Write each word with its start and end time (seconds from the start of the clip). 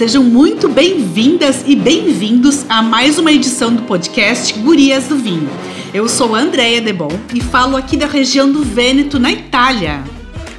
Sejam 0.00 0.24
muito 0.24 0.66
bem-vindas 0.66 1.62
e 1.66 1.76
bem-vindos 1.76 2.64
a 2.70 2.80
mais 2.80 3.18
uma 3.18 3.30
edição 3.30 3.74
do 3.74 3.82
podcast 3.82 4.58
Gurias 4.58 5.08
do 5.08 5.16
Vinho. 5.16 5.50
Eu 5.92 6.08
sou 6.08 6.34
a 6.34 6.38
Andrea 6.38 6.80
Debon 6.80 7.12
e 7.34 7.40
falo 7.42 7.76
aqui 7.76 7.98
da 7.98 8.06
região 8.06 8.50
do 8.50 8.64
Vêneto, 8.64 9.18
na 9.18 9.30
Itália. 9.30 10.02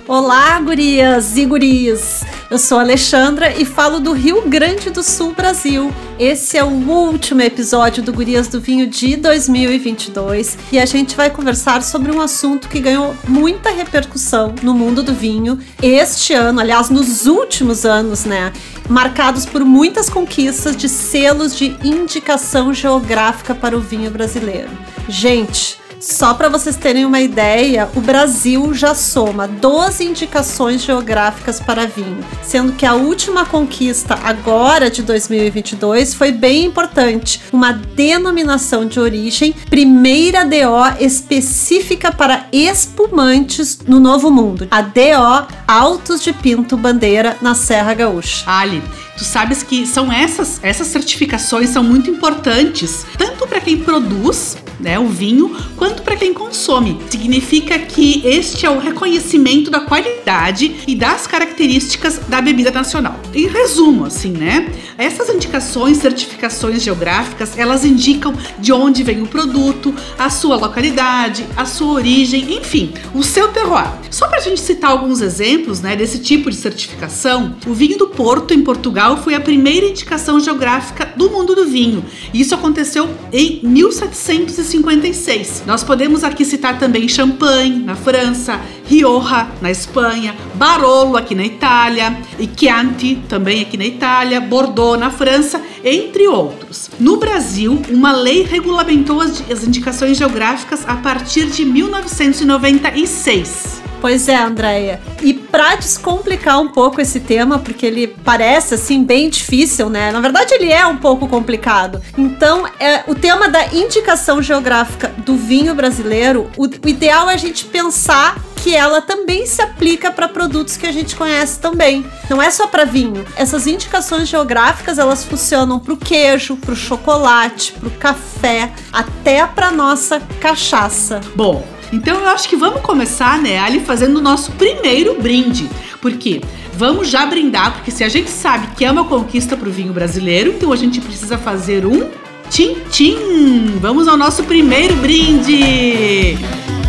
Olá, 0.08 0.60
gurias 0.60 1.38
e 1.38 1.46
guris! 1.48 2.24
Eu 2.52 2.58
sou 2.58 2.80
Alexandra 2.80 3.56
e 3.58 3.64
falo 3.64 4.02
do 4.02 4.12
Rio 4.12 4.42
Grande 4.42 4.90
do 4.90 5.02
Sul, 5.02 5.34
Brasil. 5.34 5.90
Esse 6.20 6.58
é 6.58 6.64
o 6.66 6.68
último 6.68 7.42
episódio 7.42 8.04
do 8.04 8.12
Gurias 8.12 8.50
do 8.50 8.60
Vinho 8.60 8.88
de 8.88 9.16
2022 9.16 10.58
e 10.70 10.78
a 10.78 10.86
gente 10.86 11.16
vai 11.16 11.30
conversar 11.30 11.82
sobre 11.82 12.12
um 12.12 12.20
assunto 12.20 12.68
que 12.68 12.82
ganhou 12.82 13.16
muita 13.26 13.70
repercussão 13.70 14.54
no 14.62 14.74
mundo 14.74 15.02
do 15.02 15.14
vinho 15.14 15.60
este 15.82 16.34
ano, 16.34 16.60
aliás, 16.60 16.90
nos 16.90 17.26
últimos 17.26 17.86
anos, 17.86 18.26
né? 18.26 18.52
Marcados 18.90 19.46
por 19.46 19.64
muitas 19.64 20.10
conquistas 20.10 20.76
de 20.76 20.90
selos 20.90 21.56
de 21.56 21.78
indicação 21.82 22.74
geográfica 22.74 23.56
para 23.56 23.78
o 23.78 23.80
vinho 23.80 24.12
brasileiro. 24.12 24.68
Gente, 25.08 25.80
só 26.02 26.34
para 26.34 26.50
vocês 26.50 26.76
terem 26.76 27.06
uma 27.06 27.22
ideia, 27.22 27.88
o 27.96 28.02
Brasil 28.02 28.74
já 28.74 28.96
soma 28.96 29.48
12 29.48 30.04
indicações 30.04 30.84
geográficas 30.84 31.60
para 31.60 31.86
vinho, 31.86 32.26
sendo 32.42 32.74
que 32.74 32.88
a 32.88 32.96
última 32.96 33.46
conquista 33.46 34.18
agora 34.24 34.90
de 34.90 35.04
2022 35.04 36.16
foi 36.16 36.32
bem 36.32 36.66
importante, 36.66 37.40
uma 37.54 37.72
denominação 37.72 38.86
de 38.86 39.00
origem, 39.00 39.54
primeira 39.70 40.44
DO 40.44 41.00
específica 41.00 42.12
para 42.12 42.48
espumantes 42.52 43.80
no 43.88 44.00
Novo 44.00 44.32
Mundo, 44.32 44.68
a 44.72 44.82
DO 44.82 45.48
Altos 45.68 46.24
de 46.24 46.34
Pinto 46.34 46.76
Bandeira 46.76 47.38
na 47.42 47.54
Serra 47.54 47.94
Gaúcha. 47.94 48.44
Ali, 48.48 48.82
tu 49.16 49.24
sabes 49.24 49.62
que 49.62 49.86
são 49.86 50.12
essas 50.12 50.60
essas 50.64 50.88
certificações 50.88 51.70
são 51.70 51.84
muito 51.84 52.10
importantes, 52.10 53.06
tanto 53.18 53.48
para 53.48 53.62
quem 53.62 53.78
produz 53.78 54.58
né, 54.82 55.00
o 55.00 55.08
vinho, 55.08 55.56
quanto 55.78 56.02
para 56.02 56.16
quem 56.16 56.34
consome. 56.34 57.00
Significa 57.10 57.78
que 57.80 58.22
este 58.26 58.66
é 58.66 58.70
o 58.70 58.80
reconhecimento 58.80 59.70
da 59.72 59.82
qualidade 59.82 60.76
e 60.88 60.96
das 60.96 61.28
características 61.28 62.20
da 62.28 62.42
bebida 62.42 62.72
nacional. 62.72 63.20
Em 63.34 63.48
resumo, 63.48 64.06
assim, 64.06 64.32
né? 64.32 64.72
Essas 64.98 65.30
indicações, 65.30 65.98
certificações 65.98 66.84
geográficas, 66.84 67.58
elas 67.58 67.86
indicam 67.86 68.34
de 68.60 68.72
onde 68.72 69.04
vem 69.04 69.22
o 69.22 69.28
produto, 69.28 69.94
a 70.18 70.30
sua 70.30 70.56
localidade, 70.56 71.46
a 71.56 71.66
sua 71.66 71.94
origem, 71.94 72.56
enfim, 72.58 72.94
o 73.14 73.24
seu 73.24 73.48
terroir. 73.50 73.92
Só 74.10 74.28
para 74.28 74.38
a 74.40 74.42
gente 74.42 74.60
citar 74.60 74.92
alguns 74.92 75.22
exemplos, 75.22 75.82
né, 75.82 75.96
desse 75.96 76.20
tipo 76.20 76.50
de 76.50 76.56
certificação, 76.56 77.56
o 77.66 77.74
vinho 77.74 77.98
do 77.98 78.08
Porto 78.08 78.54
em 78.54 78.62
Portugal 78.62 79.18
foi 79.18 79.34
a 79.34 79.40
primeira 79.40 79.88
indicação 79.88 80.40
geográfica 80.40 81.14
do 81.16 81.30
mundo 81.30 81.56
do 81.56 81.66
vinho. 81.66 82.04
Isso 82.34 82.54
aconteceu 82.54 83.10
em 83.32 83.60
1750 83.64 84.71
1956. 84.78 85.64
Nós 85.66 85.84
podemos 85.84 86.24
aqui 86.24 86.46
citar 86.46 86.78
também 86.80 87.08
Champagne, 87.08 87.84
na 87.84 87.96
França, 87.96 88.62
Rioja, 88.86 89.48
na 89.62 89.72
Espanha, 89.72 90.36
Barolo, 90.56 91.18
aqui 91.18 91.36
na 91.36 91.46
Itália, 91.46 92.18
e 92.40 92.50
Chianti, 92.56 93.22
também 93.28 93.62
aqui 93.62 93.78
na 93.78 93.86
Itália, 93.86 94.40
Bordeaux, 94.40 94.98
na 95.00 95.10
França, 95.10 95.60
entre 95.84 96.28
outros. 96.28 96.92
No 97.00 97.18
Brasil, 97.18 97.82
uma 97.90 98.12
lei 98.12 98.44
regulamentou 98.44 99.20
as, 99.22 99.42
indicações 99.64 100.18
geográficas 100.18 100.88
a 100.88 100.96
partir 100.96 101.48
de 101.48 101.66
1996. 101.66 103.81
Pois 104.02 104.28
é, 104.28 104.36
Andréia. 104.36 105.00
E 105.22 105.32
para 105.32 105.76
descomplicar 105.76 106.60
um 106.60 106.70
pouco 106.70 107.00
esse 107.00 107.20
tema, 107.20 107.60
porque 107.60 107.86
ele 107.86 108.08
parece 108.08 108.74
assim 108.74 109.04
bem 109.04 109.30
difícil, 109.30 109.92
né? 109.92 110.12
Na 110.12 110.20
verdade, 110.20 110.56
ele 110.56 110.72
é 110.72 110.86
um 110.88 110.98
pouco 110.98 111.28
complicado. 111.28 112.02
Então, 112.18 112.68
é, 112.80 113.04
o 113.08 113.14
tema 113.14 113.48
da 113.48 113.68
indicação 113.68 114.42
geográfica 114.42 115.10
do 115.20 115.36
vinho 115.36 115.76
brasileiro, 115.76 116.50
o, 116.58 116.66
o 116.66 116.90
ideal 116.90 117.30
é 117.30 117.36
a 117.36 117.38
gente 117.38 117.66
pensar 117.66 118.42
que 118.56 118.76
ela 118.76 119.02
também 119.02 119.46
se 119.46 119.62
aplica 119.62 120.12
para 120.12 120.28
produtos 120.28 120.78
que 120.78 120.88
a 120.88 120.92
gente 120.92 121.16
conhece 121.16 121.60
também. 121.60 122.06
Não 122.30 122.42
é 122.42 122.50
só 122.50 122.68
para 122.68 122.86
vinho. 122.86 123.26
Essas 123.36 123.68
indicações 123.68 124.28
geográficas 124.28 124.98
elas 124.98 125.24
funcionam 125.24 125.80
para 125.80 125.94
o 125.94 125.98
queijo, 125.98 126.56
para 126.58 126.74
o 126.74 126.76
chocolate, 126.76 127.74
para 127.74 127.88
o 127.88 127.92
café, 127.92 128.72
até 128.92 129.46
para 129.46 129.72
nossa 129.72 130.20
cachaça. 130.40 131.22
Bom, 131.36 131.66
então 131.92 132.20
eu 132.20 132.30
acho 132.30 132.48
que 132.48 132.56
vamos 132.56 132.82
começar, 132.82 133.42
né, 133.42 133.60
ali 133.60 133.80
fazendo 133.80 134.18
o 134.18 134.22
nosso 134.22 134.52
primeiro 134.54 135.22
brinde. 135.22 135.70
Por 136.02 136.14
quê? 136.14 136.42
Vamos 136.74 137.10
já 137.10 137.26
brindar, 137.26 137.74
porque 137.74 137.92
se 137.92 138.04
a 138.04 138.10
gente 138.10 138.30
sabe 138.30 138.68
que 138.76 138.84
é 138.84 138.92
uma 138.92 139.04
conquista 139.04 139.56
para 139.56 139.70
o 139.70 139.72
vinho 139.72 139.94
brasileiro, 139.94 140.52
então 140.52 140.72
a 140.72 140.76
gente 140.76 141.00
precisa 141.00 141.38
fazer 141.38 141.86
um 141.86 142.10
tchim-tchim. 142.50 143.78
Vamos 143.80 144.08
ao 144.08 144.18
nosso 144.18 144.44
primeiro 144.44 144.96
brinde. 144.96 146.38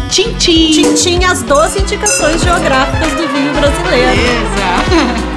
Tchim-tchim. 0.09 0.73
Tchim-tchim, 0.73 1.25
as 1.25 1.43
12 1.43 1.81
indicações 1.81 2.43
geográficas 2.43 3.13
do 3.13 3.29
vinho 3.29 3.53
brasileiro. 3.53 4.17
Beleza. 4.17 5.23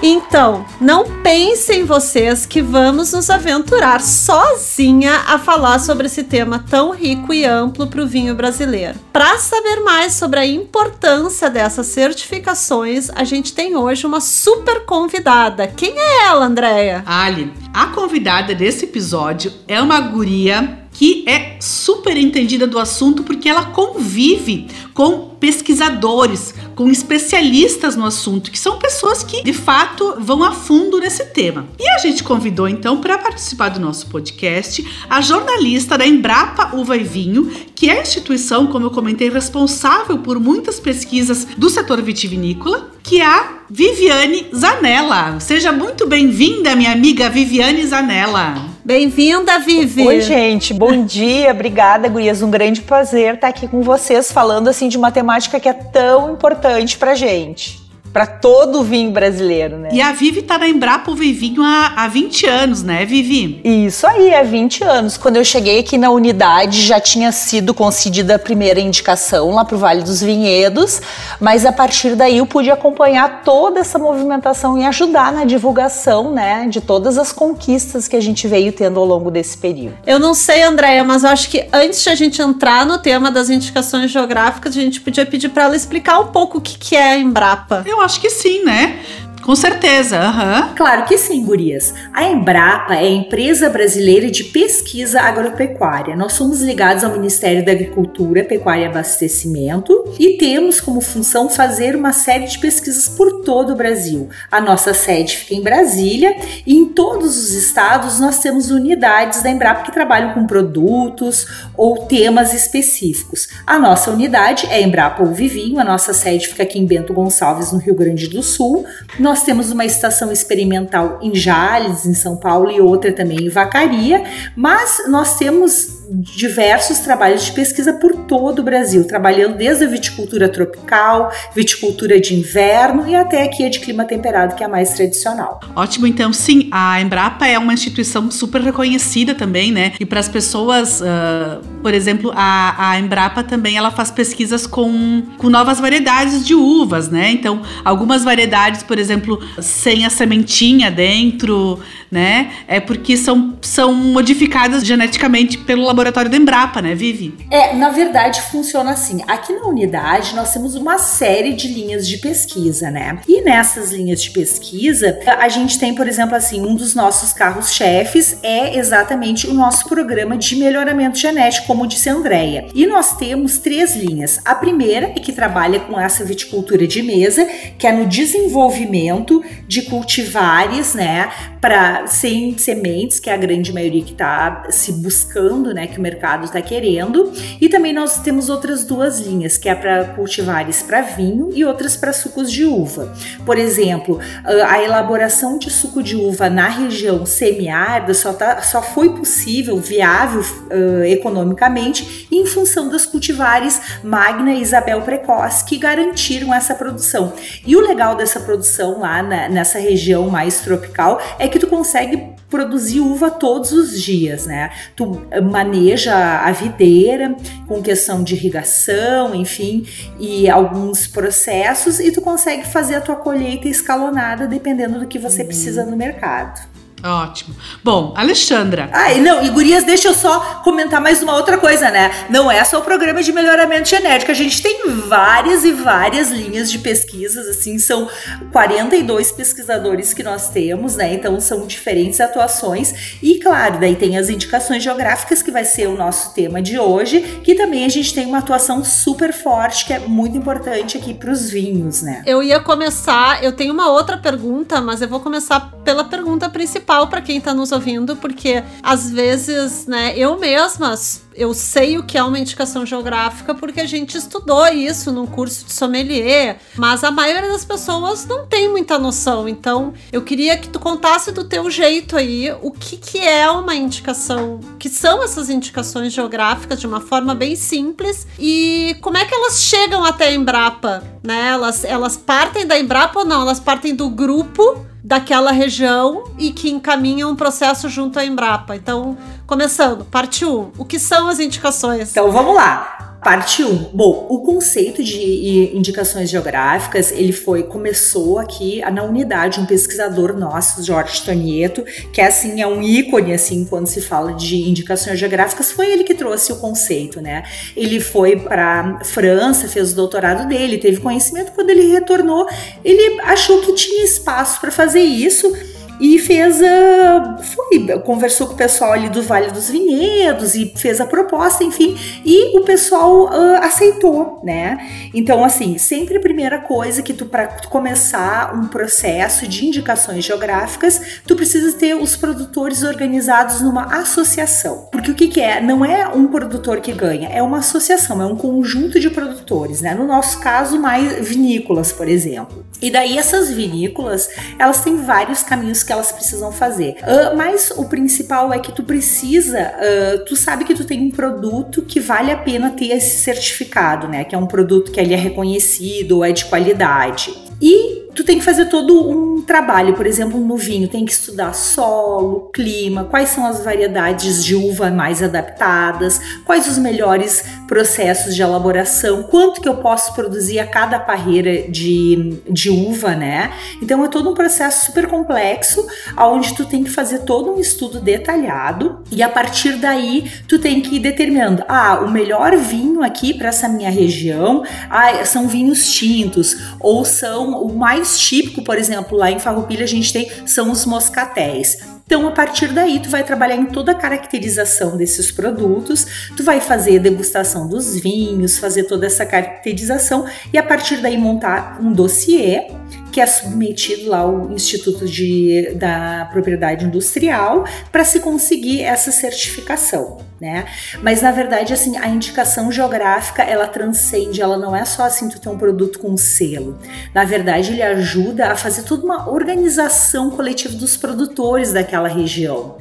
Então, 0.00 0.64
não 0.80 1.22
pensem 1.22 1.84
vocês 1.84 2.46
que 2.46 2.62
vamos 2.62 3.12
nos 3.12 3.28
aventurar 3.28 4.00
sozinha 4.00 5.12
a 5.26 5.40
falar 5.40 5.80
sobre 5.80 6.06
esse 6.06 6.22
tema 6.22 6.64
tão 6.70 6.92
rico 6.92 7.34
e 7.34 7.44
amplo 7.44 7.88
para 7.88 8.02
o 8.02 8.06
vinho 8.06 8.32
brasileiro. 8.34 8.96
Para 9.12 9.38
saber 9.38 9.80
mais 9.80 10.14
sobre 10.14 10.38
a 10.38 10.46
importância 10.46 11.50
dessas 11.50 11.86
certificações, 11.86 13.10
a 13.10 13.24
gente 13.24 13.52
tem 13.52 13.74
hoje 13.74 14.06
uma 14.06 14.20
super 14.20 14.84
convidada. 14.84 15.66
Quem 15.66 15.98
é 15.98 16.26
ela, 16.26 16.46
Andréia? 16.46 17.02
Ali, 17.04 17.52
a 17.74 17.86
convidada 17.86 18.54
desse 18.54 18.84
episódio 18.84 19.52
é 19.66 19.82
uma 19.82 20.00
guria 20.00 20.86
que 20.92 21.24
é 21.28 21.56
super 21.60 22.16
entendida 22.16 22.66
do 22.66 22.76
assunto 22.76 23.22
porque 23.22 23.48
ela 23.48 23.66
convive 23.66 24.66
com 24.92 25.28
pesquisadores, 25.38 26.52
com 26.78 26.88
especialistas 26.92 27.96
no 27.96 28.06
assunto, 28.06 28.52
que 28.52 28.58
são 28.58 28.78
pessoas 28.78 29.24
que 29.24 29.42
de 29.42 29.52
fato 29.52 30.14
vão 30.20 30.44
a 30.44 30.52
fundo 30.52 31.00
nesse 31.00 31.24
tema. 31.24 31.66
E 31.76 31.88
a 31.88 31.98
gente 31.98 32.22
convidou 32.22 32.68
então 32.68 33.00
para 33.00 33.18
participar 33.18 33.70
do 33.70 33.80
nosso 33.80 34.06
podcast 34.06 34.86
a 35.10 35.20
jornalista 35.20 35.98
da 35.98 36.06
Embrapa 36.06 36.76
Uva 36.76 36.96
e 36.96 37.02
Vinho, 37.02 37.50
que 37.74 37.90
é 37.90 37.98
a 37.98 38.02
instituição, 38.02 38.68
como 38.68 38.86
eu 38.86 38.92
comentei, 38.92 39.28
responsável 39.28 40.18
por 40.18 40.38
muitas 40.38 40.78
pesquisas 40.78 41.48
do 41.56 41.68
setor 41.68 42.00
vitivinícola, 42.00 42.92
que 43.02 43.20
é 43.20 43.26
a 43.26 43.54
Viviane 43.68 44.46
Zanella. 44.54 45.40
Seja 45.40 45.72
muito 45.72 46.06
bem-vinda, 46.06 46.76
minha 46.76 46.92
amiga 46.92 47.28
Viviane 47.28 47.84
Zanella. 47.84 48.67
Bem-vinda, 48.88 49.58
Vivi. 49.58 50.06
Oi, 50.06 50.22
gente. 50.22 50.72
Bom 50.72 51.04
dia. 51.04 51.50
Obrigada, 51.50 52.08
gurias. 52.08 52.40
Um 52.40 52.50
grande 52.50 52.80
prazer 52.80 53.34
estar 53.34 53.48
aqui 53.48 53.68
com 53.68 53.82
vocês 53.82 54.32
falando 54.32 54.66
assim 54.66 54.88
de 54.88 54.96
uma 54.96 55.12
temática 55.12 55.60
que 55.60 55.68
é 55.68 55.74
tão 55.74 56.32
importante 56.32 56.96
pra 56.96 57.14
gente 57.14 57.86
para 58.12 58.26
todo 58.26 58.80
o 58.80 58.84
vinho 58.84 59.10
brasileiro, 59.10 59.76
né? 59.76 59.90
E 59.92 60.00
a 60.00 60.12
Vivi 60.12 60.42
tá 60.42 60.58
na 60.58 60.68
Embrapa 60.68 61.12
Vinho 61.14 61.62
há, 61.62 61.92
há 61.96 62.08
20 62.08 62.46
anos, 62.46 62.82
né, 62.82 63.04
Vivi? 63.04 63.60
Isso 63.64 64.06
aí, 64.06 64.34
há 64.34 64.42
20 64.42 64.84
anos. 64.84 65.16
Quando 65.16 65.36
eu 65.36 65.44
cheguei 65.44 65.80
aqui 65.80 65.98
na 65.98 66.10
unidade, 66.10 66.82
já 66.82 67.00
tinha 67.00 67.32
sido 67.32 67.74
concedida 67.74 68.36
a 68.36 68.38
primeira 68.38 68.80
indicação 68.80 69.50
lá 69.50 69.64
pro 69.64 69.78
Vale 69.78 70.02
dos 70.02 70.22
Vinhedos, 70.22 71.00
mas 71.40 71.66
a 71.66 71.72
partir 71.72 72.14
daí 72.14 72.38
eu 72.38 72.46
pude 72.46 72.70
acompanhar 72.70 73.42
toda 73.44 73.80
essa 73.80 73.98
movimentação 73.98 74.78
e 74.78 74.84
ajudar 74.84 75.32
na 75.32 75.44
divulgação, 75.44 76.32
né, 76.32 76.66
de 76.68 76.80
todas 76.80 77.18
as 77.18 77.32
conquistas 77.32 78.08
que 78.08 78.16
a 78.16 78.20
gente 78.20 78.46
veio 78.46 78.72
tendo 78.72 79.00
ao 79.00 79.06
longo 79.06 79.30
desse 79.30 79.56
período. 79.56 79.96
Eu 80.06 80.18
não 80.18 80.34
sei, 80.34 80.62
Andréia, 80.62 81.04
mas 81.04 81.24
eu 81.24 81.30
acho 81.30 81.48
que 81.50 81.66
antes 81.72 82.02
de 82.02 82.08
a 82.08 82.14
gente 82.14 82.40
entrar 82.40 82.86
no 82.86 82.98
tema 82.98 83.30
das 83.30 83.50
indicações 83.50 84.10
geográficas, 84.10 84.76
a 84.76 84.80
gente 84.80 85.00
podia 85.00 85.26
pedir 85.26 85.48
para 85.48 85.64
ela 85.64 85.76
explicar 85.76 86.18
um 86.20 86.28
pouco 86.28 86.58
o 86.58 86.60
que, 86.60 86.78
que 86.78 86.96
é 86.96 87.12
a 87.12 87.18
Embrapa. 87.18 87.82
Eu 87.86 88.00
acho 88.08 88.22
que 88.22 88.30
sim, 88.30 88.64
né? 88.64 88.98
Com 89.48 89.56
certeza, 89.56 90.20
uhum. 90.20 90.74
Claro 90.76 91.06
que 91.06 91.16
sim, 91.16 91.42
gurias. 91.42 91.94
A 92.12 92.22
Embrapa 92.24 92.94
é 92.96 92.98
a 92.98 93.08
empresa 93.08 93.70
brasileira 93.70 94.30
de 94.30 94.44
pesquisa 94.44 95.22
agropecuária. 95.22 96.14
Nós 96.14 96.34
somos 96.34 96.60
ligados 96.60 97.02
ao 97.02 97.12
Ministério 97.12 97.64
da 97.64 97.72
Agricultura, 97.72 98.44
Pecuária 98.44 98.82
e 98.82 98.86
Abastecimento 98.86 100.04
e 100.20 100.36
temos 100.36 100.82
como 100.82 101.00
função 101.00 101.48
fazer 101.48 101.96
uma 101.96 102.12
série 102.12 102.46
de 102.46 102.58
pesquisas 102.58 103.08
por 103.08 103.40
todo 103.42 103.72
o 103.72 103.74
Brasil. 103.74 104.28
A 104.50 104.60
nossa 104.60 104.92
sede 104.92 105.38
fica 105.38 105.54
em 105.54 105.62
Brasília 105.62 106.36
e 106.66 106.76
em 106.76 106.84
todos 106.84 107.38
os 107.38 107.52
estados 107.52 108.20
nós 108.20 108.40
temos 108.40 108.70
unidades 108.70 109.42
da 109.42 109.48
Embrapa 109.48 109.82
que 109.82 109.92
trabalham 109.92 110.34
com 110.34 110.46
produtos 110.46 111.46
ou 111.74 112.04
temas 112.04 112.52
específicos. 112.52 113.48
A 113.66 113.78
nossa 113.78 114.10
unidade 114.10 114.66
é 114.66 114.82
Embrapa 114.82 115.22
ou 115.22 115.32
Vivinho, 115.32 115.80
a 115.80 115.84
nossa 115.84 116.12
sede 116.12 116.48
fica 116.48 116.64
aqui 116.64 116.78
em 116.78 116.84
Bento 116.84 117.14
Gonçalves, 117.14 117.72
no 117.72 117.78
Rio 117.78 117.94
Grande 117.94 118.28
do 118.28 118.42
Sul. 118.42 118.84
Nós 119.18 119.37
nós 119.38 119.44
temos 119.44 119.70
uma 119.70 119.84
estação 119.84 120.32
experimental 120.32 121.20
em 121.22 121.32
Jales, 121.32 122.04
em 122.04 122.12
São 122.12 122.36
Paulo, 122.36 122.72
e 122.72 122.80
outra 122.80 123.12
também 123.12 123.44
em 123.44 123.48
Vacaria, 123.48 124.24
mas 124.56 125.04
nós 125.06 125.36
temos 125.36 125.97
diversos 126.10 127.00
trabalhos 127.00 127.44
de 127.44 127.52
pesquisa 127.52 127.92
por 127.94 128.14
todo 128.26 128.60
o 128.60 128.62
Brasil, 128.62 129.06
trabalhando 129.06 129.56
desde 129.56 129.84
a 129.84 129.88
viticultura 129.88 130.48
tropical, 130.48 131.30
viticultura 131.54 132.20
de 132.20 132.34
inverno 132.34 133.08
e 133.08 133.14
até 133.14 133.42
aqui 133.42 133.64
a 133.64 133.70
de 133.70 133.80
clima 133.80 134.04
temperado, 134.04 134.54
que 134.54 134.62
é 134.62 134.66
a 134.66 134.68
mais 134.68 134.94
tradicional. 134.94 135.60
Ótimo, 135.76 136.06
então 136.06 136.32
sim, 136.32 136.68
a 136.70 137.00
Embrapa 137.00 137.46
é 137.46 137.58
uma 137.58 137.74
instituição 137.74 138.30
super 138.30 138.60
reconhecida 138.60 139.34
também, 139.34 139.70
né? 139.70 139.92
E 140.00 140.06
para 140.06 140.20
as 140.20 140.28
pessoas, 140.28 141.00
uh, 141.00 141.60
por 141.82 141.92
exemplo, 141.92 142.32
a, 142.34 142.90
a 142.90 142.98
Embrapa 142.98 143.42
também 143.42 143.76
ela 143.76 143.90
faz 143.90 144.10
pesquisas 144.10 144.66
com, 144.66 145.22
com 145.36 145.48
novas 145.48 145.80
variedades 145.80 146.46
de 146.46 146.54
uvas, 146.54 147.08
né? 147.08 147.30
Então, 147.30 147.62
algumas 147.84 148.24
variedades, 148.24 148.82
por 148.82 148.98
exemplo, 148.98 149.38
sem 149.60 150.06
a 150.06 150.10
sementinha 150.10 150.90
dentro, 150.90 151.80
né? 152.10 152.50
É 152.66 152.80
porque 152.80 153.16
são, 153.16 153.56
são 153.60 153.94
modificadas 153.94 154.84
geneticamente 154.84 155.58
pelo 155.58 155.84
laboratório 155.84 156.30
da 156.30 156.36
Embrapa, 156.36 156.80
né, 156.80 156.94
Vivi? 156.94 157.34
É, 157.50 157.74
na 157.74 157.90
verdade 157.90 158.40
funciona 158.42 158.92
assim. 158.92 159.22
Aqui 159.26 159.52
na 159.52 159.66
unidade 159.66 160.34
nós 160.34 160.52
temos 160.52 160.74
uma 160.74 160.98
série 160.98 161.52
de 161.52 161.68
linhas 161.68 162.06
de 162.06 162.18
pesquisa, 162.18 162.90
né? 162.90 163.18
E 163.28 163.42
nessas 163.42 163.92
linhas 163.92 164.22
de 164.22 164.30
pesquisa, 164.30 165.18
a 165.38 165.48
gente 165.48 165.78
tem, 165.78 165.94
por 165.94 166.08
exemplo, 166.08 166.34
assim, 166.34 166.64
um 166.64 166.74
dos 166.74 166.94
nossos 166.94 167.32
carros-chefes 167.32 168.38
é 168.42 168.78
exatamente 168.78 169.46
o 169.46 169.54
nosso 169.54 169.88
programa 169.88 170.36
de 170.36 170.56
melhoramento 170.56 171.18
genético, 171.18 171.66
como 171.66 171.86
disse 171.86 172.08
a 172.08 172.14
Andrea. 172.14 172.66
E 172.74 172.86
nós 172.86 173.16
temos 173.16 173.58
três 173.58 173.96
linhas. 173.96 174.40
A 174.44 174.54
primeira 174.54 175.06
é 175.08 175.20
que 175.20 175.32
trabalha 175.32 175.80
com 175.80 175.98
essa 175.98 176.24
viticultura 176.24 176.86
de 176.86 177.02
mesa, 177.02 177.46
que 177.78 177.86
é 177.86 177.92
no 177.92 178.06
desenvolvimento 178.06 179.42
de 179.66 179.82
cultivares, 179.82 180.94
né, 180.94 181.28
para 181.60 182.06
sem 182.06 182.56
sementes, 182.56 183.18
que 183.18 183.30
é 183.30 183.34
a 183.34 183.36
grande 183.36 183.72
maioria 183.72 184.02
que 184.02 184.12
está 184.12 184.64
se 184.70 184.92
buscando, 184.92 185.74
né, 185.74 185.86
que 185.86 185.98
o 185.98 186.02
mercado 186.02 186.44
está 186.44 186.60
querendo. 186.60 187.32
E 187.60 187.68
também 187.68 187.92
nós 187.92 188.20
temos 188.20 188.48
outras 188.48 188.84
duas 188.84 189.20
linhas, 189.20 189.58
que 189.58 189.68
é 189.68 189.74
para 189.74 190.04
cultivares 190.04 190.82
para 190.82 191.00
vinho 191.00 191.50
e 191.52 191.64
outras 191.64 191.96
para 191.96 192.12
sucos 192.12 192.50
de 192.50 192.64
uva. 192.64 193.12
Por 193.44 193.58
exemplo, 193.58 194.20
a 194.44 194.82
elaboração 194.82 195.58
de 195.58 195.70
suco 195.70 196.02
de 196.02 196.16
uva 196.16 196.48
na 196.48 196.68
região 196.68 197.26
semiárida 197.26 198.14
só, 198.14 198.32
tá, 198.32 198.62
só 198.62 198.82
foi 198.82 199.10
possível, 199.10 199.76
viável 199.78 200.40
uh, 200.40 201.04
economicamente, 201.04 202.28
em 202.30 202.46
função 202.46 202.88
das 202.88 203.06
cultivares 203.06 203.80
Magna 204.02 204.52
e 204.52 204.62
Isabel 204.62 205.02
Precoce, 205.02 205.64
que 205.64 205.76
garantiram 205.76 206.54
essa 206.54 206.74
produção. 206.74 207.32
E 207.66 207.76
o 207.76 207.80
legal 207.80 208.14
dessa 208.14 208.40
produção 208.40 209.00
lá 209.00 209.22
na, 209.22 209.48
nessa 209.48 209.78
região 209.78 210.28
mais 210.28 210.60
tropical 210.60 211.20
é 211.38 211.47
que 211.48 211.58
tu 211.58 211.66
consegue 211.66 212.32
produzir 212.48 213.00
uva 213.00 213.30
todos 213.30 213.72
os 213.72 214.00
dias, 214.00 214.46
né? 214.46 214.70
Tu 214.96 215.20
maneja 215.50 216.14
a 216.40 216.50
videira 216.52 217.36
com 217.66 217.82
questão 217.82 218.22
de 218.22 218.34
irrigação, 218.34 219.34
enfim, 219.34 219.86
e 220.18 220.48
alguns 220.48 221.06
processos 221.06 222.00
e 222.00 222.10
tu 222.10 222.20
consegue 222.20 222.66
fazer 222.66 222.96
a 222.96 223.00
tua 223.00 223.16
colheita 223.16 223.68
escalonada 223.68 224.46
dependendo 224.46 224.98
do 224.98 225.06
que 225.06 225.18
você 225.18 225.42
uhum. 225.42 225.48
precisa 225.48 225.84
no 225.84 225.96
mercado. 225.96 226.77
Ótimo. 227.02 227.54
Bom, 227.82 228.12
Alexandra. 228.16 228.90
Ah, 228.92 229.12
e 229.12 229.20
não, 229.20 229.44
e 229.44 229.50
gurias, 229.50 229.84
deixa 229.84 230.08
eu 230.08 230.14
só 230.14 230.60
comentar 230.64 231.00
mais 231.00 231.22
uma 231.22 231.36
outra 231.36 231.56
coisa, 231.58 231.90
né? 231.90 232.26
Não 232.28 232.50
é 232.50 232.64
só 232.64 232.78
o 232.78 232.82
programa 232.82 233.22
de 233.22 233.32
melhoramento 233.32 233.88
genético, 233.88 234.32
a 234.32 234.34
gente 234.34 234.60
tem 234.60 234.84
várias 235.06 235.64
e 235.64 235.72
várias 235.72 236.30
linhas 236.30 236.70
de 236.70 236.78
pesquisas, 236.78 237.46
assim, 237.46 237.78
são 237.78 238.08
42 238.52 239.32
pesquisadores 239.32 240.12
que 240.12 240.22
nós 240.22 240.48
temos, 240.48 240.96
né? 240.96 241.14
Então 241.14 241.40
são 241.40 241.66
diferentes 241.66 242.20
atuações 242.20 243.16
e, 243.22 243.38
claro, 243.38 243.78
daí 243.78 243.94
tem 243.94 244.18
as 244.18 244.28
indicações 244.28 244.82
geográficas, 244.82 245.42
que 245.42 245.50
vai 245.50 245.64
ser 245.64 245.86
o 245.86 245.96
nosso 245.96 246.34
tema 246.34 246.60
de 246.60 246.78
hoje, 246.78 247.40
que 247.44 247.54
também 247.54 247.84
a 247.84 247.88
gente 247.88 248.12
tem 248.12 248.26
uma 248.26 248.38
atuação 248.38 248.84
super 248.84 249.32
forte, 249.32 249.84
que 249.86 249.92
é 249.92 250.00
muito 250.00 250.36
importante 250.36 250.96
aqui 250.98 251.14
para 251.14 251.30
os 251.30 251.48
vinhos, 251.48 252.02
né? 252.02 252.22
Eu 252.26 252.42
ia 252.42 252.58
começar, 252.58 253.42
eu 253.42 253.52
tenho 253.52 253.72
uma 253.72 253.90
outra 253.90 254.16
pergunta, 254.16 254.80
mas 254.80 255.00
eu 255.00 255.08
vou 255.08 255.20
começar 255.20 255.60
pela 255.84 256.04
pergunta 256.04 256.48
principal 256.48 256.87
principal 256.88 257.06
para 257.08 257.20
quem 257.20 257.36
está 257.36 257.52
nos 257.52 257.70
ouvindo, 257.70 258.16
porque 258.16 258.64
às 258.82 259.10
vezes, 259.10 259.86
né, 259.86 260.14
eu 260.16 260.38
mesma 260.38 260.94
eu 261.34 261.54
sei 261.54 261.96
o 261.96 262.02
que 262.02 262.18
é 262.18 262.22
uma 262.22 262.38
indicação 262.38 262.84
geográfica 262.84 263.54
porque 263.54 263.80
a 263.80 263.86
gente 263.86 264.18
estudou 264.18 264.66
isso 264.66 265.12
num 265.12 265.24
curso 265.24 265.66
de 265.66 265.72
sommelier, 265.72 266.58
mas 266.76 267.04
a 267.04 267.12
maioria 267.12 267.48
das 267.48 267.64
pessoas 267.64 268.26
não 268.26 268.44
tem 268.44 268.68
muita 268.68 268.98
noção. 268.98 269.48
Então, 269.48 269.94
eu 270.10 270.22
queria 270.22 270.56
que 270.56 270.68
tu 270.68 270.80
contasse 270.80 271.30
do 271.30 271.44
teu 271.44 271.70
jeito 271.70 272.16
aí 272.16 272.50
o 272.60 272.72
que, 272.72 272.96
que 272.96 273.18
é 273.18 273.48
uma 273.48 273.72
indicação, 273.74 274.58
que 274.80 274.88
são 274.88 275.22
essas 275.22 275.48
indicações 275.48 276.12
geográficas 276.12 276.80
de 276.80 276.88
uma 276.88 277.00
forma 277.00 277.36
bem 277.36 277.54
simples 277.54 278.26
e 278.36 278.96
como 279.00 279.16
é 279.16 279.24
que 279.24 279.34
elas 279.34 279.62
chegam 279.62 280.04
até 280.04 280.28
a 280.28 280.32
Embrapa, 280.32 281.04
né? 281.22 281.50
Elas, 281.50 281.84
elas 281.84 282.16
partem 282.16 282.66
da 282.66 282.76
Embrapa 282.76 283.20
ou 283.20 283.24
não? 283.24 283.42
Elas 283.42 283.60
partem 283.60 283.94
do 283.94 284.08
grupo 284.08 284.88
daquela 285.08 285.50
região 285.52 286.24
e 286.38 286.52
que 286.52 286.68
encaminham 286.68 287.30
um 287.30 287.34
processo 287.34 287.88
junto 287.88 288.18
à 288.18 288.26
Embrapa. 288.26 288.76
Então, 288.76 289.16
começando, 289.46 290.04
parte 290.04 290.44
1. 290.44 290.72
O 290.76 290.84
que 290.84 290.98
são 290.98 291.28
as 291.28 291.40
indicações? 291.40 292.10
Então, 292.10 292.30
vamos 292.30 292.54
lá. 292.54 293.07
Parte 293.28 293.62
1. 293.62 293.90
Bom, 293.92 294.26
o 294.30 294.40
conceito 294.40 295.04
de 295.04 295.76
indicações 295.76 296.30
geográficas, 296.30 297.12
ele 297.12 297.30
foi, 297.30 297.62
começou 297.62 298.38
aqui 298.38 298.80
na 298.90 299.02
unidade, 299.02 299.60
um 299.60 299.66
pesquisador 299.66 300.34
nosso, 300.34 300.82
Jorge 300.82 301.22
Tonieto, 301.22 301.84
que 302.10 302.22
é 302.22 302.26
assim, 302.28 302.62
é 302.62 302.66
um 302.66 302.80
ícone, 302.80 303.34
assim, 303.34 303.66
quando 303.66 303.86
se 303.86 304.00
fala 304.00 304.32
de 304.32 304.66
indicações 304.66 305.18
geográficas, 305.18 305.70
foi 305.70 305.90
ele 305.90 306.04
que 306.04 306.14
trouxe 306.14 306.52
o 306.52 306.56
conceito, 306.56 307.20
né? 307.20 307.42
Ele 307.76 308.00
foi 308.00 308.34
para 308.34 309.00
França, 309.04 309.68
fez 309.68 309.92
o 309.92 309.96
doutorado 309.96 310.48
dele, 310.48 310.78
teve 310.78 310.98
conhecimento, 310.98 311.52
quando 311.52 311.68
ele 311.68 311.82
retornou, 311.92 312.48
ele 312.82 313.20
achou 313.20 313.60
que 313.60 313.74
tinha 313.74 314.06
espaço 314.06 314.58
para 314.58 314.70
fazer 314.70 315.02
isso, 315.02 315.54
e 316.00 316.18
fez 316.18 316.62
a. 316.62 317.38
Foi, 317.38 317.98
conversou 318.00 318.46
com 318.46 318.54
o 318.54 318.56
pessoal 318.56 318.92
ali 318.92 319.08
do 319.08 319.22
Vale 319.22 319.50
dos 319.50 319.68
Vinhedos 319.68 320.54
e 320.54 320.72
fez 320.76 321.00
a 321.00 321.06
proposta, 321.06 321.64
enfim, 321.64 321.96
e 322.24 322.56
o 322.58 322.62
pessoal 322.62 323.26
uh, 323.26 323.56
aceitou, 323.62 324.40
né? 324.42 324.78
Então, 325.14 325.44
assim, 325.44 325.78
sempre 325.78 326.16
a 326.16 326.20
primeira 326.20 326.58
coisa 326.58 327.02
que 327.02 327.12
tu, 327.12 327.26
para 327.26 327.46
começar 327.68 328.54
um 328.54 328.66
processo 328.66 329.46
de 329.46 329.66
indicações 329.66 330.24
geográficas, 330.24 331.20
tu 331.26 331.34
precisa 331.34 331.76
ter 331.76 331.94
os 331.94 332.16
produtores 332.16 332.82
organizados 332.82 333.60
numa 333.60 333.84
associação. 334.00 334.88
Porque 334.90 335.10
o 335.10 335.14
que, 335.14 335.28
que 335.28 335.40
é? 335.40 335.60
Não 335.60 335.84
é 335.84 336.08
um 336.08 336.28
produtor 336.28 336.80
que 336.80 336.92
ganha, 336.92 337.28
é 337.28 337.42
uma 337.42 337.58
associação, 337.58 338.22
é 338.22 338.26
um 338.26 338.36
conjunto 338.36 339.00
de 339.00 339.10
produtores, 339.10 339.80
né? 339.80 339.94
No 339.94 340.06
nosso 340.06 340.40
caso, 340.40 340.78
mais 340.78 341.26
vinícolas, 341.28 341.92
por 341.92 342.08
exemplo. 342.08 342.64
E 342.80 342.90
daí 342.90 343.18
essas 343.18 343.50
vinícolas, 343.50 344.28
elas 344.58 344.82
têm 344.82 344.96
vários 344.96 345.42
caminhos 345.42 345.82
que 345.88 345.92
elas 345.92 346.12
precisam 346.12 346.52
fazer. 346.52 346.96
Uh, 346.98 347.34
mas 347.34 347.70
o 347.70 347.86
principal 347.86 348.52
é 348.52 348.58
que 348.58 348.70
tu 348.70 348.82
precisa, 348.84 349.72
uh, 349.72 350.24
tu 350.26 350.36
sabe 350.36 350.64
que 350.64 350.74
tu 350.74 350.84
tem 350.84 351.00
um 351.00 351.10
produto 351.10 351.80
que 351.80 351.98
vale 351.98 352.30
a 352.30 352.36
pena 352.36 352.70
ter 352.72 352.90
esse 352.90 353.22
certificado, 353.22 354.06
né? 354.06 354.22
Que 354.22 354.34
é 354.34 354.38
um 354.38 354.46
produto 354.46 354.92
que 354.92 355.00
ele 355.00 355.14
é 355.14 355.16
reconhecido 355.16 356.18
ou 356.18 356.24
é 356.24 356.30
de 356.30 356.44
qualidade. 356.44 357.34
E 357.60 358.07
tu 358.18 358.24
tem 358.24 358.36
que 358.36 358.44
fazer 358.44 358.64
todo 358.64 359.08
um 359.08 359.40
trabalho, 359.42 359.94
por 359.94 360.04
exemplo, 360.04 360.40
no 360.40 360.56
vinho, 360.56 360.88
tem 360.88 361.04
que 361.04 361.12
estudar 361.12 361.52
solo, 361.52 362.50
clima, 362.52 363.04
quais 363.04 363.28
são 363.28 363.46
as 363.46 363.62
variedades 363.62 364.44
de 364.44 364.56
uva 364.56 364.90
mais 364.90 365.22
adaptadas, 365.22 366.20
quais 366.44 366.66
os 366.66 366.78
melhores 366.78 367.44
processos 367.68 368.34
de 368.34 368.42
elaboração, 368.42 369.22
quanto 369.22 369.60
que 369.60 369.68
eu 369.68 369.76
posso 369.76 370.14
produzir 370.14 370.58
a 370.58 370.66
cada 370.66 370.98
parreira 370.98 371.70
de, 371.70 372.40
de 372.50 372.68
uva, 372.70 373.14
né? 373.14 373.52
Então 373.80 374.04
é 374.04 374.08
todo 374.08 374.28
um 374.28 374.34
processo 374.34 374.86
super 374.86 375.06
complexo, 375.06 375.86
onde 376.18 376.56
tu 376.56 376.64
tem 376.64 376.82
que 376.82 376.90
fazer 376.90 377.20
todo 377.20 377.52
um 377.52 377.60
estudo 377.60 378.00
detalhado 378.00 378.98
e 379.12 379.22
a 379.22 379.28
partir 379.28 379.76
daí 379.76 380.28
tu 380.48 380.58
tem 380.58 380.80
que 380.80 380.96
ir 380.96 380.98
determinando, 380.98 381.62
ah, 381.68 382.00
o 382.00 382.10
melhor 382.10 382.56
vinho 382.56 383.00
aqui 383.00 383.32
para 383.32 383.50
essa 383.50 383.68
minha 383.68 383.90
região, 383.90 384.64
ah, 384.90 385.24
são 385.24 385.46
vinhos 385.46 385.92
tintos 385.92 386.56
ou 386.80 387.04
são 387.04 387.62
o 387.62 387.78
mais 387.78 388.07
mais 388.08 388.18
típico, 388.18 388.62
por 388.62 388.78
exemplo, 388.78 389.18
lá 389.18 389.30
em 389.30 389.38
Farroupilha 389.38 389.84
a 389.84 389.88
gente 389.88 390.12
tem 390.12 390.30
são 390.46 390.70
os 390.70 390.86
moscatéis. 390.86 391.76
Então, 392.06 392.26
a 392.26 392.30
partir 392.30 392.68
daí, 392.68 393.00
tu 393.00 393.10
vai 393.10 393.22
trabalhar 393.22 393.56
em 393.56 393.66
toda 393.66 393.92
a 393.92 393.94
caracterização 393.94 394.96
desses 394.96 395.30
produtos, 395.30 396.30
tu 396.34 396.42
vai 396.42 396.58
fazer 396.58 396.98
a 396.98 397.02
degustação 397.02 397.68
dos 397.68 398.00
vinhos, 398.00 398.56
fazer 398.56 398.84
toda 398.84 399.04
essa 399.04 399.26
caracterização 399.26 400.24
e 400.50 400.56
a 400.56 400.62
partir 400.62 401.02
daí 401.02 401.18
montar 401.18 401.78
um 401.82 401.92
dossiê 401.92 402.68
que 403.12 403.20
é 403.20 403.26
submetido 403.26 404.08
lá 404.08 404.18
ao 404.18 404.50
Instituto 404.52 405.06
de, 405.06 405.72
da 405.74 406.28
Propriedade 406.32 406.84
Industrial 406.84 407.64
para 407.90 408.04
se 408.04 408.20
conseguir 408.20 408.82
essa 408.82 409.10
certificação. 409.10 410.18
Né? 410.40 410.66
Mas 411.02 411.20
na 411.20 411.32
verdade, 411.32 411.72
assim, 411.72 411.96
a 411.96 412.08
indicação 412.08 412.70
geográfica 412.70 413.42
ela 413.42 413.66
transcende, 413.66 414.40
ela 414.40 414.56
não 414.56 414.74
é 414.74 414.84
só 414.84 415.02
assim 415.02 415.28
tu 415.28 415.40
ter 415.40 415.48
um 415.48 415.58
produto 415.58 415.98
com 415.98 416.16
selo. 416.16 416.78
Na 417.12 417.24
verdade, 417.24 417.72
ele 417.72 417.82
ajuda 417.82 418.52
a 418.52 418.56
fazer 418.56 418.82
toda 418.82 419.04
uma 419.04 419.28
organização 419.28 420.30
coletiva 420.30 420.76
dos 420.76 420.96
produtores 420.96 421.72
daquela 421.72 422.06
região. 422.06 422.76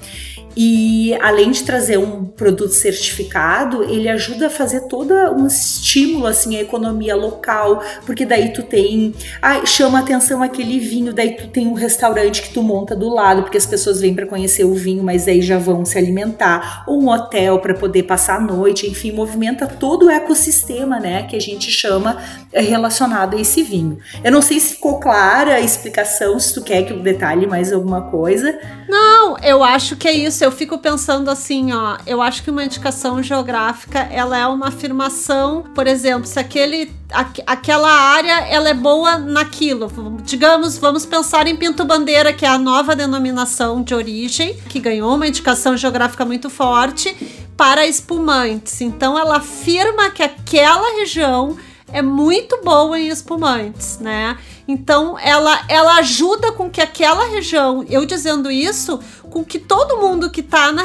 E 0.60 1.14
além 1.22 1.52
de 1.52 1.64
trazer 1.64 2.00
um 2.00 2.26
produto 2.26 2.72
certificado, 2.72 3.84
ele 3.84 4.10
ajuda 4.10 4.48
a 4.48 4.50
fazer 4.50 4.88
todo 4.88 5.14
um 5.14 5.46
estímulo 5.46 6.26
assim 6.26 6.58
à 6.58 6.62
economia 6.62 7.16
local, 7.16 7.84
porque 8.08 8.26
daí 8.26 8.52
tu 8.52 8.64
tem, 8.64 9.14
ah, 9.40 9.64
chama 9.68 10.00
atenção 10.00 10.17
aquele 10.44 10.80
vinho, 10.80 11.14
daí 11.14 11.36
tu 11.36 11.48
tem 11.48 11.68
um 11.68 11.74
restaurante 11.74 12.42
que 12.42 12.54
tu 12.54 12.62
monta 12.62 12.96
do 12.96 13.10
lado, 13.10 13.44
porque 13.44 13.58
as 13.58 13.66
pessoas 13.66 14.02
vêm 14.02 14.14
para 14.14 14.26
conhecer 14.26 14.64
o 14.64 14.74
vinho, 14.74 15.04
mas 15.04 15.28
aí 15.28 15.42
já 15.42 15.58
vão 15.58 15.86
se 15.86 15.98
alimentar, 15.98 16.84
ou 16.88 17.02
um 17.02 17.10
hotel 17.10 17.60
para 17.60 17.74
poder 17.74 18.04
passar 18.04 18.38
a 18.38 18.42
noite, 18.42 18.88
enfim, 18.88 19.12
movimenta 19.12 19.68
todo 19.68 20.08
o 20.08 20.10
ecossistema, 20.10 21.00
né, 21.00 21.24
que 21.24 21.36
a 21.36 21.42
gente 21.42 21.72
chama 21.72 22.18
eh, 22.52 22.62
relacionado 22.62 23.36
a 23.36 23.42
esse 23.42 23.64
vinho. 23.64 24.00
Eu 24.24 24.32
não 24.32 24.42
sei 24.42 24.60
se 24.60 24.76
ficou 24.76 25.00
clara 25.00 25.56
a 25.56 25.62
explicação, 25.62 26.40
se 26.40 26.54
tu 26.54 26.62
quer 26.62 26.84
que 26.84 26.94
eu 26.94 27.00
detalhe 27.00 27.48
mais 27.48 27.72
alguma 27.72 28.02
coisa. 28.02 28.58
Não, 28.88 29.38
eu 29.40 29.64
acho 29.64 29.96
que 29.96 30.08
é 30.08 30.14
isso. 30.14 30.44
Eu 30.44 30.52
fico 30.52 30.78
pensando 30.78 31.30
assim, 31.30 31.74
ó, 31.74 31.98
eu 32.06 32.22
acho 32.22 32.44
que 32.44 32.52
uma 32.52 32.64
indicação 32.64 33.22
geográfica, 33.22 34.00
ela 34.12 34.38
é 34.38 34.48
uma 34.48 34.70
afirmação, 34.70 35.64
por 35.76 35.88
exemplo, 35.88 36.26
se 36.26 36.40
aquele 36.40 36.92
aqu 37.12 37.42
aquela 37.46 37.90
área 37.90 38.48
ela 38.48 38.70
é 38.70 38.74
boa 38.74 39.18
naquilo. 39.18 39.90
Digamos, 40.24 40.78
vamos 40.78 41.06
pensar 41.06 41.48
em 41.48 41.56
Pinto 41.56 41.84
Bandeira, 41.86 42.34
que 42.34 42.46
é 42.46 42.50
a 42.50 42.58
nova 42.58 42.96
denominação 42.96 43.82
de 43.82 43.94
origem, 43.94 44.56
que 44.70 44.80
ganhou 44.80 45.16
uma 45.16 45.28
indicação 45.28 45.76
geográfica 45.76 46.26
muito 46.26 46.50
forte 46.50 47.16
para 47.56 47.88
espumantes. 47.88 48.82
Então 48.82 49.18
ela 49.18 49.38
afirma 49.38 50.10
que 50.12 50.22
aquela 50.22 51.00
região 51.00 51.58
é 51.92 52.02
muito 52.02 52.62
boa 52.64 53.00
em 53.00 53.08
espumantes, 53.08 53.98
né? 54.00 54.38
Então 54.68 55.18
ela 55.18 55.64
ela 55.70 55.96
ajuda 55.96 56.52
com 56.52 56.70
que 56.70 56.82
aquela 56.82 57.26
região, 57.30 57.86
eu 57.90 58.06
dizendo 58.06 58.52
isso, 58.52 59.00
com 59.30 59.44
que 59.44 59.58
todo 59.58 59.98
mundo 59.98 60.30
que 60.30 60.42
está 60.42 60.72
na 60.72 60.84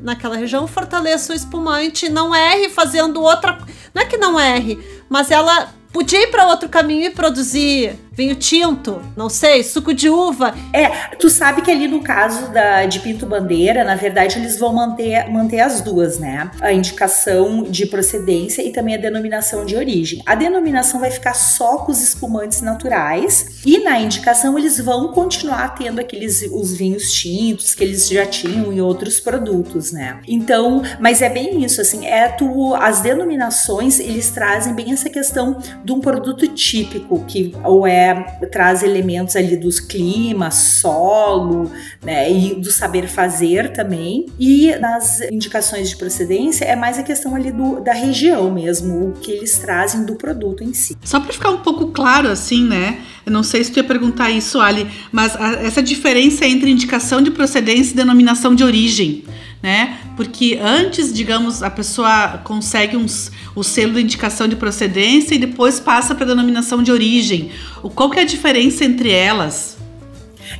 naquela 0.00 0.36
região 0.36 0.66
fortaleça 0.66 1.32
o 1.32 1.36
espumante 1.36 2.06
e 2.06 2.10
não 2.10 2.34
erre 2.34 2.68
fazendo 2.70 3.22
outra, 3.22 3.58
não 3.94 4.02
é 4.02 4.06
que 4.06 4.16
não 4.16 4.40
erre, 4.40 4.78
mas 5.08 5.30
ela 5.30 5.74
podia 5.92 6.22
ir 6.22 6.30
para 6.30 6.48
outro 6.48 6.68
caminho 6.68 7.06
e 7.06 7.10
produzir 7.10 7.98
vinho 8.18 8.34
tinto, 8.34 9.00
não 9.16 9.30
sei, 9.30 9.62
suco 9.62 9.94
de 9.94 10.10
uva. 10.10 10.52
É, 10.72 10.88
tu 11.20 11.30
sabe 11.30 11.62
que 11.62 11.70
ali 11.70 11.86
no 11.86 12.02
caso 12.02 12.50
da, 12.50 12.84
de 12.84 12.98
Pinto 12.98 13.24
Bandeira, 13.24 13.84
na 13.84 13.94
verdade, 13.94 14.40
eles 14.40 14.58
vão 14.58 14.74
manter, 14.74 15.30
manter 15.30 15.60
as 15.60 15.80
duas, 15.80 16.18
né? 16.18 16.50
A 16.60 16.72
indicação 16.72 17.62
de 17.62 17.86
procedência 17.86 18.60
e 18.60 18.72
também 18.72 18.96
a 18.96 18.98
denominação 18.98 19.64
de 19.64 19.76
origem. 19.76 20.20
A 20.26 20.34
denominação 20.34 20.98
vai 20.98 21.12
ficar 21.12 21.34
só 21.34 21.78
com 21.78 21.92
os 21.92 22.02
espumantes 22.02 22.60
naturais 22.60 23.60
e 23.64 23.78
na 23.84 24.00
indicação 24.00 24.58
eles 24.58 24.80
vão 24.80 25.12
continuar 25.12 25.76
tendo 25.76 26.00
aqueles 26.00 26.42
os 26.50 26.76
vinhos 26.76 27.12
tintos 27.12 27.72
que 27.72 27.84
eles 27.84 28.08
já 28.08 28.26
tinham 28.26 28.72
em 28.72 28.80
outros 28.80 29.20
produtos, 29.20 29.92
né? 29.92 30.18
Então, 30.26 30.82
mas 30.98 31.22
é 31.22 31.28
bem 31.28 31.62
isso, 31.64 31.80
assim, 31.80 32.04
é 32.04 32.26
tu 32.26 32.74
as 32.74 33.00
denominações 33.00 34.00
eles 34.00 34.28
trazem 34.30 34.74
bem 34.74 34.90
essa 34.90 35.08
questão 35.08 35.56
de 35.84 35.92
um 35.92 36.00
produto 36.00 36.48
típico 36.48 37.24
que 37.24 37.54
ou 37.62 37.86
é 37.86 38.07
traz 38.50 38.82
elementos 38.82 39.36
ali 39.36 39.56
dos 39.56 39.80
climas, 39.80 40.54
solo, 40.54 41.70
né, 42.02 42.30
e 42.30 42.54
do 42.54 42.70
saber 42.70 43.08
fazer 43.08 43.72
também. 43.72 44.26
E 44.38 44.74
nas 44.76 45.20
indicações 45.22 45.90
de 45.90 45.96
procedência 45.96 46.64
é 46.64 46.76
mais 46.76 46.98
a 46.98 47.02
questão 47.02 47.34
ali 47.34 47.50
do, 47.50 47.80
da 47.80 47.92
região 47.92 48.50
mesmo, 48.50 49.08
o 49.08 49.12
que 49.12 49.32
eles 49.32 49.58
trazem 49.58 50.04
do 50.04 50.14
produto 50.14 50.62
em 50.62 50.72
si. 50.72 50.96
Só 51.04 51.20
para 51.20 51.32
ficar 51.32 51.50
um 51.50 51.58
pouco 51.58 51.88
claro 51.88 52.28
assim, 52.28 52.64
né? 52.64 52.98
Eu 53.24 53.32
não 53.32 53.42
sei 53.42 53.62
se 53.62 53.70
tu 53.70 53.76
ia 53.78 53.84
perguntar 53.84 54.30
isso, 54.30 54.58
Ali, 54.60 54.88
mas 55.12 55.36
a, 55.36 55.54
essa 55.62 55.82
diferença 55.82 56.46
entre 56.46 56.70
indicação 56.70 57.20
de 57.20 57.30
procedência 57.30 57.92
e 57.92 57.96
denominação 57.96 58.54
de 58.54 58.64
origem 58.64 59.24
né? 59.62 59.98
Porque 60.16 60.58
antes, 60.60 61.12
digamos, 61.12 61.62
a 61.62 61.70
pessoa 61.70 62.40
consegue 62.44 62.96
uns, 62.96 63.32
o 63.54 63.62
selo 63.62 63.94
de 63.94 64.02
indicação 64.02 64.46
de 64.46 64.56
procedência 64.56 65.34
e 65.34 65.38
depois 65.38 65.80
passa 65.80 66.14
para 66.14 66.24
a 66.24 66.28
denominação 66.28 66.82
de 66.82 66.92
origem. 66.92 67.50
O, 67.82 67.90
qual 67.90 68.10
que 68.10 68.18
é 68.18 68.22
a 68.22 68.26
diferença 68.26 68.84
entre 68.84 69.10
elas? 69.10 69.77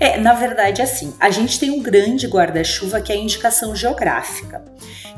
É, 0.01 0.19
na 0.19 0.35
verdade, 0.35 0.83
assim, 0.83 1.15
a 1.19 1.31
gente 1.31 1.59
tem 1.59 1.71
um 1.71 1.83
grande 1.83 2.27
guarda-chuva 2.27 3.01
que 3.01 3.13
é 3.13 3.17
a 3.17 3.19
indicação 3.19 3.75
geográfica 3.75 4.63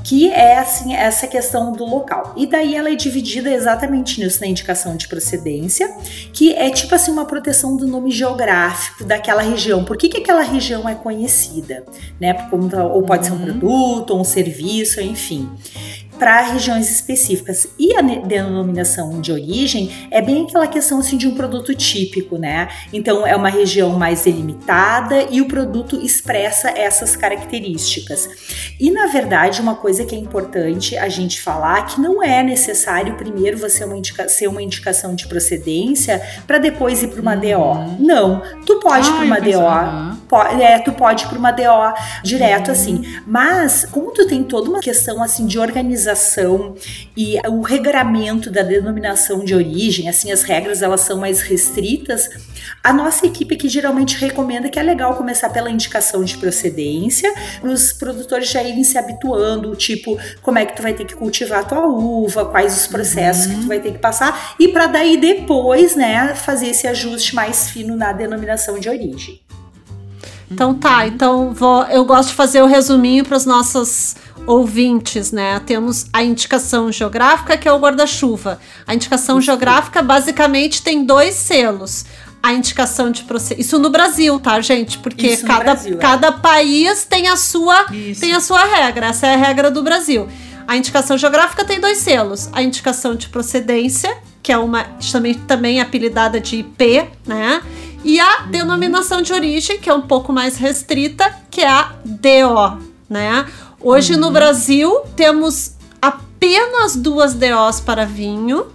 que 0.02 0.30
é 0.30 0.58
assim 0.58 0.94
essa 0.94 1.26
questão 1.26 1.72
do 1.72 1.84
local. 1.84 2.34
E 2.36 2.46
daí 2.46 2.74
ela 2.74 2.90
é 2.90 2.94
dividida 2.94 3.50
exatamente 3.50 4.20
nisso 4.20 4.40
na 4.40 4.46
indicação 4.46 4.96
de 4.96 5.06
procedência, 5.08 5.94
que 6.32 6.54
é 6.54 6.70
tipo 6.70 6.94
assim 6.94 7.10
uma 7.10 7.24
proteção 7.24 7.76
do 7.76 7.86
nome 7.86 8.10
geográfico 8.10 9.04
daquela 9.04 9.42
região. 9.42 9.84
Por 9.84 9.96
que, 9.96 10.08
que 10.08 10.18
aquela 10.18 10.42
região 10.42 10.88
é 10.88 10.94
conhecida, 10.94 11.84
né? 12.20 12.34
Como, 12.50 12.68
ou 12.92 13.02
pode 13.02 13.26
ser 13.26 13.32
um 13.32 13.36
uhum. 13.36 13.44
produto, 13.44 14.10
ou 14.10 14.20
um 14.20 14.24
serviço, 14.24 15.00
enfim 15.00 15.48
para 16.20 16.42
regiões 16.42 16.90
específicas. 16.90 17.66
E 17.78 17.96
a 17.96 18.02
denominação 18.02 19.22
de 19.22 19.32
origem 19.32 19.90
é 20.10 20.20
bem 20.20 20.44
aquela 20.44 20.66
questão 20.66 20.98
assim, 20.98 21.16
de 21.16 21.26
um 21.26 21.34
produto 21.34 21.74
típico, 21.74 22.36
né? 22.36 22.68
Então 22.92 23.26
é 23.26 23.34
uma 23.34 23.48
região 23.48 23.98
mais 23.98 24.24
delimitada 24.24 25.22
e 25.30 25.40
o 25.40 25.48
produto 25.48 25.98
expressa 26.04 26.68
essas 26.68 27.16
características. 27.16 28.28
E 28.78 28.90
na 28.90 29.06
verdade, 29.06 29.62
uma 29.62 29.74
coisa 29.74 30.04
que 30.04 30.14
é 30.14 30.18
importante 30.18 30.94
a 30.94 31.08
gente 31.08 31.40
falar 31.40 31.86
que 31.86 31.98
não 31.98 32.22
é 32.22 32.42
necessário 32.42 33.14
primeiro 33.14 33.56
você 33.56 33.82
uma 33.84 33.98
ser 34.28 34.46
uma 34.46 34.62
indicação 34.62 35.14
de 35.14 35.26
procedência 35.26 36.20
para 36.46 36.58
depois 36.58 37.02
ir 37.02 37.08
para 37.08 37.22
uma 37.22 37.34
uhum. 37.34 37.96
DO. 37.96 38.04
Não, 38.04 38.42
tu 38.66 38.78
pode 38.78 39.08
ir 39.08 39.12
para 39.12 39.24
uma 39.24 39.40
DO, 39.40 40.18
pode, 40.28 40.62
é, 40.62 40.78
tu 40.80 40.92
pode 40.92 41.26
para 41.26 41.38
uma 41.38 41.50
DO 41.50 41.94
direto 42.22 42.66
uhum. 42.66 42.72
assim. 42.72 43.22
Mas 43.26 43.86
como 43.90 44.12
tu 44.12 44.26
tem 44.26 44.44
toda 44.44 44.68
uma 44.68 44.80
questão 44.80 45.22
assim 45.22 45.46
de 45.46 45.58
organização 45.58 46.09
harmonização 46.10 46.74
e 47.16 47.38
o 47.48 47.60
regramento 47.60 48.50
da 48.50 48.62
denominação 48.62 49.44
de 49.44 49.54
origem, 49.54 50.08
assim, 50.08 50.30
as 50.32 50.42
regras 50.42 50.82
elas 50.82 51.02
são 51.02 51.18
mais 51.18 51.40
restritas. 51.40 52.28
A 52.82 52.92
nossa 52.92 53.26
equipe 53.26 53.56
que 53.56 53.68
geralmente 53.68 54.16
recomenda 54.16 54.68
que 54.68 54.78
é 54.78 54.82
legal 54.82 55.16
começar 55.16 55.50
pela 55.50 55.70
indicação 55.70 56.24
de 56.24 56.36
procedência, 56.36 57.32
para 57.60 57.70
os 57.70 57.92
produtores 57.92 58.48
já 58.48 58.62
irem 58.62 58.84
se 58.84 58.98
habituando, 58.98 59.74
tipo, 59.76 60.18
como 60.42 60.58
é 60.58 60.66
que 60.66 60.76
tu 60.76 60.82
vai 60.82 60.94
ter 60.94 61.04
que 61.04 61.14
cultivar 61.14 61.60
a 61.60 61.64
tua 61.64 61.86
uva, 61.86 62.46
quais 62.46 62.76
os 62.76 62.86
processos 62.86 63.46
uhum. 63.46 63.54
que 63.54 63.60
tu 63.62 63.68
vai 63.68 63.80
ter 63.80 63.92
que 63.92 63.98
passar, 63.98 64.54
e 64.58 64.68
para 64.68 64.86
daí 64.86 65.16
depois, 65.16 65.94
né, 65.94 66.34
fazer 66.34 66.68
esse 66.68 66.86
ajuste 66.86 67.34
mais 67.34 67.70
fino 67.70 67.96
na 67.96 68.12
denominação 68.12 68.78
de 68.78 68.88
origem. 68.88 69.40
Então 70.50 70.74
tá, 70.74 71.06
então 71.06 71.52
vou, 71.54 71.84
eu 71.84 72.04
gosto 72.04 72.30
de 72.30 72.34
fazer 72.34 72.60
o 72.60 72.66
resuminho 72.66 73.24
para 73.24 73.36
os 73.36 73.46
nossos 73.46 74.16
ouvintes, 74.46 75.30
né? 75.30 75.60
Temos 75.60 76.06
a 76.12 76.22
indicação 76.22 76.90
geográfica, 76.90 77.56
que 77.56 77.68
é 77.68 77.72
o 77.72 77.78
guarda-chuva. 77.78 78.58
A 78.86 78.94
indicação 78.94 79.38
Isso. 79.38 79.46
geográfica 79.46 80.02
basicamente 80.02 80.82
tem 80.82 81.04
dois 81.04 81.34
selos. 81.34 82.04
A 82.42 82.52
indicação 82.52 83.10
de 83.10 83.22
procedência. 83.24 83.60
Isso 83.60 83.78
no 83.78 83.90
Brasil, 83.90 84.40
tá, 84.40 84.60
gente? 84.60 84.98
Porque 84.98 85.36
cada, 85.36 85.64
Brasil, 85.64 85.94
é. 85.94 85.96
cada 85.98 86.28
é. 86.28 86.32
país 86.32 87.04
tem 87.04 87.28
a 87.28 87.36
sua 87.36 87.84
tem 88.18 88.32
a 88.32 88.40
sua 88.40 88.64
regra. 88.64 89.08
Essa 89.08 89.26
é 89.26 89.34
a 89.34 89.36
regra 89.36 89.70
do 89.70 89.82
Brasil. 89.82 90.26
A 90.66 90.76
indicação 90.76 91.18
geográfica 91.18 91.64
tem 91.64 91.78
dois 91.78 91.98
selos. 91.98 92.48
A 92.52 92.62
indicação 92.62 93.14
de 93.14 93.28
procedência, 93.28 94.16
que 94.42 94.50
é 94.50 94.56
uma 94.56 94.84
também, 95.12 95.34
também 95.34 95.80
apelidada 95.80 96.40
de 96.40 96.56
IP, 96.56 97.04
né? 97.26 97.60
E 98.04 98.18
a 98.18 98.42
uhum. 98.42 98.50
denominação 98.50 99.22
de 99.22 99.32
origem, 99.32 99.78
que 99.78 99.90
é 99.90 99.94
um 99.94 100.02
pouco 100.02 100.32
mais 100.32 100.56
restrita, 100.56 101.34
que 101.50 101.60
é 101.60 101.68
a 101.68 101.92
DO, 102.04 102.82
né? 103.08 103.46
Hoje 103.80 104.14
uhum. 104.14 104.20
no 104.20 104.30
Brasil 104.30 105.00
temos 105.16 105.74
apenas 106.00 106.96
duas 106.96 107.34
DOs 107.34 107.80
para 107.80 108.06
vinho, 108.06 108.66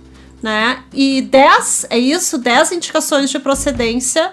né? 0.41 0.83
E 0.93 1.21
10, 1.21 1.87
é 1.89 1.97
isso, 1.97 2.37
10 2.37 2.73
indicações 2.73 3.29
de 3.29 3.39
procedência 3.39 4.31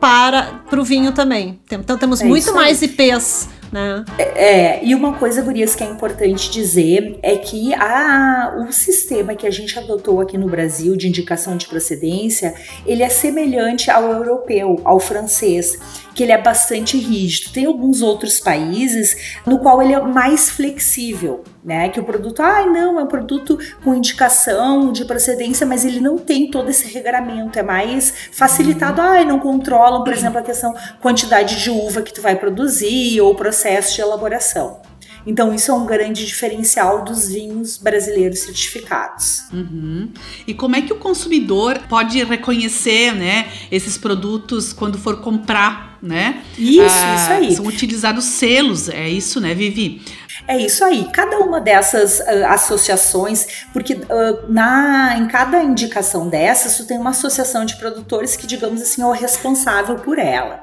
para 0.00 0.62
o 0.72 0.82
vinho 0.82 1.12
também. 1.12 1.60
Então 1.70 1.98
temos 1.98 2.22
é 2.22 2.24
muito 2.24 2.54
mais 2.54 2.80
IPs 2.80 3.48
né? 3.72 4.04
É, 4.18 4.84
e 4.84 4.94
uma 4.94 5.14
coisa, 5.14 5.42
Gurias, 5.42 5.74
que 5.74 5.84
é 5.84 5.86
importante 5.86 6.50
dizer 6.50 7.18
é 7.22 7.36
que 7.36 7.72
a, 7.74 8.56
o 8.58 8.72
sistema 8.72 9.34
que 9.34 9.46
a 9.46 9.50
gente 9.50 9.78
adotou 9.78 10.20
aqui 10.20 10.36
no 10.36 10.48
Brasil 10.48 10.96
de 10.96 11.08
indicação 11.08 11.56
de 11.56 11.66
procedência, 11.66 12.54
ele 12.84 13.02
é 13.02 13.08
semelhante 13.08 13.90
ao 13.90 14.04
europeu, 14.10 14.80
ao 14.84 14.98
francês, 14.98 15.78
que 16.20 16.24
ele 16.24 16.32
é 16.32 16.42
bastante 16.42 16.98
rígido. 16.98 17.50
Tem 17.50 17.64
alguns 17.64 18.02
outros 18.02 18.38
países 18.38 19.38
no 19.46 19.58
qual 19.58 19.80
ele 19.80 19.94
é 19.94 20.00
mais 20.02 20.50
flexível, 20.50 21.42
né? 21.64 21.88
Que 21.88 21.98
o 21.98 22.04
produto, 22.04 22.40
ah, 22.42 22.66
não, 22.66 23.00
é 23.00 23.04
um 23.04 23.06
produto 23.06 23.58
com 23.82 23.94
indicação 23.94 24.92
de 24.92 25.06
procedência, 25.06 25.66
mas 25.66 25.82
ele 25.82 25.98
não 25.98 26.18
tem 26.18 26.50
todo 26.50 26.68
esse 26.68 26.92
regramento, 26.92 27.58
é 27.58 27.62
mais 27.62 28.12
facilitado, 28.32 29.00
ah, 29.00 29.24
não 29.24 29.38
controlam, 29.38 30.04
por 30.04 30.12
exemplo, 30.12 30.38
a 30.38 30.42
questão 30.42 30.74
quantidade 31.00 31.58
de 31.58 31.70
uva 31.70 32.02
que 32.02 32.12
tu 32.12 32.20
vai 32.20 32.36
produzir 32.36 33.18
ou 33.22 33.34
processo 33.34 33.94
de 33.94 34.02
elaboração. 34.02 34.89
Então, 35.26 35.54
isso 35.54 35.70
é 35.70 35.74
um 35.74 35.86
grande 35.86 36.26
diferencial 36.26 37.04
dos 37.04 37.28
vinhos 37.28 37.76
brasileiros 37.76 38.40
certificados. 38.40 39.44
Uhum. 39.52 40.08
E 40.46 40.54
como 40.54 40.76
é 40.76 40.82
que 40.82 40.92
o 40.92 40.96
consumidor 40.96 41.78
pode 41.88 42.22
reconhecer 42.24 43.14
né, 43.14 43.48
esses 43.70 43.98
produtos 43.98 44.72
quando 44.72 44.98
for 44.98 45.20
comprar? 45.20 45.90
Né? 46.02 46.42
Isso, 46.56 46.80
ah, 46.88 47.14
isso 47.14 47.32
aí. 47.32 47.56
São 47.56 47.66
utilizados 47.66 48.24
selos, 48.24 48.88
é 48.88 49.06
isso, 49.06 49.38
né, 49.38 49.52
Vivi? 49.52 50.00
É 50.48 50.56
isso 50.56 50.84
aí. 50.84 51.08
Cada 51.12 51.38
uma 51.38 51.60
dessas 51.60 52.20
uh, 52.20 52.46
associações, 52.48 53.66
porque 53.72 53.94
uh, 53.94 54.50
na, 54.50 55.16
em 55.18 55.28
cada 55.28 55.62
indicação 55.62 56.28
dessas, 56.28 56.76
tu 56.76 56.86
tem 56.86 56.98
uma 56.98 57.10
associação 57.10 57.64
de 57.64 57.76
produtores 57.76 58.34
que, 58.34 58.46
digamos 58.46 58.80
assim, 58.80 59.02
é 59.02 59.06
o 59.06 59.12
responsável 59.12 59.96
por 59.96 60.18
ela. 60.18 60.62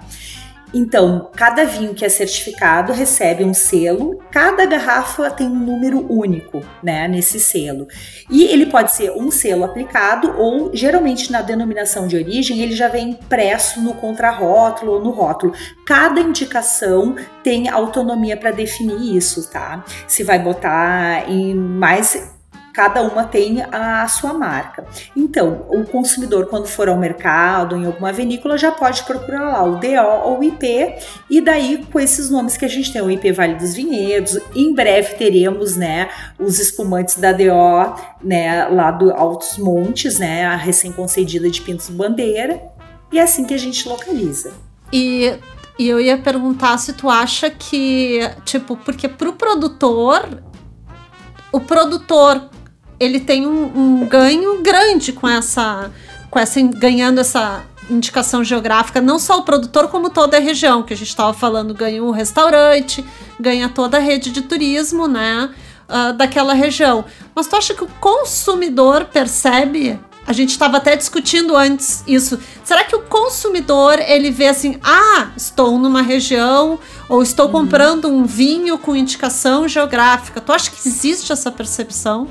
Então, 0.73 1.29
cada 1.35 1.63
vinho 1.63 1.93
que 1.93 2.03
é 2.03 2.09
certificado 2.09 2.91
recebe 2.91 3.43
um 3.43 3.53
selo, 3.53 4.19
cada 4.31 4.65
garrafa 4.65 5.31
tem 5.31 5.47
um 5.47 5.55
número 5.55 6.05
único, 6.11 6.61
né, 6.83 7.07
nesse 7.07 7.39
selo. 7.39 7.87
E 8.29 8.43
ele 8.45 8.65
pode 8.65 8.91
ser 8.91 9.11
um 9.11 9.31
selo 9.31 9.63
aplicado 9.63 10.35
ou, 10.37 10.71
geralmente, 10.73 11.31
na 11.31 11.41
denominação 11.41 12.07
de 12.07 12.17
origem, 12.17 12.59
ele 12.59 12.75
já 12.75 12.89
vem 12.89 13.11
impresso 13.11 13.81
no 13.81 13.93
contrarótulo 13.93 14.93
ou 14.93 15.03
no 15.03 15.11
rótulo. 15.11 15.53
Cada 15.85 16.19
indicação 16.19 17.15
tem 17.43 17.69
autonomia 17.69 18.35
para 18.35 18.51
definir 18.51 19.15
isso, 19.15 19.49
tá? 19.49 19.85
Se 20.07 20.23
vai 20.23 20.37
botar 20.37 21.29
em 21.29 21.55
mais 21.55 22.36
cada 22.77 23.01
uma 23.01 23.23
tem 23.23 23.63
a 23.71 24.07
sua 24.07 24.35
marca. 24.35 24.85
Então, 25.15 25.65
o 25.67 25.83
consumidor, 25.83 26.45
quando 26.45 26.67
for 26.67 26.87
ao 26.87 26.95
mercado, 26.95 27.75
em 27.75 27.87
alguma 27.87 28.13
vinícola, 28.13 28.55
já 28.55 28.69
pode 28.71 29.01
procurar 29.01 29.49
lá 29.49 29.63
o 29.63 29.77
DO 29.77 30.25
ou 30.25 30.37
o 30.37 30.43
IP, 30.43 30.93
e 31.27 31.41
daí 31.41 31.83
com 31.91 31.99
esses 31.99 32.29
nomes 32.29 32.55
que 32.55 32.65
a 32.65 32.67
gente 32.67 32.93
tem, 32.93 33.01
o 33.01 33.09
IP 33.09 33.31
Vale 33.31 33.55
dos 33.55 33.73
Vinhedos, 33.73 34.37
em 34.55 34.75
breve 34.75 35.15
teremos, 35.15 35.75
né, 35.75 36.07
os 36.37 36.59
espumantes 36.59 37.15
da 37.15 37.31
DO, 37.31 37.95
né, 38.23 38.67
lá 38.67 38.91
do 38.91 39.11
Altos 39.11 39.57
Montes, 39.57 40.19
né, 40.19 40.45
a 40.45 40.55
recém-concedida 40.55 41.49
de 41.49 41.59
Pintos 41.61 41.89
Bandeira, 41.89 42.61
e 43.11 43.17
é 43.17 43.23
assim 43.23 43.43
que 43.43 43.55
a 43.55 43.59
gente 43.59 43.89
localiza. 43.89 44.51
E 44.93 45.33
e 45.79 45.87
eu 45.87 45.99
ia 45.99 46.17
perguntar 46.17 46.75
se 46.79 46.91
tu 46.91 47.07
acha 47.07 47.51
que, 47.51 48.19
tipo, 48.43 48.75
porque 48.77 49.07
pro 49.07 49.33
produtor, 49.33 50.41
o 51.51 51.59
produtor 51.59 52.49
ele 52.99 53.19
tem 53.19 53.45
um, 53.47 54.01
um 54.01 54.07
ganho 54.07 54.61
grande 54.61 55.11
com 55.11 55.27
essa, 55.27 55.91
com 56.29 56.39
essa 56.39 56.61
ganhando 56.61 57.19
essa 57.19 57.63
indicação 57.89 58.43
geográfica, 58.43 58.99
não 58.99 59.17
só 59.17 59.37
o 59.37 59.43
produtor, 59.43 59.87
como 59.87 60.09
toda 60.09 60.37
a 60.37 60.39
região, 60.39 60.83
que 60.83 60.93
a 60.93 60.97
gente 60.97 61.09
estava 61.09 61.33
falando, 61.33 61.73
ganha 61.73 62.03
o 62.03 62.11
restaurante, 62.11 63.03
ganha 63.39 63.69
toda 63.69 63.97
a 63.97 63.99
rede 63.99 64.31
de 64.31 64.41
turismo, 64.41 65.07
né, 65.07 65.49
uh, 65.87 66.13
daquela 66.13 66.53
região. 66.53 67.05
Mas 67.33 67.47
tu 67.47 67.55
acha 67.55 67.73
que 67.73 67.83
o 67.83 67.87
consumidor 67.99 69.05
percebe? 69.05 69.99
A 70.25 70.33
gente 70.33 70.49
estava 70.49 70.75
até 70.75 70.97
discutindo 70.97 71.55
antes 71.55 72.03
isso. 72.05 72.37
Será 72.61 72.83
que 72.83 72.93
o 72.93 73.03
consumidor 73.03 73.97
ele 73.97 74.29
vê 74.29 74.47
assim, 74.47 74.77
ah, 74.83 75.29
estou 75.37 75.79
numa 75.79 76.01
região 76.01 76.77
ou 77.07 77.23
estou 77.23 77.45
uhum. 77.45 77.53
comprando 77.53 78.09
um 78.09 78.25
vinho 78.25 78.77
com 78.77 78.93
indicação 78.93 79.65
geográfica? 79.69 80.41
Tu 80.41 80.51
acha 80.51 80.69
que 80.69 80.85
existe 80.85 81.31
essa 81.31 81.49
percepção? 81.49 82.27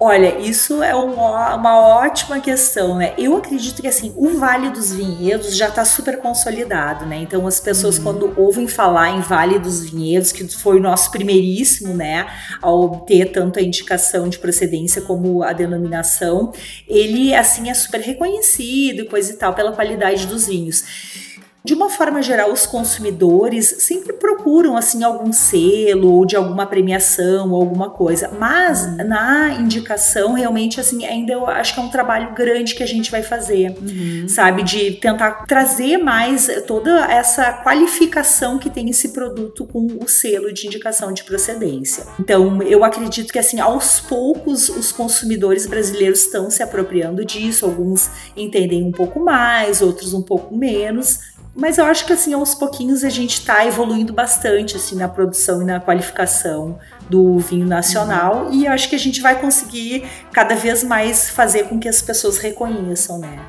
Olha, 0.00 0.38
isso 0.38 0.80
é 0.80 0.94
uma, 0.94 1.56
uma 1.56 1.78
ótima 1.78 2.38
questão, 2.38 2.96
né? 2.96 3.14
Eu 3.18 3.36
acredito 3.36 3.82
que 3.82 3.88
assim, 3.88 4.12
o 4.16 4.38
Vale 4.38 4.70
dos 4.70 4.92
Vinhedos 4.92 5.56
já 5.56 5.68
está 5.68 5.84
super 5.84 6.18
consolidado, 6.18 7.04
né? 7.04 7.16
Então 7.16 7.44
as 7.48 7.58
pessoas 7.58 7.98
uhum. 7.98 8.04
quando 8.04 8.34
ouvem 8.36 8.68
falar 8.68 9.10
em 9.10 9.20
Vale 9.20 9.58
dos 9.58 9.90
Vinhedos, 9.90 10.30
que 10.30 10.46
foi 10.46 10.78
o 10.78 10.82
nosso 10.82 11.10
primeiríssimo, 11.10 11.94
né, 11.94 12.28
a 12.62 12.70
obter 12.70 13.32
tanto 13.32 13.58
a 13.58 13.62
indicação 13.62 14.28
de 14.28 14.38
procedência 14.38 15.02
como 15.02 15.42
a 15.42 15.52
denominação, 15.52 16.52
ele 16.86 17.34
assim 17.34 17.68
é 17.68 17.74
super 17.74 18.00
reconhecido 18.00 19.00
e 19.00 19.04
coisa 19.04 19.32
e 19.32 19.36
tal 19.36 19.52
pela 19.52 19.72
qualidade 19.72 20.26
dos 20.26 20.46
vinhos. 20.46 21.27
De 21.64 21.74
uma 21.74 21.90
forma 21.90 22.22
geral, 22.22 22.52
os 22.52 22.66
consumidores 22.66 23.76
sempre 23.80 24.12
procuram 24.14 24.76
assim 24.76 25.02
algum 25.02 25.32
selo 25.32 26.12
ou 26.12 26.24
de 26.24 26.36
alguma 26.36 26.66
premiação 26.66 27.50
ou 27.50 27.60
alguma 27.60 27.90
coisa, 27.90 28.30
mas 28.38 28.84
uhum. 28.84 29.08
na 29.08 29.50
indicação 29.54 30.32
realmente 30.32 30.80
assim 30.80 31.04
ainda 31.04 31.32
eu 31.32 31.46
acho 31.46 31.74
que 31.74 31.80
é 31.80 31.82
um 31.82 31.90
trabalho 31.90 32.32
grande 32.32 32.74
que 32.74 32.82
a 32.82 32.86
gente 32.86 33.10
vai 33.10 33.22
fazer, 33.22 33.76
uhum. 33.80 34.28
sabe, 34.28 34.62
de 34.62 34.92
tentar 34.92 35.44
trazer 35.46 35.98
mais 35.98 36.48
toda 36.66 37.04
essa 37.12 37.52
qualificação 37.52 38.58
que 38.58 38.70
tem 38.70 38.88
esse 38.88 39.08
produto 39.08 39.66
com 39.66 39.86
o 40.00 40.08
selo 40.08 40.52
de 40.52 40.66
indicação 40.66 41.12
de 41.12 41.24
procedência. 41.24 42.06
Então, 42.20 42.62
eu 42.62 42.84
acredito 42.84 43.32
que 43.32 43.38
assim, 43.38 43.60
aos 43.60 44.00
poucos 44.00 44.68
os 44.68 44.92
consumidores 44.92 45.66
brasileiros 45.66 46.22
estão 46.22 46.50
se 46.50 46.62
apropriando 46.62 47.24
disso, 47.24 47.66
alguns 47.66 48.08
entendem 48.36 48.84
um 48.84 48.92
pouco 48.92 49.20
mais, 49.20 49.82
outros 49.82 50.14
um 50.14 50.22
pouco 50.22 50.56
menos, 50.56 51.20
mas 51.58 51.76
eu 51.76 51.84
acho 51.84 52.06
que 52.06 52.12
assim, 52.12 52.32
aos 52.32 52.54
pouquinhos 52.54 53.02
a 53.02 53.08
gente 53.08 53.40
está 53.40 53.66
evoluindo 53.66 54.12
bastante 54.12 54.76
assim 54.76 54.94
na 54.94 55.08
produção 55.08 55.60
e 55.60 55.64
na 55.64 55.80
qualificação 55.80 56.78
do 57.10 57.38
vinho 57.40 57.66
nacional 57.66 58.46
uhum. 58.46 58.52
e 58.52 58.66
eu 58.66 58.72
acho 58.72 58.88
que 58.88 58.94
a 58.94 58.98
gente 58.98 59.20
vai 59.20 59.40
conseguir 59.40 60.04
cada 60.32 60.54
vez 60.54 60.84
mais 60.84 61.28
fazer 61.28 61.64
com 61.64 61.80
que 61.80 61.88
as 61.88 62.00
pessoas 62.00 62.38
reconheçam, 62.38 63.18
né? 63.18 63.40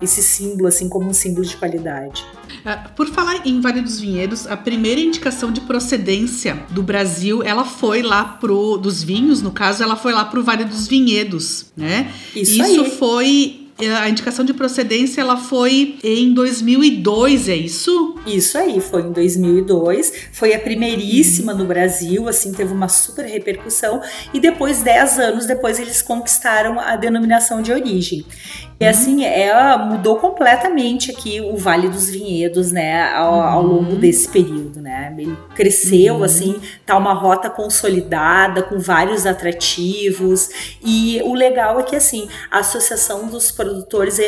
Esse 0.00 0.22
símbolo 0.22 0.68
assim 0.68 0.88
como 0.88 1.10
um 1.10 1.12
símbolo 1.12 1.44
de 1.44 1.56
qualidade. 1.56 2.24
Uh, 2.64 2.88
por 2.94 3.08
falar 3.08 3.46
em 3.46 3.60
Vale 3.60 3.82
dos 3.82 4.00
Vinhedos, 4.00 4.46
a 4.46 4.56
primeira 4.56 5.00
indicação 5.00 5.52
de 5.52 5.60
procedência 5.60 6.62
do 6.70 6.82
Brasil, 6.82 7.42
ela 7.42 7.64
foi 7.64 8.00
lá 8.00 8.24
pro 8.24 8.78
dos 8.78 9.02
vinhos, 9.02 9.42
no 9.42 9.50
caso, 9.50 9.82
ela 9.82 9.96
foi 9.96 10.12
lá 10.12 10.24
pro 10.24 10.42
Vale 10.42 10.64
dos 10.64 10.86
Vinhedos, 10.86 11.66
né? 11.76 12.12
Isso, 12.34 12.62
Isso 12.62 12.84
foi 12.92 13.67
a 13.86 14.08
indicação 14.08 14.44
de 14.44 14.52
procedência 14.52 15.20
ela 15.20 15.36
foi 15.36 15.98
em 16.02 16.34
2002, 16.34 17.48
é 17.48 17.54
isso? 17.54 18.16
Isso 18.26 18.58
aí, 18.58 18.80
foi 18.80 19.02
em 19.02 19.12
2002. 19.12 20.12
Foi 20.32 20.52
a 20.52 20.58
primeiríssima 20.58 21.54
no 21.54 21.64
Brasil, 21.64 22.28
assim, 22.28 22.52
teve 22.52 22.72
uma 22.72 22.88
super 22.88 23.24
repercussão. 23.24 24.00
E 24.34 24.40
depois, 24.40 24.82
10 24.82 25.18
anos 25.20 25.46
depois, 25.46 25.78
eles 25.78 26.02
conquistaram 26.02 26.80
a 26.80 26.96
denominação 26.96 27.62
de 27.62 27.72
origem. 27.72 28.24
E 28.80 28.84
uhum. 28.84 28.90
assim, 28.90 29.24
ela 29.24 29.76
mudou 29.78 30.16
completamente 30.16 31.10
aqui 31.10 31.40
o 31.40 31.56
Vale 31.56 31.88
dos 31.88 32.08
Vinhedos, 32.08 32.70
né, 32.70 33.12
ao, 33.12 33.40
ao 33.42 33.62
uhum. 33.62 33.72
longo 33.72 33.96
desse 33.96 34.28
período, 34.28 34.80
né? 34.80 35.14
Ele 35.18 35.36
cresceu, 35.54 36.16
uhum. 36.16 36.22
assim, 36.22 36.60
tá 36.86 36.96
uma 36.96 37.12
rota 37.12 37.50
consolidada, 37.50 38.62
com 38.62 38.78
vários 38.78 39.26
atrativos. 39.26 40.48
E 40.82 41.20
o 41.24 41.34
legal 41.34 41.80
é 41.80 41.82
que, 41.82 41.96
assim, 41.96 42.28
a 42.50 42.58
Associação 42.58 43.26
dos 43.26 43.50
Produtores, 43.68 44.18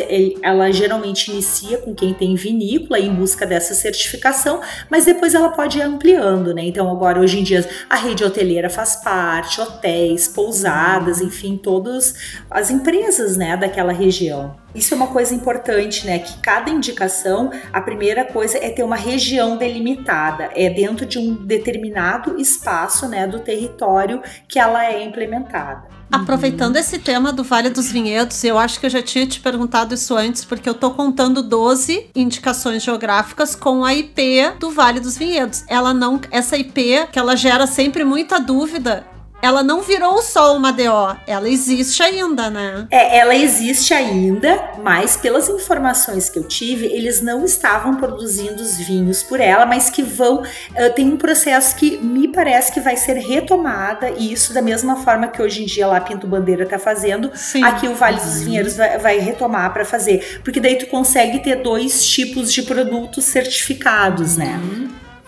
ela 0.42 0.70
geralmente 0.70 1.31
inicia 1.31 1.79
com 1.79 1.94
quem 1.94 2.12
tem 2.12 2.35
vinícola 2.35 3.00
em 3.00 3.12
busca 3.14 3.46
dessa 3.46 3.74
certificação, 3.74 4.61
mas 4.90 5.07
depois 5.07 5.35
ela 5.35 5.48
pode 5.48 5.79
ir 5.79 5.83
ampliando, 5.83 6.53
né? 6.53 6.62
Então, 6.64 6.90
agora, 6.90 7.18
hoje 7.18 7.40
em 7.40 7.42
dia, 7.42 7.66
a 7.88 7.96
rede 7.96 8.22
hoteleira 8.22 8.68
faz 8.68 8.96
parte, 8.96 9.59
hotéis, 9.61 10.29
pousadas, 10.29 11.22
enfim, 11.22 11.57
todas 11.57 12.14
as 12.50 12.70
empresas, 12.70 13.37
né, 13.37 13.57
daquela 13.57 13.92
região. 13.92 14.55
Isso 14.74 14.94
é 14.94 14.96
uma 14.96 15.09
coisa 15.09 15.35
importante, 15.35 16.06
né? 16.06 16.18
Que 16.18 16.38
cada 16.40 16.70
indicação, 16.70 17.50
a 17.72 17.80
primeira 17.80 18.24
coisa 18.24 18.59
é 18.59 18.70
ter 18.70 18.83
uma 18.83 18.96
região 18.96 19.56
delimitada, 19.56 20.50
é 20.54 20.70
dentro 20.70 21.04
de 21.04 21.18
um 21.18 21.35
determinado 21.35 22.40
espaço, 22.40 23.09
né, 23.09 23.26
do 23.26 23.40
território 23.40 24.22
que 24.48 24.59
ela 24.59 24.85
é 24.85 25.02
implementada. 25.02 26.00
Aproveitando 26.12 26.74
uhum. 26.74 26.80
esse 26.80 26.98
tema 26.98 27.33
do 27.33 27.44
Vale 27.44 27.70
dos 27.70 27.90
Vinhedos, 27.90 28.42
eu 28.42 28.59
acho 28.59 28.80
que 28.80 28.87
eu 28.87 28.90
já 28.90 29.00
tinha 29.00 29.26
te 29.26 29.38
perguntado 29.38 29.94
isso 29.94 30.16
antes, 30.16 30.44
porque 30.44 30.68
eu 30.68 30.74
tô 30.74 30.90
contando 30.90 31.40
12 31.40 32.11
indicações 32.16 32.83
geográficas 32.83 33.54
com 33.54 33.85
a 33.85 33.94
IP 33.94 34.54
do 34.59 34.70
Vale 34.70 34.98
dos 34.98 35.16
Vinhedos. 35.16 35.64
Ela 35.68 35.94
não, 35.94 36.20
essa 36.33 36.56
IP, 36.56 37.06
que 37.12 37.18
ela 37.18 37.37
gera 37.37 37.66
sempre 37.66 38.02
muita 38.02 38.40
dúvida, 38.40 39.06
ela 39.42 39.62
não 39.62 39.83
virou 39.83 40.20
só 40.22 40.57
uma 40.57 40.72
DO, 40.72 41.16
ela 41.26 41.48
existe 41.48 42.03
ainda, 42.03 42.50
né? 42.50 42.87
É, 42.90 43.18
ela 43.18 43.35
existe 43.35 43.94
ainda, 43.94 44.72
mas 44.83 45.16
pelas 45.16 45.48
informações 45.48 46.29
que 46.29 46.38
eu 46.38 46.44
tive, 46.44 46.87
eles 46.87 47.20
não 47.22 47.44
estavam 47.44 47.96
produzindo 47.96 48.62
os 48.62 48.76
vinhos 48.76 49.22
por 49.22 49.40
ela, 49.40 49.64
mas 49.66 49.88
que 49.90 50.03
vão. 50.03 50.42
Uh, 50.42 50.94
tem 50.94 51.09
um 51.09 51.16
processo 51.16 51.74
que 51.76 51.98
me 51.98 52.29
parece 52.29 52.72
que 52.72 52.81
vai 52.81 52.96
ser 52.96 53.14
retomada, 53.14 54.11
e 54.11 54.33
isso 54.33 54.53
da 54.53 54.62
mesma 54.62 54.96
forma 54.96 55.29
que 55.29 55.42
hoje 55.42 55.62
em 55.62 55.66
dia 55.66 55.87
lá 55.87 56.00
Pinto 56.00 56.26
Bandeira 56.26 56.66
tá 56.66 56.79
fazendo, 56.79 57.31
Sim. 57.35 57.62
aqui 57.64 57.88
o 57.88 57.94
Vale 57.94 58.20
dos 58.20 58.38
uhum. 58.38 58.44
Vinheiros 58.44 58.76
vai, 58.76 58.98
vai 58.98 59.18
retomar 59.18 59.72
para 59.72 59.85
fazer. 59.85 60.40
Porque 60.44 60.61
daí 60.61 60.76
tu 60.76 60.87
consegue 60.87 61.40
ter 61.40 61.57
dois 61.57 62.05
tipos 62.07 62.53
de 62.53 62.62
produtos 62.62 63.24
certificados, 63.24 64.37
né? 64.37 64.61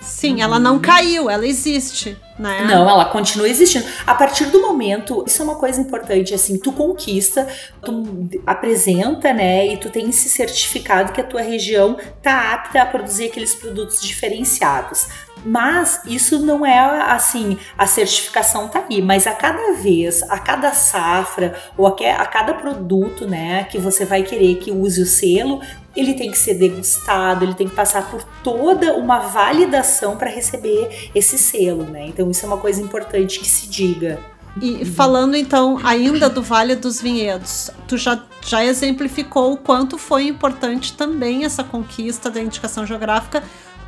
Sim, 0.02 0.42
ela 0.42 0.58
não 0.58 0.78
caiu, 0.78 1.30
ela 1.30 1.46
existe 1.46 2.16
né? 2.38 2.64
Não, 2.64 2.88
ela 2.88 3.04
continua 3.04 3.48
existindo. 3.48 3.86
A 4.06 4.14
partir 4.14 4.46
do 4.46 4.60
momento, 4.60 5.24
isso 5.26 5.40
é 5.40 5.44
uma 5.44 5.54
coisa 5.54 5.80
importante, 5.80 6.34
assim, 6.34 6.58
tu 6.58 6.72
conquista, 6.72 7.46
tu 7.84 8.28
apresenta, 8.46 9.32
né, 9.32 9.66
e 9.66 9.76
tu 9.76 9.90
tem 9.90 10.08
esse 10.08 10.28
certificado 10.28 11.12
que 11.12 11.20
a 11.20 11.24
tua 11.24 11.42
região 11.42 11.96
tá 12.20 12.52
apta 12.52 12.82
a 12.82 12.86
produzir 12.86 13.26
aqueles 13.26 13.54
produtos 13.54 14.00
diferenciados. 14.02 15.06
Mas 15.44 16.00
isso 16.06 16.38
não 16.38 16.64
é 16.64 16.78
assim, 17.12 17.58
a 17.76 17.86
certificação 17.86 18.68
tá 18.68 18.84
aí, 18.88 19.02
mas 19.02 19.26
a 19.26 19.32
cada 19.32 19.72
vez, 19.72 20.22
a 20.24 20.38
cada 20.38 20.72
safra 20.72 21.54
ou 21.76 21.86
a, 21.86 21.90
a 21.90 22.26
cada 22.26 22.54
produto, 22.54 23.26
né, 23.26 23.64
que 23.64 23.78
você 23.78 24.04
vai 24.04 24.22
querer 24.22 24.56
que 24.56 24.70
use 24.70 25.02
o 25.02 25.06
selo, 25.06 25.60
ele 25.94 26.14
tem 26.14 26.30
que 26.30 26.38
ser 26.38 26.54
degustado, 26.54 27.44
ele 27.44 27.54
tem 27.54 27.68
que 27.68 27.74
passar 27.74 28.10
por 28.10 28.22
toda 28.42 28.94
uma 28.94 29.18
validação 29.18 30.16
para 30.16 30.30
receber 30.30 31.10
esse 31.14 31.36
selo, 31.36 31.84
né? 31.84 32.06
Então 32.06 32.30
isso 32.30 32.44
é 32.44 32.48
uma 32.48 32.56
coisa 32.56 32.80
importante 32.80 33.38
que 33.38 33.48
se 33.48 33.66
diga. 33.68 34.18
E 34.60 34.84
falando 34.84 35.34
então 35.34 35.78
ainda 35.82 36.28
do 36.28 36.42
Vale 36.42 36.76
dos 36.76 37.00
Vinhedos, 37.00 37.70
tu 37.88 37.96
já, 37.96 38.22
já 38.46 38.64
exemplificou 38.64 39.52
o 39.52 39.56
quanto 39.56 39.96
foi 39.96 40.26
importante 40.26 40.92
também 40.92 41.44
essa 41.44 41.64
conquista 41.64 42.30
da 42.30 42.40
indicação 42.40 42.84
geográfica 42.86 43.42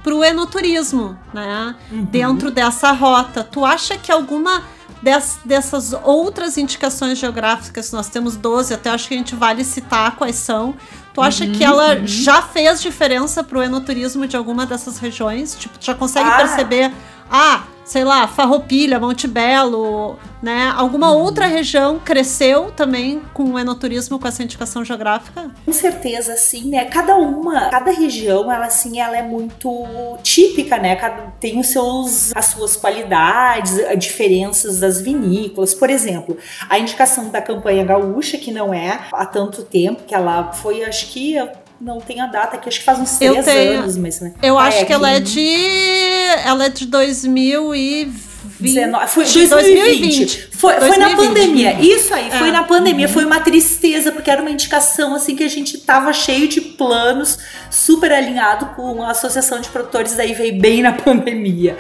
para 0.05 0.15
o 0.15 0.23
enoturismo, 0.23 1.19
né? 1.33 1.75
Uhum. 1.91 2.05
Dentro 2.05 2.51
dessa 2.51 2.93
rota. 2.93 3.43
Tu 3.43 3.65
acha 3.65 3.97
que 3.97 4.13
alguma 4.13 4.63
des, 5.03 5.39
dessas 5.43 5.95
outras 6.05 6.59
indicações 6.59 7.19
geográficas, 7.19 7.91
nós 7.91 8.09
temos 8.09 8.37
12, 8.37 8.75
até 8.75 8.91
acho 8.91 9.09
que 9.09 9.15
a 9.15 9.17
gente 9.17 9.35
vale 9.35 9.65
citar 9.65 10.15
quais 10.17 10.37
são. 10.37 10.75
Tu 11.15 11.23
acha 11.23 11.45
uhum, 11.45 11.53
que 11.53 11.65
ela 11.65 11.97
uhum. 11.97 12.07
já 12.07 12.43
fez 12.43 12.83
diferença 12.83 13.43
para 13.43 13.59
o 13.59 13.63
enoturismo 13.63 14.27
de 14.27 14.37
alguma 14.37 14.67
dessas 14.67 14.99
regiões? 14.99 15.57
Tipo, 15.59 15.79
tu 15.79 15.87
já 15.87 15.95
consegue 15.95 16.29
ah. 16.29 16.37
perceber, 16.37 16.93
ah, 17.31 17.63
sei 17.85 18.03
lá, 18.03 18.27
Farroupilha, 18.27 18.99
Monte 18.99 19.29
Belo, 19.29 20.19
né? 20.43 20.73
Alguma 20.77 21.13
uhum. 21.13 21.23
outra 21.23 21.47
região 21.47 21.99
cresceu 21.99 22.71
também 22.71 23.23
com 23.33 23.45
o 23.45 23.59
enoturismo, 23.59 24.19
com 24.19 24.27
essa 24.27 24.43
indicação 24.43 24.85
geográfica? 24.85 25.51
Com 25.65 25.73
certeza, 25.73 26.37
sim, 26.37 26.71
né? 26.71 26.87
Cada 26.87 27.17
uma, 27.17 27.69
cada 27.71 27.91
região, 27.93 28.51
ela 28.51 28.67
assim, 28.67 29.01
ela 29.01 29.17
é 29.17 29.23
muito 29.23 30.19
típica, 30.23 30.79
né? 30.79 30.97
Cada, 30.97 31.33
tem 31.39 31.59
os 31.61 31.69
seus, 31.69 32.35
as 32.35 32.47
suas 32.47 32.77
qualidades, 32.77 33.79
as 33.79 33.99
diferenças 33.99 34.81
das 34.81 35.01
vinícolas. 35.01 35.75
Por 35.75 35.91
exemplo, 35.91 36.37
a 36.69 36.79
indicação 36.79 37.29
da 37.29 37.43
campanha 37.43 37.85
gaúcha, 37.85 38.39
que 38.39 38.51
não 38.51 38.73
é 38.73 39.01
há 39.13 39.27
tanto 39.27 39.63
tempo, 39.63 40.05
que 40.07 40.15
ela 40.15 40.53
foi, 40.53 40.85
acho 40.85 41.09
que 41.13 41.37
não 41.81 42.01
tem 42.01 42.21
a 42.21 42.27
data 42.27 42.57
aqui, 42.57 42.69
acho 42.69 42.79
que 42.79 42.85
faz 42.85 42.99
uns 42.99 43.19
três 43.19 43.47
anos, 43.47 43.97
mas. 43.97 44.21
Né? 44.21 44.33
Eu 44.43 44.59
ah, 44.59 44.65
acho 44.65 44.79
é 44.79 44.85
que 44.85 44.93
ela 44.93 45.11
é 45.11 45.21
de. 45.21 45.55
Ela 46.45 46.67
é 46.67 46.69
de 46.69 46.87
2020. 46.87 48.34
19, 48.59 49.09
foi 49.09 49.25
2020. 49.25 49.75
2020. 49.75 50.49
Foi, 50.53 50.79
2020. 50.79 50.89
foi 50.89 50.99
na 50.99 51.17
pandemia. 51.17 51.81
Isso 51.81 52.15
aí, 52.15 52.31
foi 52.31 52.49
é. 52.49 52.53
na 52.53 52.63
pandemia. 52.63 53.07
Uhum. 53.07 53.13
Foi 53.13 53.25
uma 53.25 53.41
tristeza, 53.41 54.13
porque 54.13 54.31
era 54.31 54.41
uma 54.41 54.51
indicação 54.51 55.15
assim 55.15 55.35
que 55.35 55.43
a 55.43 55.49
gente 55.49 55.79
tava 55.79 56.13
cheio 56.13 56.47
de 56.47 56.61
planos, 56.61 57.39
super 57.71 58.13
alinhado 58.13 58.67
com 58.77 59.03
a 59.03 59.11
Associação 59.11 59.61
de 59.61 59.69
Produtores, 59.69 60.15
daí 60.15 60.33
veio 60.35 60.61
bem 60.61 60.83
na 60.83 60.93
pandemia. 60.95 61.77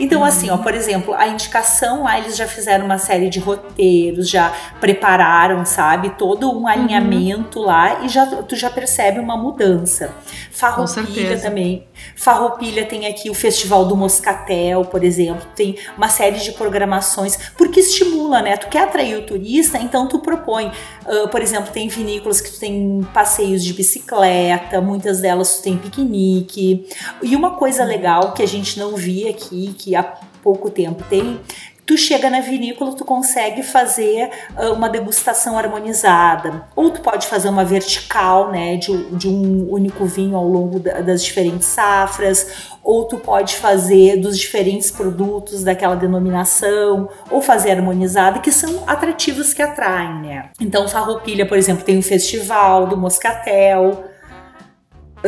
Então, 0.00 0.20
uhum. 0.20 0.26
assim, 0.26 0.50
ó, 0.50 0.56
por 0.56 0.74
exemplo, 0.74 1.14
a 1.14 1.28
indicação 1.28 2.02
lá, 2.02 2.18
eles 2.18 2.36
já 2.36 2.46
fizeram 2.46 2.84
uma 2.84 2.98
série 2.98 3.28
de 3.30 3.38
roteiros, 3.38 4.28
já 4.28 4.52
prepararam, 4.80 5.64
sabe, 5.64 6.10
todo 6.10 6.50
um 6.50 6.66
alinhamento 6.66 7.60
uhum. 7.60 7.66
lá 7.66 8.04
e 8.04 8.08
já 8.08 8.26
tu 8.26 8.56
já 8.56 8.68
percebe 8.68 9.20
uma 9.20 9.36
mudança. 9.36 10.12
Farroupilha 10.50 11.38
também. 11.38 11.86
Farroupilha 12.14 12.84
tem 12.84 13.06
aqui 13.06 13.30
o 13.30 13.34
Festival 13.34 13.84
do 13.86 13.96
Moscatel, 13.96 14.84
por 14.84 15.02
exemplo, 15.02 15.46
tem 15.54 15.76
uma 15.96 16.08
série 16.08 16.38
de 16.38 16.52
programações, 16.52 17.36
porque 17.56 17.80
estimula, 17.80 18.42
né? 18.42 18.56
Tu 18.56 18.68
quer 18.68 18.84
atrair 18.84 19.16
o 19.18 19.22
turista, 19.22 19.78
então 19.78 20.06
tu 20.06 20.20
propõe. 20.20 20.70
Uh, 21.06 21.28
por 21.28 21.42
exemplo, 21.42 21.72
tem 21.72 21.88
vinícolas 21.88 22.40
que 22.40 22.50
tu 22.52 22.58
tem 22.58 23.06
passeios 23.12 23.64
de 23.64 23.72
bicicleta, 23.72 24.80
muitas 24.80 25.20
delas 25.20 25.56
tu 25.56 25.62
tem 25.62 25.76
piquenique. 25.76 26.88
E 27.22 27.34
uma 27.34 27.52
coisa 27.52 27.84
legal 27.84 28.32
que 28.32 28.42
a 28.42 28.48
gente 28.48 28.78
não 28.78 28.96
via 28.96 29.30
aqui, 29.30 29.74
que 29.78 29.94
há 29.94 30.02
pouco 30.42 30.70
tempo 30.70 31.02
tem, 31.08 31.40
tu 31.86 31.96
chega 31.96 32.28
na 32.28 32.40
vinícola, 32.40 32.92
tu 32.94 33.04
consegue 33.04 33.62
fazer 33.62 34.28
uh, 34.58 34.72
uma 34.72 34.88
degustação 34.88 35.56
harmonizada, 35.56 36.64
ou 36.74 36.90
tu 36.90 37.00
pode 37.00 37.28
fazer 37.28 37.48
uma 37.48 37.64
vertical, 37.64 38.50
né, 38.50 38.76
de, 38.76 38.92
de 39.14 39.28
um 39.28 39.70
único 39.70 40.04
vinho 40.04 40.36
ao 40.36 40.46
longo 40.46 40.80
da, 40.80 41.00
das 41.00 41.22
diferentes 41.22 41.68
safras, 41.68 42.76
ou 42.82 43.04
tu 43.04 43.18
pode 43.18 43.56
fazer 43.56 44.16
dos 44.16 44.36
diferentes 44.36 44.90
produtos 44.90 45.62
daquela 45.62 45.94
denominação, 45.94 47.08
ou 47.30 47.40
fazer 47.40 47.70
harmonizada, 47.70 48.40
que 48.40 48.50
são 48.50 48.82
atrativos 48.86 49.54
que 49.54 49.62
atraem, 49.62 50.20
né. 50.22 50.50
Então, 50.60 50.88
Farroupilha, 50.88 51.46
por 51.46 51.56
exemplo, 51.56 51.84
tem 51.84 51.98
o 51.98 52.02
festival 52.02 52.88
do 52.88 52.96
Moscatel, 52.96 54.04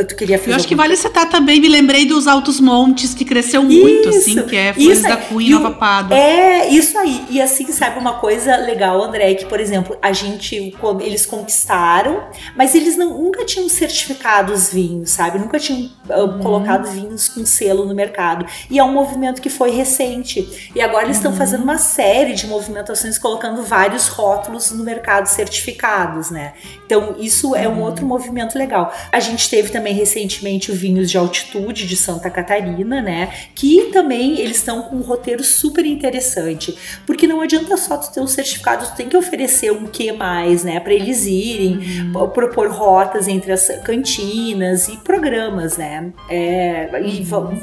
Tu 0.03 0.15
queria 0.15 0.37
fazer 0.37 0.51
Eu 0.51 0.55
acho 0.55 0.67
que 0.67 0.75
vale 0.75 0.95
citar 0.95 1.29
também, 1.29 1.59
me 1.59 1.67
lembrei 1.67 2.05
dos 2.05 2.27
Altos 2.27 2.59
Montes, 2.59 3.13
que 3.13 3.25
cresceu 3.25 3.63
muito, 3.63 4.09
assim, 4.09 4.31
isso, 4.31 4.43
que 4.43 4.55
é 4.55 4.73
Flores 4.73 5.01
da 5.01 5.17
Cunha, 5.17 5.59
Nova 5.59 5.71
Pádua. 5.71 6.17
É, 6.17 6.67
isso 6.69 6.97
aí. 6.97 7.25
E 7.29 7.41
assim, 7.41 7.71
sabe 7.71 7.99
uma 7.99 8.13
coisa 8.13 8.55
legal, 8.57 9.01
André, 9.03 9.33
que, 9.35 9.45
por 9.45 9.59
exemplo, 9.59 9.97
a 10.01 10.11
gente, 10.11 10.75
eles 11.01 11.25
conquistaram, 11.25 12.23
mas 12.55 12.75
eles 12.75 12.97
não, 12.97 13.21
nunca 13.21 13.45
tinham 13.45 13.67
certificado 13.69 14.53
os 14.53 14.71
vinhos, 14.71 15.11
sabe? 15.11 15.39
Nunca 15.39 15.59
tinham 15.59 15.89
uh, 16.09 16.39
colocado 16.41 16.89
vinhos 16.89 17.27
com 17.27 17.45
selo 17.45 17.85
no 17.85 17.95
mercado. 17.95 18.45
E 18.69 18.79
é 18.79 18.83
um 18.83 18.91
movimento 18.91 19.41
que 19.41 19.49
foi 19.49 19.71
recente. 19.71 20.71
E 20.75 20.81
agora 20.81 21.05
eles 21.05 21.17
estão 21.17 21.31
uhum. 21.31 21.37
fazendo 21.37 21.63
uma 21.63 21.77
série 21.77 22.33
de 22.33 22.47
movimentações, 22.47 23.17
colocando 23.17 23.63
vários 23.63 24.07
rótulos 24.07 24.71
no 24.71 24.83
mercado 24.83 25.27
certificados, 25.27 26.29
né? 26.29 26.53
Então, 26.85 27.15
isso 27.19 27.55
é 27.55 27.67
um 27.67 27.73
uhum. 27.73 27.83
outro 27.83 28.05
movimento 28.05 28.57
legal. 28.57 28.93
A 29.11 29.19
gente 29.19 29.49
teve 29.49 29.69
também 29.69 29.88
também 29.89 29.93
recentemente 29.93 30.71
o 30.71 30.75
Vinhos 30.75 31.09
de 31.09 31.17
Altitude 31.17 31.87
de 31.87 31.95
Santa 31.95 32.29
Catarina, 32.29 33.01
né? 33.01 33.33
Que 33.55 33.89
também 33.91 34.39
eles 34.39 34.57
estão 34.57 34.83
com 34.83 34.97
um 34.97 35.01
roteiro 35.01 35.43
super 35.43 35.85
interessante, 35.85 36.77
porque 37.05 37.27
não 37.27 37.41
adianta 37.41 37.75
só 37.77 37.97
tu 37.97 38.11
ter 38.11 38.21
um 38.21 38.27
certificado, 38.27 38.85
tu 38.85 38.95
tem 38.95 39.09
que 39.09 39.17
oferecer 39.17 39.71
um 39.71 39.85
que 39.85 40.11
mais, 40.11 40.63
né? 40.63 40.79
Para 40.79 40.93
eles 40.93 41.25
irem, 41.25 42.11
uhum. 42.13 42.29
propor 42.29 42.69
rotas 42.69 43.27
entre 43.27 43.51
as 43.51 43.67
cantinas 43.83 44.87
e 44.87 44.97
programas, 44.97 45.77
né? 45.77 46.11
É, 46.29 46.89
e 47.03 47.23
vão 47.23 47.57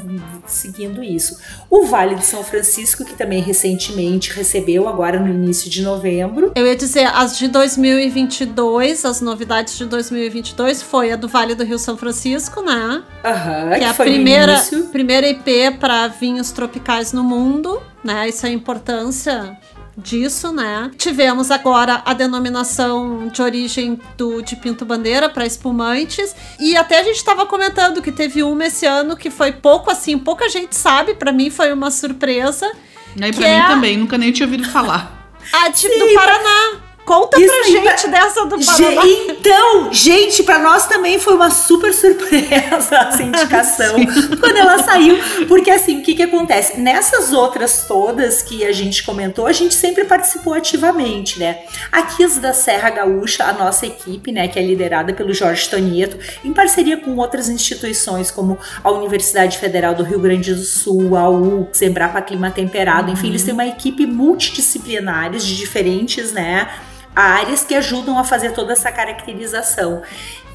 seguindo 0.45 1.03
isso. 1.03 1.37
O 1.69 1.85
Vale 1.85 2.15
de 2.15 2.25
São 2.25 2.43
Francisco, 2.43 3.05
que 3.05 3.15
também 3.15 3.41
recentemente 3.41 4.31
recebeu, 4.31 4.87
agora 4.87 5.19
no 5.19 5.29
início 5.29 5.69
de 5.69 5.81
novembro. 5.81 6.51
Eu 6.55 6.65
ia 6.65 6.75
dizer, 6.75 7.05
as 7.13 7.37
de 7.37 7.47
2022, 7.47 9.05
as 9.05 9.21
novidades 9.21 9.77
de 9.77 9.85
2022 9.85 10.81
foi 10.81 11.11
a 11.11 11.15
do 11.15 11.27
Vale 11.27 11.55
do 11.55 11.63
Rio 11.63 11.79
São 11.79 11.95
Francisco 11.95 12.16
Francisco, 12.17 12.61
né? 12.61 13.03
Uhum, 13.23 13.69
que, 13.73 13.77
que 13.77 13.83
é 13.83 13.89
a 13.89 13.93
primeira, 13.93 14.63
primeira 14.91 15.29
IP 15.29 15.77
para 15.79 16.07
vinhos 16.07 16.51
tropicais 16.51 17.13
no 17.13 17.23
mundo, 17.23 17.81
né? 18.03 18.27
Isso 18.27 18.45
é 18.45 18.49
a 18.49 18.51
importância 18.51 19.57
disso, 19.95 20.51
né? 20.51 20.91
Tivemos 20.97 21.51
agora 21.51 22.01
a 22.05 22.13
denominação 22.13 23.27
de 23.27 23.41
origem 23.41 23.99
do 24.17 24.41
de 24.41 24.55
Pinto 24.55 24.83
Bandeira 24.83 25.29
para 25.29 25.45
espumantes 25.45 26.35
e 26.59 26.75
até 26.75 26.99
a 26.99 27.03
gente 27.03 27.17
estava 27.17 27.45
comentando 27.45 28.01
que 28.01 28.11
teve 28.11 28.41
uma 28.43 28.65
esse 28.65 28.85
ano 28.85 29.15
que 29.15 29.29
foi 29.29 29.51
pouco 29.51 29.91
assim, 29.91 30.17
pouca 30.17 30.49
gente 30.49 30.75
sabe, 30.75 31.13
para 31.13 31.31
mim 31.31 31.49
foi 31.49 31.71
uma 31.71 31.91
surpresa. 31.91 32.69
E 33.15 33.31
para 33.33 33.47
é 33.47 33.61
mim 33.61 33.67
também, 33.67 33.97
nunca 33.97 34.17
nem 34.17 34.31
tinha 34.31 34.45
ouvido 34.47 34.69
falar. 34.69 35.29
A 35.53 35.69
de, 35.69 35.79
Sim, 35.79 35.99
do 35.99 36.13
Paraná. 36.13 36.86
Conta 37.07 37.39
Isso 37.39 37.47
pra 37.47 37.63
gente 37.63 38.01
pra... 38.01 38.11
dessa 38.11 38.45
do 38.45 38.65
Paraná. 38.65 39.01
Então, 39.05 39.93
gente, 39.93 40.43
para 40.43 40.59
nós 40.59 40.87
também 40.87 41.17
foi 41.17 41.35
uma 41.35 41.49
super 41.49 41.93
surpresa 41.93 42.97
essa 42.97 43.23
indicação 43.23 43.95
quando 44.41 44.57
ela 44.57 44.83
saiu. 44.83 45.17
Porque 45.47 45.71
assim, 45.71 46.01
o 46.01 46.03
que 46.03 46.15
que 46.15 46.23
acontece? 46.23 46.77
Nessas 46.81 47.31
outras 47.31 47.85
todas 47.87 48.41
que 48.41 48.65
a 48.65 48.73
gente 48.73 49.03
comentou, 49.03 49.47
a 49.47 49.53
gente 49.53 49.73
sempre 49.73 50.03
participou 50.03 50.53
ativamente, 50.53 51.39
né? 51.39 51.59
Aqui 51.93 52.25
as 52.25 52.37
da 52.39 52.51
Serra 52.51 52.89
Gaúcha, 52.89 53.45
a 53.45 53.53
nossa 53.53 53.85
equipe, 53.85 54.29
né, 54.29 54.49
que 54.49 54.59
é 54.59 54.61
liderada 54.61 55.13
pelo 55.13 55.33
Jorge 55.33 55.69
Tonieto, 55.69 56.17
em 56.43 56.51
parceria 56.51 56.97
com 56.97 57.15
outras 57.15 57.47
instituições 57.47 58.29
como 58.29 58.59
a 58.83 58.91
Universidade 58.91 59.57
Federal 59.57 59.95
do 59.95 60.03
Rio 60.03 60.19
Grande 60.19 60.53
do 60.53 60.61
Sul, 60.61 61.15
a 61.15 61.29
UX, 61.29 61.81
Embrapa 61.81 62.21
Clima 62.21 62.51
Temperado, 62.51 63.07
uhum. 63.07 63.13
enfim, 63.13 63.29
eles 63.29 63.43
têm 63.43 63.53
uma 63.53 63.65
equipe 63.65 64.05
multidisciplinares 64.05 65.45
de 65.45 65.55
diferentes, 65.55 66.33
né, 66.33 66.67
áreas 67.17 67.63
que 67.63 67.73
ajudam 67.73 68.19
a 68.19 68.23
fazer 68.23 68.51
toda 68.51 68.73
essa 68.73 68.91
caracterização. 68.91 70.03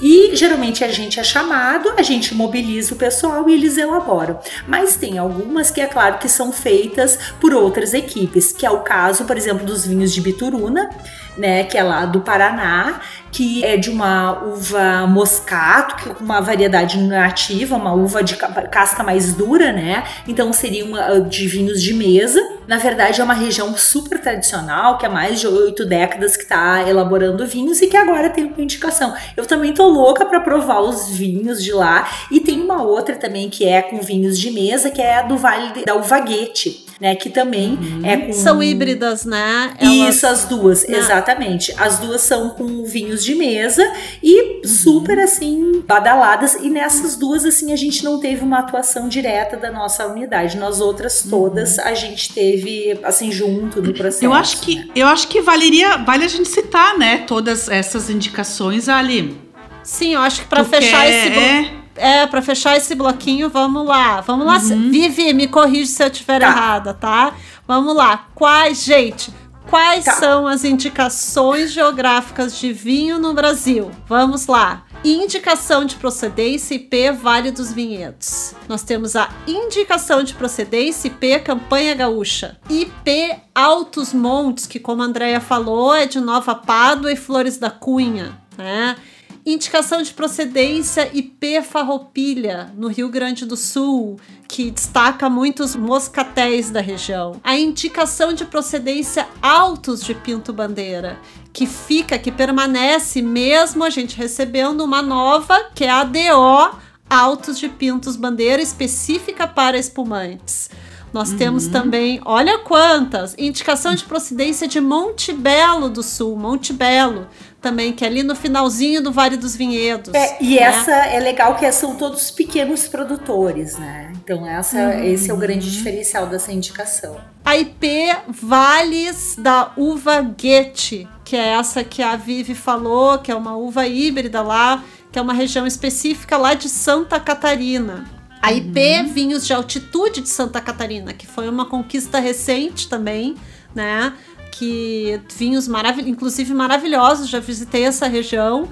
E 0.00 0.34
geralmente 0.36 0.84
a 0.84 0.88
gente 0.88 1.18
é 1.18 1.24
chamado, 1.24 1.92
a 1.96 2.02
gente 2.02 2.34
mobiliza 2.34 2.94
o 2.94 2.96
pessoal 2.96 3.48
e 3.48 3.54
eles 3.54 3.76
elaboram. 3.76 4.38
Mas 4.66 4.96
tem 4.96 5.18
algumas 5.18 5.70
que 5.70 5.80
é 5.80 5.86
claro 5.86 6.18
que 6.18 6.28
são 6.28 6.52
feitas 6.52 7.18
por 7.40 7.52
outras 7.52 7.92
equipes, 7.94 8.52
que 8.52 8.64
é 8.64 8.70
o 8.70 8.80
caso, 8.80 9.24
por 9.24 9.36
exemplo, 9.36 9.66
dos 9.66 9.84
vinhos 9.84 10.12
de 10.12 10.20
Bituruna, 10.20 10.88
né, 11.36 11.64
que 11.64 11.78
é 11.78 11.82
lá 11.82 12.04
do 12.04 12.20
Paraná, 12.20 13.00
que 13.30 13.64
é 13.64 13.76
de 13.78 13.88
uma 13.88 14.44
uva 14.44 15.06
moscato, 15.06 15.96
que 15.96 16.08
é 16.10 16.12
uma 16.20 16.40
variedade 16.40 16.98
nativa, 16.98 17.76
uma 17.76 17.94
uva 17.94 18.22
de 18.22 18.36
casca 18.36 19.02
mais 19.02 19.32
dura, 19.32 19.72
né? 19.72 20.04
Então 20.28 20.52
seria 20.52 20.84
uma 20.84 21.00
ah, 21.00 21.20
de 21.20 21.46
vinhos 21.46 21.82
de 21.82 21.94
mesa. 21.94 22.40
Na 22.68 22.76
verdade, 22.76 23.20
é 23.20 23.24
uma 23.24 23.32
região 23.34 23.74
super 23.76 24.20
tradicional, 24.20 24.98
que 24.98 25.06
há 25.06 25.10
mais 25.10 25.40
de 25.40 25.46
oito 25.46 25.86
décadas 25.86 26.36
que 26.36 26.42
está 26.42 26.86
elaborando 26.86 27.46
vinhos 27.46 27.80
e 27.80 27.86
que 27.86 27.96
agora 27.96 28.28
tem 28.28 28.44
uma 28.44 28.60
indicação. 28.60 29.14
Eu 29.34 29.46
também 29.46 29.72
tô 29.72 29.88
louca 29.88 30.26
para 30.26 30.40
provar 30.40 30.80
os 30.80 31.08
vinhos 31.08 31.62
de 31.62 31.72
lá. 31.72 32.08
E 32.30 32.38
tem 32.38 32.60
uma 32.60 32.82
outra 32.82 33.16
também 33.16 33.48
que 33.48 33.66
é 33.66 33.80
com 33.80 34.00
vinhos 34.00 34.38
de 34.38 34.50
mesa, 34.50 34.90
que 34.90 35.00
é 35.00 35.22
do 35.22 35.38
Vale 35.38 35.84
da 35.84 35.96
Uvaguete 35.96 36.91
né? 37.02 37.16
Que 37.16 37.28
também 37.28 37.70
uhum. 37.72 38.00
é 38.04 38.16
com. 38.16 38.32
São 38.32 38.62
híbridas, 38.62 39.24
né? 39.24 39.74
Elas... 39.76 40.14
Isso, 40.14 40.24
as 40.24 40.44
duas, 40.44 40.86
né? 40.86 40.98
exatamente. 40.98 41.74
As 41.76 41.98
duas 41.98 42.20
são 42.20 42.50
com 42.50 42.84
vinhos 42.84 43.24
de 43.24 43.34
mesa 43.34 43.82
e 44.22 44.40
uhum. 44.40 44.60
super 44.64 45.18
assim, 45.18 45.82
badaladas. 45.84 46.54
E 46.54 46.70
nessas 46.70 47.16
duas, 47.16 47.44
assim, 47.44 47.72
a 47.72 47.76
gente 47.76 48.04
não 48.04 48.20
teve 48.20 48.44
uma 48.44 48.60
atuação 48.60 49.08
direta 49.08 49.56
da 49.56 49.72
nossa 49.72 50.06
unidade. 50.06 50.56
Nas 50.56 50.80
outras 50.80 51.24
uhum. 51.24 51.30
todas, 51.30 51.76
uhum. 51.76 51.84
a 51.86 51.94
gente 51.94 52.32
teve, 52.32 52.96
assim, 53.02 53.32
junto 53.32 53.82
no 53.82 53.92
processo. 53.92 54.24
Eu 54.24 54.32
acho 54.32 54.60
que, 54.60 54.76
né? 54.76 54.86
eu 54.94 55.08
acho 55.08 55.26
que 55.26 55.40
valeria, 55.40 55.96
vale 55.96 56.24
a 56.24 56.28
gente 56.28 56.48
citar, 56.48 56.96
né? 56.96 57.24
Todas 57.26 57.68
essas 57.68 58.08
indicações 58.08 58.88
ali. 58.88 59.36
Sim, 59.82 60.14
eu 60.14 60.20
acho 60.20 60.42
que 60.42 60.46
para 60.46 60.62
fechar 60.62 61.08
esse. 61.08 61.28
É 61.28 61.81
é, 61.96 62.26
para 62.26 62.42
fechar 62.42 62.76
esse 62.76 62.94
bloquinho, 62.94 63.48
vamos 63.48 63.86
lá. 63.86 64.20
Vamos 64.20 64.46
lá. 64.46 64.58
Uhum. 64.58 64.90
Vivi, 64.90 65.32
me 65.32 65.46
corrige 65.46 65.86
se 65.86 66.02
eu 66.02 66.08
estiver 66.08 66.40
tá. 66.40 66.48
errada, 66.48 66.94
tá? 66.94 67.34
Vamos 67.66 67.94
lá. 67.94 68.26
Quais, 68.34 68.82
gente, 68.82 69.32
quais 69.68 70.04
tá. 70.04 70.12
são 70.12 70.46
as 70.46 70.64
indicações 70.64 71.72
geográficas 71.72 72.58
de 72.58 72.72
vinho 72.72 73.18
no 73.18 73.34
Brasil? 73.34 73.90
Vamos 74.08 74.46
lá. 74.46 74.84
Indicação 75.04 75.84
de 75.84 75.96
procedência 75.96 76.76
IP 76.76 77.10
Vale 77.10 77.50
dos 77.50 77.72
Vinhedos. 77.72 78.54
Nós 78.68 78.84
temos 78.84 79.16
a 79.16 79.28
indicação 79.48 80.22
de 80.22 80.32
procedência 80.34 81.08
IP 81.08 81.40
Campanha 81.40 81.92
Gaúcha. 81.94 82.56
IP 82.70 83.34
Altos 83.52 84.12
Montes, 84.12 84.64
que 84.64 84.78
como 84.78 85.02
a 85.02 85.06
Andrea 85.06 85.40
falou, 85.40 85.92
é 85.92 86.06
de 86.06 86.20
Nova 86.20 86.54
Pádua 86.54 87.12
e 87.12 87.16
Flores 87.16 87.58
da 87.58 87.68
Cunha, 87.68 88.38
né? 88.56 88.96
Indicação 89.44 90.02
de 90.02 90.12
procedência 90.12 91.10
IP 91.12 91.62
Farroupilha, 91.62 92.72
no 92.76 92.86
Rio 92.86 93.08
Grande 93.08 93.44
do 93.44 93.56
Sul, 93.56 94.20
que 94.46 94.70
destaca 94.70 95.28
muitos 95.28 95.74
moscatéis 95.74 96.70
da 96.70 96.80
região. 96.80 97.40
A 97.42 97.56
indicação 97.56 98.32
de 98.32 98.44
procedência 98.44 99.26
Altos 99.42 100.04
de 100.04 100.14
Pinto 100.14 100.52
Bandeira, 100.52 101.18
que 101.52 101.66
fica, 101.66 102.16
que 102.20 102.30
permanece 102.30 103.20
mesmo 103.20 103.82
a 103.82 103.90
gente 103.90 104.16
recebendo 104.16 104.82
uma 104.82 105.02
nova, 105.02 105.70
que 105.74 105.82
é 105.82 105.90
a 105.90 106.04
DO 106.04 106.78
Altos 107.10 107.58
de 107.58 107.68
Pintos 107.68 108.14
Bandeira, 108.14 108.62
específica 108.62 109.48
para 109.48 109.76
espumantes. 109.76 110.70
Nós 111.12 111.30
uhum. 111.30 111.36
temos 111.36 111.66
também, 111.66 112.20
olha 112.24 112.60
quantas, 112.60 113.34
indicação 113.36 113.94
de 113.94 114.04
procedência 114.04 114.66
de 114.66 114.80
Monte 114.80 115.32
Belo 115.32 115.90
do 115.90 116.02
Sul, 116.02 116.36
Monte 116.36 116.72
Belo, 116.72 117.26
também, 117.62 117.92
que 117.92 118.04
é 118.04 118.08
ali 118.08 118.22
no 118.22 118.34
finalzinho 118.34 119.00
do 119.00 119.12
Vale 119.12 119.36
dos 119.36 119.54
Vinhedos. 119.54 120.12
É, 120.12 120.36
e 120.42 120.56
né? 120.56 120.62
essa 120.62 120.90
é 120.90 121.20
legal 121.20 121.54
que 121.54 121.70
são 121.72 121.94
todos 121.94 122.30
pequenos 122.30 122.88
produtores, 122.88 123.78
né? 123.78 124.12
Então 124.22 124.46
essa, 124.46 124.76
uhum. 124.76 125.04
esse 125.04 125.30
é 125.30 125.34
o 125.34 125.36
grande 125.36 125.70
diferencial 125.70 126.26
dessa 126.26 126.52
indicação. 126.52 127.16
A 127.44 127.56
IP 127.56 127.86
Vales 128.28 129.36
da 129.38 129.72
Uva 129.76 130.20
Guete, 130.20 131.08
que 131.24 131.36
é 131.36 131.48
essa 131.50 131.84
que 131.84 132.02
a 132.02 132.16
Vivi 132.16 132.54
falou, 132.54 133.18
que 133.18 133.30
é 133.30 133.34
uma 133.34 133.56
uva 133.56 133.86
híbrida 133.86 134.42
lá, 134.42 134.82
que 135.10 135.18
é 135.18 135.22
uma 135.22 135.32
região 135.32 135.66
específica 135.66 136.36
lá 136.36 136.54
de 136.54 136.68
Santa 136.68 137.20
Catarina. 137.20 138.04
A 138.40 138.52
IP 138.52 138.80
uhum. 138.80 139.12
Vinhos 139.12 139.46
de 139.46 139.52
Altitude 139.52 140.20
de 140.20 140.28
Santa 140.28 140.60
Catarina, 140.60 141.12
que 141.12 141.28
foi 141.28 141.48
uma 141.48 141.64
conquista 141.64 142.18
recente 142.18 142.88
também, 142.88 143.36
né? 143.72 144.12
Que 144.52 145.20
vinhos 145.34 145.66
maravilhosos, 145.66 146.12
inclusive 146.12 146.54
maravilhosos, 146.54 147.28
já 147.28 147.40
visitei 147.40 147.84
essa 147.84 148.06
região. 148.06 148.68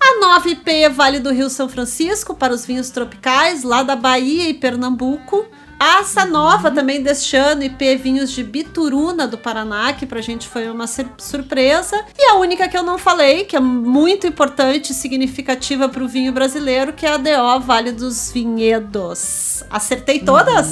A 0.00 0.20
nova 0.20 0.48
IP 0.48 0.70
é 0.70 0.88
Vale 0.88 1.18
do 1.18 1.32
Rio 1.32 1.50
São 1.50 1.68
Francisco 1.68 2.34
para 2.34 2.54
os 2.54 2.64
vinhos 2.64 2.90
tropicais, 2.90 3.62
lá 3.62 3.82
da 3.82 3.96
Bahia 3.96 4.48
e 4.48 4.54
Pernambuco. 4.54 5.44
A 5.78 6.00
essa 6.00 6.24
nova 6.24 6.70
também 6.70 7.02
deste 7.02 7.36
ano, 7.36 7.62
IP 7.62 7.96
Vinhos 7.96 8.30
de 8.30 8.42
Bituruna 8.42 9.28
do 9.28 9.36
Paraná, 9.36 9.92
que 9.92 10.06
pra 10.06 10.22
gente 10.22 10.48
foi 10.48 10.70
uma 10.70 10.86
surpresa. 10.86 12.02
E 12.18 12.30
a 12.30 12.36
única 12.36 12.66
que 12.66 12.78
eu 12.78 12.82
não 12.82 12.96
falei, 12.96 13.44
que 13.44 13.56
é 13.56 13.60
muito 13.60 14.26
importante 14.26 14.92
e 14.92 14.94
significativa 14.94 15.86
para 15.86 16.02
o 16.02 16.08
vinho 16.08 16.32
brasileiro, 16.32 16.94
que 16.94 17.04
é 17.04 17.12
a 17.12 17.18
DO 17.18 17.60
Vale 17.60 17.92
dos 17.92 18.30
Vinhedos. 18.32 19.64
Acertei 19.68 20.20
todas? 20.20 20.66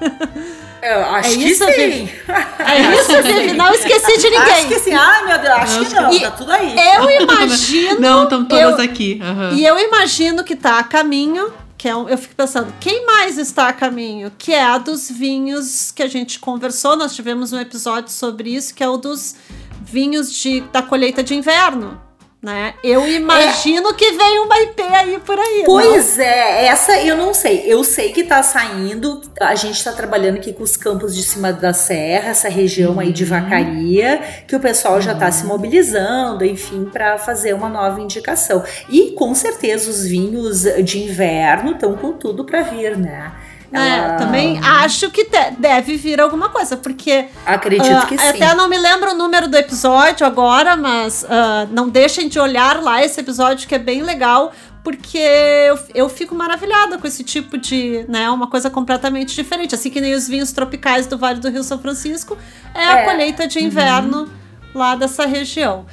Uhum. 0.00 0.50
Eu 0.82 1.04
acho 1.04 1.30
é 1.30 1.36
que 1.36 1.54
sim. 1.54 2.08
É 2.58 2.94
isso, 2.94 3.22
Vivi. 3.22 3.52
Não 3.54 3.72
esqueci 3.72 4.18
de 4.18 4.30
ninguém. 4.30 4.40
Acho 4.40 4.68
que 4.68 4.78
sim. 4.78 4.94
Ai, 4.94 5.26
meu 5.26 5.38
Deus, 5.38 5.54
acho, 5.54 5.84
que 5.84 5.94
não. 5.94 6.12
E 6.12 6.20
tá 6.20 6.30
tudo 6.30 6.52
aí. 6.52 6.74
Eu 6.76 7.22
imagino. 7.22 8.00
Não, 8.00 8.24
estão 8.24 8.44
todas 8.44 8.78
eu, 8.78 8.84
aqui. 8.84 9.20
Uhum. 9.22 9.56
E 9.56 9.64
eu 9.64 9.78
imagino 9.78 10.44
que 10.44 10.56
tá 10.56 10.78
a 10.78 10.84
caminho. 10.84 11.52
Que 11.76 11.88
é 11.88 11.96
um, 11.96 12.08
eu 12.08 12.18
fico 12.18 12.34
pensando, 12.34 12.72
quem 12.78 13.06
mais 13.06 13.38
está 13.38 13.68
a 13.68 13.72
caminho? 13.72 14.30
Que 14.36 14.52
é 14.52 14.62
a 14.62 14.76
dos 14.76 15.10
vinhos 15.10 15.90
que 15.90 16.02
a 16.02 16.08
gente 16.08 16.38
conversou. 16.38 16.94
Nós 16.94 17.14
tivemos 17.14 17.54
um 17.54 17.58
episódio 17.58 18.12
sobre 18.12 18.54
isso, 18.54 18.74
que 18.74 18.84
é 18.84 18.88
o 18.88 18.98
dos 18.98 19.34
vinhos 19.80 20.32
de, 20.32 20.60
da 20.72 20.82
colheita 20.82 21.22
de 21.22 21.34
inverno 21.34 22.09
né? 22.42 22.72
Eu 22.82 23.06
imagino 23.06 23.90
é. 23.90 23.92
que 23.92 24.12
vem 24.12 24.38
uma 24.40 24.58
IP 24.60 24.82
aí 24.82 25.18
por 25.18 25.38
aí. 25.38 25.62
Pois 25.66 26.16
não? 26.16 26.24
é, 26.24 26.66
essa 26.66 26.98
eu 26.98 27.16
não 27.16 27.34
sei. 27.34 27.64
Eu 27.66 27.84
sei 27.84 28.12
que 28.12 28.24
tá 28.24 28.42
saindo. 28.42 29.20
A 29.40 29.54
gente 29.54 29.82
tá 29.84 29.92
trabalhando 29.92 30.36
aqui 30.36 30.52
com 30.52 30.62
os 30.62 30.76
campos 30.76 31.14
de 31.14 31.22
cima 31.22 31.52
da 31.52 31.74
serra, 31.74 32.30
essa 32.30 32.48
região 32.48 32.94
uhum. 32.94 33.00
aí 33.00 33.12
de 33.12 33.24
uhum. 33.24 33.30
vacaria, 33.30 34.22
que 34.46 34.56
o 34.56 34.60
pessoal 34.60 35.00
já 35.02 35.14
tá 35.14 35.30
se 35.30 35.42
uhum. 35.42 35.48
mobilizando, 35.48 36.44
enfim, 36.44 36.86
para 36.90 37.18
fazer 37.18 37.54
uma 37.54 37.68
nova 37.68 38.00
indicação. 38.00 38.64
E 38.88 39.12
com 39.12 39.34
certeza 39.34 39.90
os 39.90 40.04
vinhos 40.04 40.62
de 40.62 40.98
inverno 40.98 41.72
estão 41.72 41.94
com 41.94 42.12
tudo 42.12 42.44
para 42.44 42.62
vir, 42.62 42.96
né? 42.96 43.32
É, 43.72 44.16
também 44.16 44.58
acho 44.58 45.10
que 45.10 45.28
deve 45.58 45.96
vir 45.96 46.20
alguma 46.20 46.48
coisa, 46.48 46.76
porque. 46.76 47.26
Acredito 47.46 48.02
uh, 48.02 48.06
que 48.06 48.18
sim. 48.18 48.28
Até 48.28 48.52
não 48.54 48.68
me 48.68 48.76
lembro 48.76 49.12
o 49.12 49.14
número 49.14 49.46
do 49.46 49.56
episódio 49.56 50.26
agora, 50.26 50.76
mas 50.76 51.22
uh, 51.22 51.68
não 51.70 51.88
deixem 51.88 52.28
de 52.28 52.38
olhar 52.40 52.82
lá 52.82 53.04
esse 53.04 53.20
episódio 53.20 53.68
que 53.68 53.74
é 53.74 53.78
bem 53.78 54.02
legal, 54.02 54.50
porque 54.82 55.18
eu, 55.18 55.78
eu 55.94 56.08
fico 56.08 56.34
maravilhada 56.34 56.98
com 56.98 57.06
esse 57.06 57.22
tipo 57.22 57.56
de, 57.56 58.04
né, 58.08 58.28
uma 58.28 58.48
coisa 58.48 58.68
completamente 58.68 59.36
diferente. 59.36 59.72
Assim 59.72 59.88
que 59.88 60.00
nem 60.00 60.14
os 60.14 60.26
vinhos 60.26 60.50
tropicais 60.50 61.06
do 61.06 61.16
Vale 61.16 61.38
do 61.38 61.48
Rio 61.48 61.62
São 61.62 61.78
Francisco, 61.78 62.36
é, 62.74 62.82
é. 62.82 62.86
a 62.86 63.04
colheita 63.04 63.46
de 63.46 63.62
inverno 63.62 64.22
uhum. 64.22 64.28
lá 64.74 64.96
dessa 64.96 65.26
região. 65.26 65.86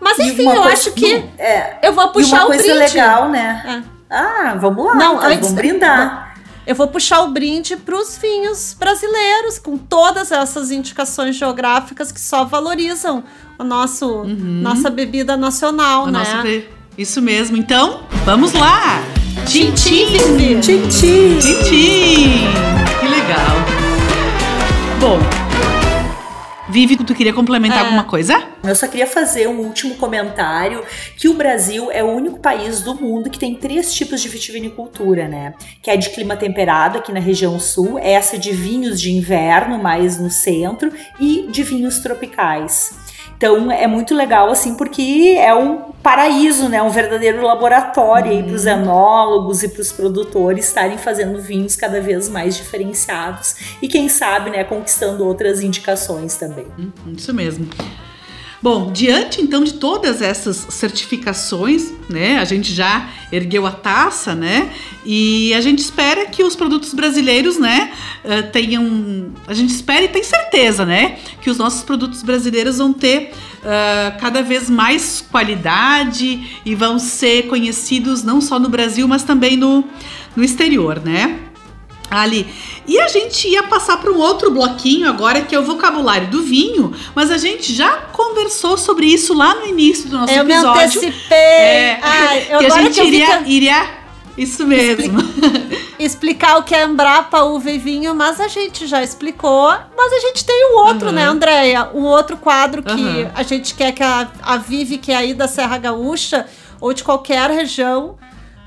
Mas 0.00 0.18
enfim, 0.18 0.48
eu 0.48 0.62
coisa, 0.62 0.72
acho 0.72 0.92
que 0.92 1.24
é, 1.38 1.78
eu 1.82 1.92
vou 1.92 2.08
puxar 2.08 2.46
o 2.46 2.48
brinde. 2.48 2.64
uma 2.64 2.76
coisa 2.78 2.92
legal, 2.92 3.28
né? 3.28 3.84
É. 3.86 4.00
Ah, 4.12 4.56
vamos 4.58 4.84
lá, 4.84 4.94
não, 4.96 5.14
então, 5.14 5.26
antes, 5.28 5.40
vamos 5.40 5.52
brindar 5.52 6.29
eu 6.70 6.76
vou 6.76 6.86
puxar 6.86 7.22
o 7.22 7.32
brinde 7.32 7.76
para 7.76 7.96
os 7.96 8.16
vinhos 8.16 8.76
brasileiros, 8.78 9.58
com 9.58 9.76
todas 9.76 10.30
essas 10.30 10.70
indicações 10.70 11.34
geográficas 11.34 12.12
que 12.12 12.20
só 12.20 12.44
valorizam 12.44 13.24
o 13.58 13.64
nosso 13.64 14.06
uhum. 14.06 14.60
nossa 14.62 14.88
bebida 14.88 15.36
nacional, 15.36 16.04
o 16.04 16.10
né? 16.12 16.20
Isso 16.96 17.20
mesmo. 17.20 17.56
Então, 17.56 18.04
vamos 18.24 18.52
lá! 18.52 19.02
Tintim! 19.48 20.06
Tintim! 20.60 21.38
Tintim! 21.40 22.46
Que 23.00 23.08
legal! 23.08 23.56
Bom, 25.00 25.39
Vivi, 26.70 26.96
tu 26.96 27.14
queria 27.14 27.32
complementar 27.32 27.78
é. 27.78 27.80
alguma 27.80 28.04
coisa? 28.04 28.42
Eu 28.62 28.76
só 28.76 28.86
queria 28.86 29.06
fazer 29.06 29.48
um 29.48 29.58
último 29.58 29.96
comentário 29.96 30.84
que 31.16 31.28
o 31.28 31.34
Brasil 31.34 31.90
é 31.90 32.02
o 32.04 32.06
único 32.06 32.38
país 32.38 32.80
do 32.80 32.94
mundo 32.94 33.28
que 33.28 33.38
tem 33.38 33.56
três 33.56 33.92
tipos 33.92 34.20
de 34.20 34.28
vitivinicultura, 34.28 35.26
né? 35.26 35.54
Que 35.82 35.90
é 35.90 35.96
de 35.96 36.10
clima 36.10 36.36
temperado 36.36 36.98
aqui 36.98 37.12
na 37.12 37.18
região 37.18 37.58
sul, 37.58 37.98
essa 37.98 38.38
de 38.38 38.52
vinhos 38.52 39.00
de 39.00 39.10
inverno 39.10 39.82
mais 39.82 40.18
no 40.18 40.30
centro 40.30 40.92
e 41.18 41.48
de 41.50 41.62
vinhos 41.64 41.98
tropicais. 41.98 42.99
Então 43.40 43.72
é 43.72 43.86
muito 43.86 44.14
legal 44.14 44.50
assim 44.50 44.74
porque 44.74 45.34
é 45.38 45.54
um 45.54 45.92
paraíso, 46.02 46.68
né? 46.68 46.82
Um 46.82 46.90
verdadeiro 46.90 47.40
laboratório 47.40 48.32
uhum. 48.32 48.42
para 48.42 48.52
os 48.52 48.66
enólogos 48.66 49.62
e 49.62 49.68
para 49.70 49.80
os 49.80 49.90
produtores 49.90 50.66
estarem 50.66 50.98
fazendo 50.98 51.40
vinhos 51.40 51.74
cada 51.74 52.02
vez 52.02 52.28
mais 52.28 52.54
diferenciados 52.54 53.56
e 53.80 53.88
quem 53.88 54.10
sabe, 54.10 54.50
né, 54.50 54.62
conquistando 54.62 55.26
outras 55.26 55.62
indicações 55.62 56.36
também. 56.36 56.66
Uhum, 56.78 57.14
isso 57.16 57.32
mesmo. 57.32 57.66
Bom, 58.62 58.92
diante 58.92 59.40
então 59.40 59.64
de 59.64 59.74
todas 59.74 60.20
essas 60.20 60.66
certificações, 60.68 61.94
né, 62.10 62.38
a 62.38 62.44
gente 62.44 62.74
já 62.74 63.08
ergueu 63.32 63.66
a 63.66 63.70
taça, 63.70 64.34
né, 64.34 64.70
e 65.04 65.54
a 65.54 65.62
gente 65.62 65.78
espera 65.78 66.26
que 66.26 66.44
os 66.44 66.54
produtos 66.54 66.92
brasileiros, 66.92 67.58
né, 67.58 67.90
eh, 68.22 68.42
tenham, 68.42 69.32
a 69.46 69.54
gente 69.54 69.70
espera 69.70 70.04
e 70.04 70.08
tem 70.08 70.22
certeza, 70.22 70.84
né, 70.84 71.18
que 71.40 71.48
os 71.48 71.56
nossos 71.56 71.82
produtos 71.82 72.22
brasileiros 72.22 72.76
vão 72.76 72.92
ter 72.92 73.32
uh, 73.60 74.20
cada 74.20 74.42
vez 74.42 74.68
mais 74.68 75.24
qualidade 75.30 76.60
e 76.64 76.74
vão 76.74 76.98
ser 76.98 77.46
conhecidos 77.46 78.22
não 78.22 78.40
só 78.40 78.58
no 78.58 78.68
Brasil, 78.68 79.08
mas 79.08 79.22
também 79.22 79.56
no, 79.56 79.84
no 80.36 80.44
exterior, 80.44 81.00
né? 81.00 81.49
Ali. 82.10 82.52
E 82.86 82.98
a 83.00 83.06
gente 83.06 83.46
ia 83.48 83.62
passar 83.62 83.98
para 83.98 84.10
um 84.10 84.18
outro 84.18 84.50
bloquinho 84.50 85.08
agora, 85.08 85.42
que 85.42 85.54
é 85.54 85.60
o 85.60 85.62
vocabulário 85.62 86.28
do 86.28 86.42
vinho, 86.42 86.92
mas 87.14 87.30
a 87.30 87.38
gente 87.38 87.72
já 87.72 87.92
conversou 88.12 88.76
sobre 88.76 89.06
isso 89.06 89.32
lá 89.32 89.54
no 89.54 89.66
início 89.66 90.08
do 90.08 90.18
nosso 90.18 90.32
eu 90.32 90.42
episódio. 90.42 90.68
Eu 90.68 90.74
me 90.74 90.80
antecipei! 90.80 91.36
É, 91.36 92.00
Ai, 92.02 92.40
que 92.58 92.66
a 92.66 92.70
gente 92.70 93.00
que 93.00 93.06
iria, 93.06 93.42
iria. 93.46 94.00
Isso 94.36 94.66
mesmo. 94.66 95.18
Explicar 95.98 96.58
o 96.58 96.62
que 96.62 96.74
é 96.74 96.84
Embrapa, 96.84 97.42
uva 97.42 97.70
e 97.70 97.78
vinho, 97.78 98.14
mas 98.14 98.40
a 98.40 98.48
gente 98.48 98.86
já 98.86 99.02
explicou. 99.02 99.68
Mas 99.96 100.12
a 100.12 100.20
gente 100.20 100.44
tem 100.44 100.72
o 100.72 100.78
outro, 100.78 101.08
uhum. 101.08 101.14
né, 101.14 101.24
Andréia? 101.24 101.90
Um 101.92 102.04
outro 102.04 102.36
quadro 102.36 102.82
que 102.82 102.90
uhum. 102.90 103.30
a 103.34 103.42
gente 103.42 103.74
quer 103.74 103.92
que 103.92 104.02
a, 104.02 104.28
a 104.42 104.56
Vive, 104.56 104.98
que 104.98 105.12
é 105.12 105.16
aí 105.16 105.34
da 105.34 105.46
Serra 105.46 105.76
Gaúcha, 105.78 106.46
ou 106.80 106.94
de 106.94 107.04
qualquer 107.04 107.50
região, 107.50 108.16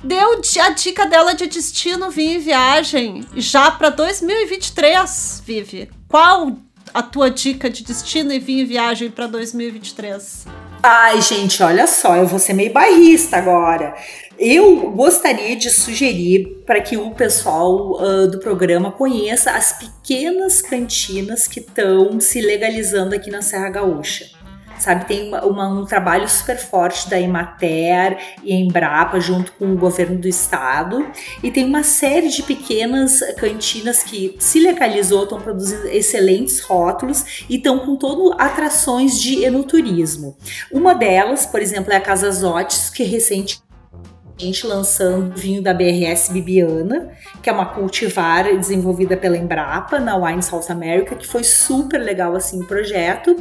deu 0.03 0.41
a 0.61 0.69
dica 0.69 1.05
dela 1.05 1.33
de 1.33 1.47
destino, 1.47 2.11
e 2.15 2.37
viagem 2.37 3.25
já 3.35 3.71
para 3.71 3.89
2023, 3.89 5.41
Vive. 5.45 5.89
Qual 6.09 6.57
a 6.93 7.01
tua 7.01 7.31
dica 7.31 7.69
de 7.69 7.83
destino 7.83 8.31
e 8.33 8.39
vinho 8.39 8.67
viagem 8.67 9.09
para 9.09 9.27
2023? 9.27 10.45
Ai, 10.81 11.21
gente, 11.21 11.63
olha 11.63 11.87
só, 11.87 12.17
eu 12.17 12.27
vou 12.27 12.37
ser 12.37 12.53
meio 12.53 12.73
bairrista 12.73 13.37
agora. 13.37 13.95
Eu 14.37 14.91
gostaria 14.91 15.55
de 15.55 15.69
sugerir 15.69 16.63
para 16.65 16.81
que 16.81 16.97
o 16.97 17.11
pessoal 17.11 17.93
uh, 17.93 18.27
do 18.27 18.39
programa 18.39 18.91
conheça 18.91 19.51
as 19.51 19.73
pequenas 19.73 20.61
cantinas 20.61 21.47
que 21.47 21.61
estão 21.61 22.19
se 22.19 22.41
legalizando 22.41 23.15
aqui 23.15 23.31
na 23.31 23.41
Serra 23.41 23.69
Gaúcha 23.69 24.42
sabe? 24.83 25.05
Tem 25.05 25.29
uma, 25.29 25.45
uma, 25.45 25.67
um 25.69 25.85
trabalho 25.85 26.27
super 26.27 26.57
forte 26.57 27.09
da 27.09 27.19
Emater 27.19 28.17
e 28.43 28.53
Embrapa 28.53 29.19
junto 29.19 29.53
com 29.53 29.71
o 29.71 29.77
governo 29.77 30.17
do 30.17 30.27
estado 30.27 31.07
e 31.41 31.49
tem 31.49 31.65
uma 31.65 31.83
série 31.83 32.27
de 32.27 32.43
pequenas 32.43 33.19
cantinas 33.37 34.03
que 34.03 34.35
se 34.39 34.59
legalizou, 34.59 35.23
estão 35.23 35.39
produzindo 35.39 35.87
excelentes 35.87 36.59
rótulos 36.59 37.45
e 37.49 37.55
estão 37.55 37.79
com 37.79 37.95
todo 37.95 38.35
atrações 38.37 39.19
de 39.19 39.43
enoturismo. 39.43 40.35
Uma 40.71 40.93
delas, 40.93 41.45
por 41.45 41.61
exemplo, 41.61 41.93
é 41.93 41.95
a 41.95 42.01
Casa 42.01 42.29
Zotes, 42.29 42.89
que 42.89 43.03
recente 43.03 43.62
gente 44.37 44.65
lançando 44.65 45.35
vinho 45.35 45.61
da 45.61 45.73
BRS 45.73 46.29
Bibiana, 46.31 47.11
que 47.41 47.49
é 47.49 47.53
uma 47.53 47.65
cultivar 47.65 48.45
desenvolvida 48.57 49.15
pela 49.15 49.37
Embrapa 49.37 49.99
na 49.99 50.15
Wine 50.15 50.41
South 50.41 50.65
America, 50.69 51.15
que 51.15 51.27
foi 51.27 51.43
super 51.43 51.99
legal 51.99 52.35
assim 52.35 52.61
o 52.61 52.65
projeto. 52.65 53.35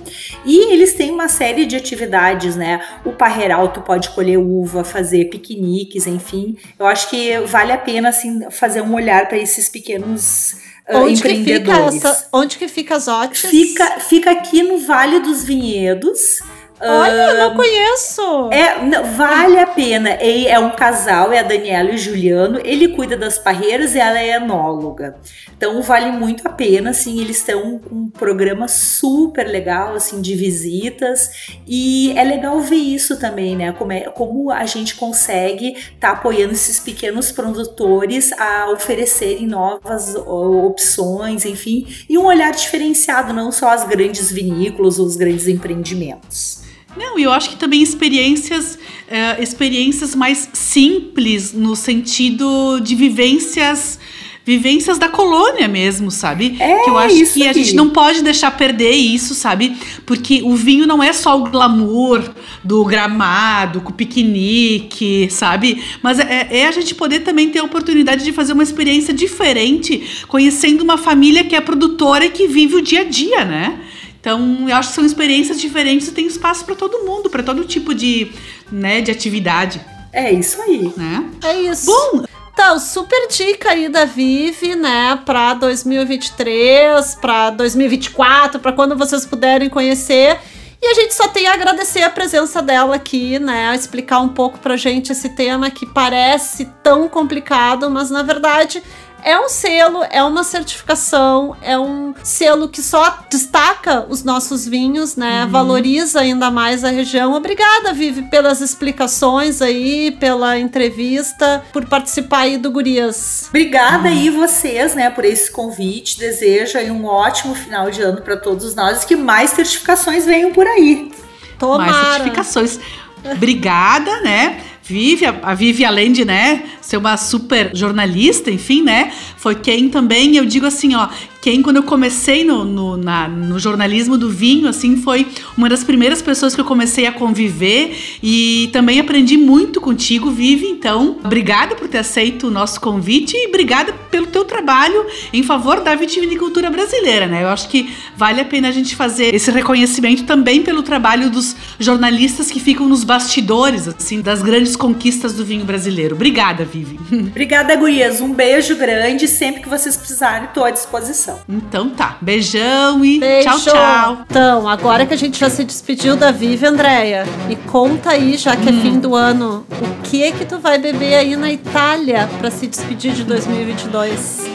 E 0.45 0.73
eles 0.73 0.95
têm 0.95 1.11
uma 1.11 1.29
série 1.29 1.65
de 1.65 1.77
atividades, 1.77 2.57
né? 2.57 2.81
O 3.05 3.13
parreiral 3.13 3.69
tu 3.69 3.81
pode 3.81 4.11
colher 4.11 4.39
uva, 4.39 4.85
fazer 4.85 5.27
piqueniques, 5.27 6.07
enfim. 6.07 6.57
Eu 6.79 6.87
acho 6.87 7.09
que 7.09 7.39
vale 7.41 7.73
a 7.73 7.79
pena 7.79 8.11
assim 8.11 8.51
fazer 8.51 8.83
um 8.83 8.95
olhar 8.95 9.29
para 9.29 9.39
esses 9.39 9.69
pequenos 9.69 10.57
uh, 10.89 10.99
onde. 10.99 11.23
Que 11.23 11.45
fica 11.45 11.73
essa, 11.73 12.29
onde 12.33 12.59
que 12.59 12.69
fica 12.69 12.97
as 12.97 13.09
Otis? 13.09 13.41
Fica, 13.41 14.01
fica 14.01 14.31
aqui 14.31 14.63
no 14.63 14.79
Vale 14.79 15.21
dos 15.21 15.43
Vinhedos. 15.43 16.41
Olha, 16.85 17.35
não 17.35 17.55
conheço. 17.55 18.51
É, 18.51 18.83
não, 18.83 19.05
vale 19.05 19.59
a 19.59 19.67
pena. 19.67 20.11
É, 20.11 20.49
é 20.49 20.59
um 20.59 20.71
casal, 20.71 21.33
é 21.33 21.39
a 21.39 21.43
Daniela 21.43 21.91
e 21.91 21.95
o 21.95 21.99
Juliano. 21.99 22.61
Ele 22.65 22.89
cuida 22.89 23.17
das 23.17 23.39
parreiras 23.39 23.95
e 23.95 23.99
ela 23.99 24.19
é 24.19 24.37
enóloga. 24.37 25.17
Então 25.57 25.81
vale 25.81 26.11
muito 26.11 26.47
a 26.47 26.51
pena, 26.51 26.91
assim, 26.91 27.21
eles 27.21 27.39
estão 27.39 27.79
com 27.79 27.95
um 27.95 28.11
programa 28.11 28.67
super 28.67 29.47
legal, 29.47 29.95
assim, 29.95 30.21
de 30.21 30.35
visitas. 30.35 31.31
E 31.67 32.13
é 32.19 32.25
legal 32.25 32.61
ver 32.61 32.75
isso 32.75 33.17
também, 33.17 33.57
né? 33.57 33.73
Como, 33.73 33.93
é, 33.93 34.01
como 34.01 34.51
a 34.51 34.67
gente 34.67 34.97
consegue 34.97 35.75
estar 35.75 35.95
tá 36.01 36.11
apoiando 36.11 36.53
esses 36.53 36.81
pequenos 36.81 37.31
produtores 37.31 38.33
a 38.33 38.71
oferecerem 38.71 39.47
novas 39.47 40.17
opções, 40.17 41.45
enfim, 41.45 41.87
e 42.09 42.19
um 42.19 42.25
olhar 42.25 42.51
diferenciado, 42.51 43.33
não 43.33 43.53
só 43.53 43.69
as 43.69 43.85
grandes 43.85 44.33
vinícolas 44.33 44.99
ou 44.99 45.07
os 45.07 45.17
grandes 45.17 45.47
empreendimentos. 45.47 46.63
Não, 46.97 47.19
e 47.19 47.23
eu 47.23 47.33
acho 47.33 47.51
que 47.51 47.57
também 47.57 47.83
experiências, 47.83 48.75
uh, 48.75 49.43
experiências 49.43 50.15
mais 50.15 50.49
simples 50.53 51.53
no 51.53 51.75
sentido 51.75 52.81
de 52.81 52.95
vivências 52.95 53.99
vivências 54.45 54.99
da 54.99 55.09
colônia 55.09 55.69
mesmo, 55.69 56.11
sabe? 56.11 56.57
É, 56.59 56.83
que 56.83 56.91
eu 56.91 56.99
acho 56.99 57.33
que 57.33 57.47
a 57.47 57.51
aqui. 57.51 57.63
gente 57.63 57.77
não 57.77 57.91
pode 57.91 58.23
deixar 58.23 58.51
perder 58.51 58.91
isso, 58.91 59.35
sabe? 59.35 59.77
Porque 60.05 60.43
o 60.43 60.57
vinho 60.57 60.87
não 60.87 61.03
é 61.03 61.13
só 61.13 61.39
o 61.39 61.45
glamour 61.45 62.29
do 62.65 62.85
gramado, 62.85 63.81
com 63.81 63.91
o 63.91 63.95
piquenique, 63.95 65.29
sabe? 65.31 65.83
Mas 66.03 66.19
é, 66.19 66.49
é, 66.51 66.67
a 66.67 66.73
gente 66.73 66.95
poder 66.95 67.21
também 67.21 67.51
ter 67.51 67.61
a 67.61 67.65
oportunidade 67.65 68.25
de 68.25 68.33
fazer 68.33 68.53
uma 68.53 68.65
experiência 68.65 69.15
diferente, 69.15 70.25
conhecendo 70.27 70.83
uma 70.83 70.99
família 70.99 71.45
que 71.45 71.55
é 71.55 71.61
produtora 71.61 72.25
e 72.25 72.31
que 72.31 72.49
vive 72.49 72.77
o 72.77 72.83
dia 72.83 73.03
a 73.03 73.05
dia, 73.05 73.45
né? 73.45 73.79
Então, 74.23 74.69
eu 74.69 74.77
acho 74.77 74.91
que 74.91 74.95
são 74.95 75.05
experiências 75.05 75.61
diferentes 75.61 76.07
e 76.07 76.13
tem 76.13 76.29
espaço 76.29 76.65
para 76.65 76.77
todo 76.77 77.05
mundo, 77.05 77.29
para 77.29 77.43
todo 77.43 77.65
tipo 77.65 77.93
de, 77.93 78.31
né, 78.71 79.01
de 79.01 79.11
atividade. 79.11 79.81
É 80.13 80.31
isso 80.31 80.63
aí. 80.63 80.93
Né? 80.97 81.29
É 81.43 81.61
isso. 81.63 81.87
Bom, 81.87 82.25
então, 82.55 82.79
super 82.79 83.27
dica 83.27 83.71
aí 83.71 83.89
da 83.89 84.05
Vive, 84.05 84.77
né, 84.77 85.19
para 85.27 85.55
2023, 85.55 87.17
para 87.17 87.51
2024, 87.51 88.61
para 88.61 88.73
quando 88.73 88.97
vocês 88.97 89.27
puderem 89.27 89.69
conhecer. 89.69 90.39
E 90.81 90.87
a 90.87 90.95
gente 90.95 91.15
só 91.15 91.27
tem 91.27 91.49
a 91.49 91.55
agradecer 91.55 92.03
a 92.03 92.11
presença 92.11 92.63
dela 92.63 92.97
aqui, 92.97 93.39
né? 93.39 93.73
Explicar 93.73 94.19
um 94.19 94.29
pouco 94.29 94.59
pra 94.59 94.77
gente 94.77 95.13
esse 95.13 95.29
tema 95.29 95.71
que 95.71 95.87
parece 95.87 96.65
tão 96.83 97.09
complicado, 97.09 97.89
mas 97.89 98.11
na 98.11 98.25
verdade 98.25 98.83
é 99.25 99.39
um 99.39 99.49
selo, 99.49 100.05
é 100.11 100.23
uma 100.23 100.45
certificação, 100.45 101.57
é 101.63 101.79
um 101.79 102.15
selo 102.23 102.69
que 102.69 102.83
só 102.83 103.19
destaca 103.31 104.05
os 104.09 104.25
nossos 104.25 104.67
vinhos, 104.67 105.17
né? 105.17 105.45
Uhum. 105.45 105.51
Valoriza 105.51 106.21
ainda 106.21 106.51
mais 106.51 106.85
a 106.85 106.91
região. 106.91 107.33
Obrigada, 107.35 107.93
Vivi, 107.93 108.23
pelas 108.23 108.61
explicações 108.61 109.63
aí, 109.63 110.11
pela 110.13 110.59
entrevista, 110.59 111.65
por 111.73 111.87
participar 111.87 112.41
aí 112.41 112.59
do 112.59 112.71
Gurias. 112.71 113.47
Obrigada 113.49 114.09
uhum. 114.09 114.15
aí 114.15 114.31
vocês, 114.31 114.95
né, 114.95 115.11
por 115.11 115.25
esse 115.25 115.51
convite. 115.51 116.19
Desejo 116.19 116.79
aí 116.79 116.91
um 116.91 117.05
ótimo 117.05 117.55
final 117.55 117.91
de 117.91 118.03
ano 118.03 118.21
para 118.23 118.37
todos 118.37 118.75
nós 118.75 119.03
e 119.03 119.07
que 119.07 119.17
mais 119.17 119.51
certificações 119.51 120.27
venham 120.27 120.53
por 120.53 120.67
aí. 120.67 121.13
Tomara. 121.59 121.93
Mais 121.93 122.07
certificações. 122.15 122.81
Obrigada, 123.25 124.21
né? 124.21 124.61
Vive, 124.83 125.27
a 125.27 125.55
Vivi, 125.55 125.85
além 125.85 126.13
de, 126.13 126.25
né, 126.25 126.65
ser 126.81 126.97
uma 126.97 127.17
super 127.17 127.71
jornalista, 127.75 128.51
enfim, 128.51 128.83
né, 128.83 129.13
foi 129.37 129.55
quem 129.55 129.89
também, 129.89 130.37
eu 130.37 130.45
digo 130.45 130.67
assim, 130.67 130.95
ó, 130.95 131.09
quem, 131.43 131.61
quando 131.61 131.79
eu 131.79 131.83
comecei 131.83 132.45
no, 132.45 132.65
no, 132.65 132.97
na, 132.97 133.27
no, 133.27 133.59
jornalismo 133.59 134.17
do 134.17 134.31
vinho, 134.31 134.69
assim, 134.69 134.97
foi 134.97 135.27
uma 135.57 135.69
das 135.69 135.83
primeiras 135.83 136.23
pessoas 136.23 136.55
que 136.55 136.61
eu 136.61 136.65
comecei 136.65 137.05
a 137.05 137.11
conviver 137.11 137.97
e 138.23 138.71
também 138.73 139.01
aprendi 139.01 139.37
muito 139.37 139.81
contigo, 139.81 140.31
Vivi. 140.31 140.69
Então, 140.69 141.17
obrigada 141.25 141.75
por 141.75 141.89
ter 141.89 141.99
aceito 141.99 142.47
o 142.47 142.51
nosso 142.51 142.81
convite 142.81 143.37
e 143.37 143.49
obrigada 143.49 143.93
pelo 144.09 144.29
teu 144.29 144.45
trabalho 144.45 145.05
em 145.33 145.43
favor 145.43 145.81
da 145.81 145.97
vitivinicultura 145.97 146.71
brasileira, 146.71 147.27
né? 147.27 147.43
Eu 147.43 147.49
acho 147.49 147.69
que 147.69 147.93
vale 148.17 148.41
a 148.41 148.45
pena 148.45 148.69
a 148.69 148.73
gente 148.73 148.95
fazer 148.95 149.35
esse 149.35 149.51
reconhecimento 149.51 150.23
também 150.23 150.63
pelo 150.63 150.81
trabalho 150.81 151.29
dos 151.29 151.57
jornalistas 151.77 152.53
que 152.53 152.61
ficam 152.61 152.89
nos 152.89 153.03
bastidores, 153.03 153.89
assim, 153.89 154.21
das 154.21 154.43
grandes 154.43 154.77
conquistas 154.77 155.33
do 155.33 155.45
vinho 155.45 155.65
brasileiro. 155.65 156.15
Obrigada, 156.15 156.65
Vivi. 156.65 157.01
Obrigada, 157.11 157.75
gurias. 157.75 158.21
Um 158.21 158.33
beijo 158.33 158.77
grande. 158.77 159.27
Sempre 159.27 159.61
que 159.63 159.69
vocês 159.69 159.97
precisarem, 159.97 160.47
estou 160.47 160.65
à 160.65 160.71
disposição. 160.71 161.32
Então 161.49 161.91
tá. 161.91 162.17
Beijão 162.21 163.05
e 163.05 163.19
Beijo. 163.19 163.49
tchau, 163.49 163.59
tchau. 163.61 164.19
Então, 164.29 164.69
agora 164.69 165.07
que 165.07 165.15
a 165.15 165.17
gente 165.17 165.39
já 165.39 165.51
se 165.51 165.65
despediu 165.65 166.17
da 166.17 166.31
Vivi, 166.31 166.67
Andréia, 166.67 167.27
me 167.47 167.57
conta 167.57 168.11
aí, 168.11 168.37
já 168.37 168.57
que 168.57 168.71
hum. 168.71 168.79
é 168.79 168.83
fim 168.83 168.99
do 168.99 169.15
ano, 169.15 169.67
o 169.71 170.03
que 170.03 170.23
é 170.23 170.33
que 170.33 170.45
tu 170.45 170.59
vai 170.59 170.79
beber 170.79 171.15
aí 171.15 171.37
na 171.37 171.51
Itália 171.53 172.29
para 172.39 172.51
se 172.51 172.67
despedir 172.67 173.13
de 173.13 173.25
2022? 173.25 174.51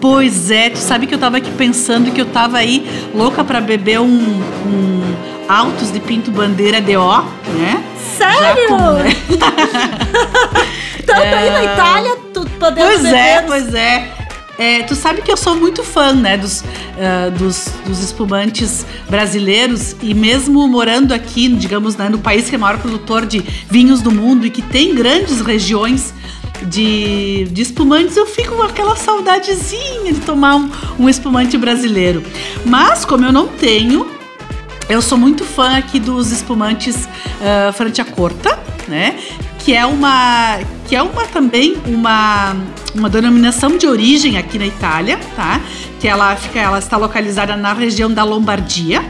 Pois 0.00 0.50
é, 0.50 0.70
tu 0.70 0.78
sabe 0.78 1.06
que 1.06 1.14
eu 1.14 1.18
tava 1.18 1.36
aqui 1.36 1.50
pensando 1.52 2.10
que 2.10 2.20
eu 2.20 2.26
tava 2.26 2.58
aí 2.58 2.84
louca 3.14 3.44
para 3.44 3.60
beber 3.60 4.00
um, 4.00 4.06
um 4.06 5.02
Altos 5.48 5.92
de 5.92 6.00
Pinto 6.00 6.30
Bandeira 6.30 6.80
DO, 6.80 7.22
né? 7.58 7.84
Sério? 8.16 8.68
Com, 8.68 8.92
né? 8.94 9.14
Tanto 11.06 11.20
é... 11.22 11.34
aí 11.34 11.50
na 11.50 11.64
Itália, 11.64 12.16
tu 12.32 12.44
podendo 12.58 12.86
pois 12.86 13.02
beber. 13.02 13.12
Pois 13.12 13.14
é, 13.14 13.42
pois 13.42 13.74
é. 13.74 14.21
É, 14.58 14.82
tu 14.82 14.94
sabe 14.94 15.22
que 15.22 15.32
eu 15.32 15.36
sou 15.36 15.56
muito 15.56 15.82
fã, 15.82 16.12
né, 16.12 16.36
dos, 16.36 16.60
uh, 16.60 17.30
dos, 17.38 17.68
dos, 17.86 18.00
espumantes 18.00 18.84
brasileiros 19.08 19.96
e 20.02 20.12
mesmo 20.12 20.68
morando 20.68 21.12
aqui, 21.12 21.48
digamos, 21.48 21.96
né, 21.96 22.08
no 22.08 22.18
país 22.18 22.50
que 22.50 22.54
é 22.54 22.58
o 22.58 22.60
maior 22.60 22.78
produtor 22.78 23.24
de 23.24 23.40
vinhos 23.68 24.02
do 24.02 24.10
mundo 24.10 24.46
e 24.46 24.50
que 24.50 24.60
tem 24.60 24.94
grandes 24.94 25.40
regiões 25.40 26.12
de, 26.66 27.44
de 27.50 27.62
espumantes, 27.62 28.16
eu 28.16 28.26
fico 28.26 28.56
com 28.56 28.62
aquela 28.62 28.94
saudadezinha 28.94 30.12
de 30.12 30.20
tomar 30.20 30.56
um, 30.56 30.70
um 30.98 31.08
espumante 31.08 31.56
brasileiro. 31.56 32.22
Mas 32.64 33.04
como 33.04 33.24
eu 33.24 33.32
não 33.32 33.48
tenho, 33.48 34.06
eu 34.88 35.00
sou 35.00 35.16
muito 35.16 35.44
fã 35.44 35.76
aqui 35.76 35.98
dos 35.98 36.30
espumantes 36.30 36.96
uh, 37.06 37.72
Franciacorta, 37.72 38.58
né? 38.86 39.18
Que 39.64 39.74
é 39.74 39.86
uma 39.86 40.58
que 40.88 40.96
é 40.96 41.02
uma 41.02 41.26
também 41.26 41.76
uma, 41.86 42.54
uma 42.94 43.08
denominação 43.08 43.78
de 43.78 43.86
origem 43.86 44.36
aqui 44.36 44.58
na 44.58 44.66
Itália, 44.66 45.18
tá? 45.36 45.60
Que 46.00 46.08
ela 46.08 46.34
fica 46.36 46.58
ela 46.58 46.78
está 46.78 46.96
localizada 46.96 47.56
na 47.56 47.72
região 47.72 48.12
da 48.12 48.24
Lombardia. 48.24 49.04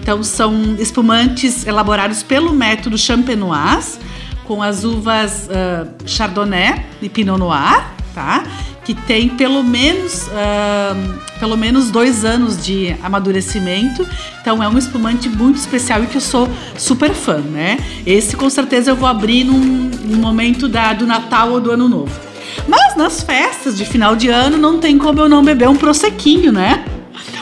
Então 0.00 0.22
são 0.22 0.76
espumantes 0.78 1.66
elaborados 1.66 2.22
pelo 2.22 2.52
método 2.52 2.98
Champenoise 2.98 3.98
com 4.44 4.62
as 4.62 4.84
uvas 4.84 5.48
uh, 5.48 5.90
Chardonnay 6.06 6.84
e 7.00 7.08
Pinot 7.08 7.38
Noir, 7.38 7.86
tá? 8.14 8.44
Que 8.84 8.94
tem 8.94 9.30
pelo 9.30 9.62
menos, 9.62 10.28
uh, 10.28 11.14
pelo 11.40 11.56
menos 11.56 11.90
dois 11.90 12.24
anos 12.24 12.62
de 12.62 12.94
amadurecimento. 13.02 14.06
Então 14.40 14.62
é 14.62 14.68
um 14.68 14.76
espumante 14.76 15.28
muito 15.28 15.56
especial 15.56 16.02
e 16.04 16.06
que 16.06 16.16
eu 16.16 16.20
sou 16.20 16.48
super 16.76 17.14
fã, 17.14 17.38
né? 17.38 17.78
Esse 18.06 18.36
com 18.36 18.50
certeza 18.50 18.90
eu 18.90 18.96
vou 18.96 19.08
abrir 19.08 19.44
num, 19.44 19.58
num 19.58 20.18
momento 20.18 20.68
da, 20.68 20.92
do 20.92 21.06
Natal 21.06 21.52
ou 21.52 21.60
do 21.60 21.70
Ano 21.70 21.88
Novo. 21.88 22.12
Mas 22.68 22.94
nas 22.96 23.22
festas 23.22 23.76
de 23.76 23.84
final 23.84 24.14
de 24.14 24.28
ano 24.28 24.56
não 24.56 24.78
tem 24.78 24.98
como 24.98 25.20
eu 25.20 25.28
não 25.28 25.42
beber 25.42 25.68
um 25.68 25.76
prosecquinho, 25.76 26.52
né? 26.52 26.84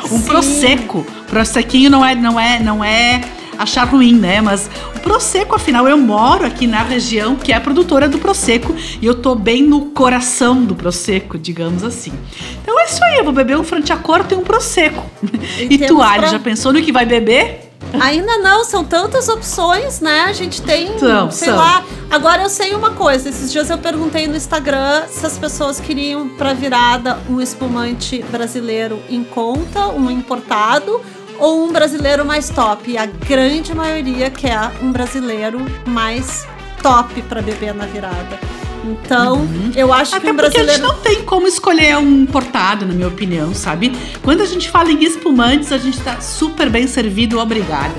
Um 0.05 0.19
Sim. 0.19 0.23
prosecco. 0.23 1.07
Prosecquinho 1.29 1.91
não 1.91 2.05
é, 2.05 2.15
não 2.15 2.39
é, 2.39 2.61
não 2.61 2.85
é 2.85 3.21
achar 3.63 3.85
ruim, 3.85 4.15
né? 4.15 4.41
Mas 4.41 4.69
o 4.95 5.01
Prosecco, 5.01 5.55
afinal, 5.55 5.89
eu 5.89 5.97
moro 5.97 6.45
aqui 6.45 6.67
na 6.67 6.83
região 6.83 7.37
que 7.37 7.53
é 7.53 7.61
produtora 7.61 8.09
do 8.09 8.19
Prosecco 8.19 8.75
e 9.01 9.07
eu 9.07 9.15
tô 9.15 9.35
bem 9.35 9.63
no 9.63 9.87
coração 9.87 10.65
do 10.65 10.75
Prosecco, 10.75 11.39
digamos 11.39 11.83
assim. 11.85 12.13
Então 12.63 12.79
é 12.81 12.85
isso 12.85 13.03
aí, 13.05 13.19
eu 13.19 13.25
vou 13.25 13.33
beber 13.33 13.57
um 13.57 13.65
Franciacorta 13.65 14.35
e 14.35 14.37
um 14.37 14.43
Prosecco. 14.43 15.05
E, 15.59 15.75
e 15.75 15.87
tu, 15.87 16.01
Ari, 16.03 16.21
pra... 16.21 16.29
já 16.29 16.39
pensou 16.39 16.73
no 16.73 16.83
que 16.83 16.93
vai 16.93 17.07
beber? 17.07 17.73
Ainda 18.01 18.39
não, 18.39 18.65
são 18.65 18.85
tantas 18.85 19.29
opções, 19.29 20.01
né? 20.01 20.23
A 20.23 20.33
gente 20.33 20.63
tem, 20.63 20.99
são, 20.99 21.31
sei 21.31 21.49
são. 21.49 21.57
lá. 21.57 21.85
Agora 22.11 22.43
eu 22.43 22.49
sei 22.49 22.75
uma 22.75 22.93
coisa. 22.93 23.29
Esses 23.29 23.53
dias 23.53 23.69
eu 23.69 23.79
perguntei 23.79 24.27
no 24.27 24.37
Instagram 24.37 25.03
se 25.09 25.27
as 25.27 25.37
pessoas 25.37 25.79
queriam 25.79 26.29
para 26.29 26.55
virada 26.55 27.19
um 27.29 27.41
espumante 27.41 28.23
brasileiro 28.31 28.99
em 29.11 29.23
conta, 29.23 29.89
um 29.89 30.11
importado, 30.11 31.01
ou 31.43 31.65
um 31.65 31.73
brasileiro 31.73 32.25
mais 32.25 32.49
top. 32.49 32.93
E 32.93 32.97
a 32.97 33.05
grande 33.05 33.75
maioria 33.75 34.31
quer 34.31 34.71
um 34.81 34.93
brasileiro 34.93 35.61
mais 35.85 36.47
top 36.81 37.21
para 37.23 37.43
beber 37.43 37.75
na 37.75 37.85
virada. 37.85 38.39
Então, 38.85 39.37
uhum. 39.37 39.71
eu 39.77 39.93
acho 39.93 40.17
Até 40.17 40.27
que 40.27 40.33
um 40.33 40.37
brasileiro. 40.37 40.71
a 40.71 40.75
gente 40.75 40.83
não 40.83 40.99
tem 40.99 41.23
como 41.23 41.47
escolher 41.47 41.97
um 41.99 42.23
importado, 42.23 42.85
na 42.85 42.93
minha 42.93 43.07
opinião, 43.07 43.55
sabe? 43.55 43.93
Quando 44.23 44.41
a 44.41 44.45
gente 44.45 44.69
fala 44.69 44.91
em 44.91 45.05
espumantes, 45.05 45.71
a 45.71 45.79
gente 45.79 46.01
tá 46.01 46.21
super 46.21 46.69
bem 46.69 46.89
servido, 46.89 47.39
obrigada. 47.39 47.95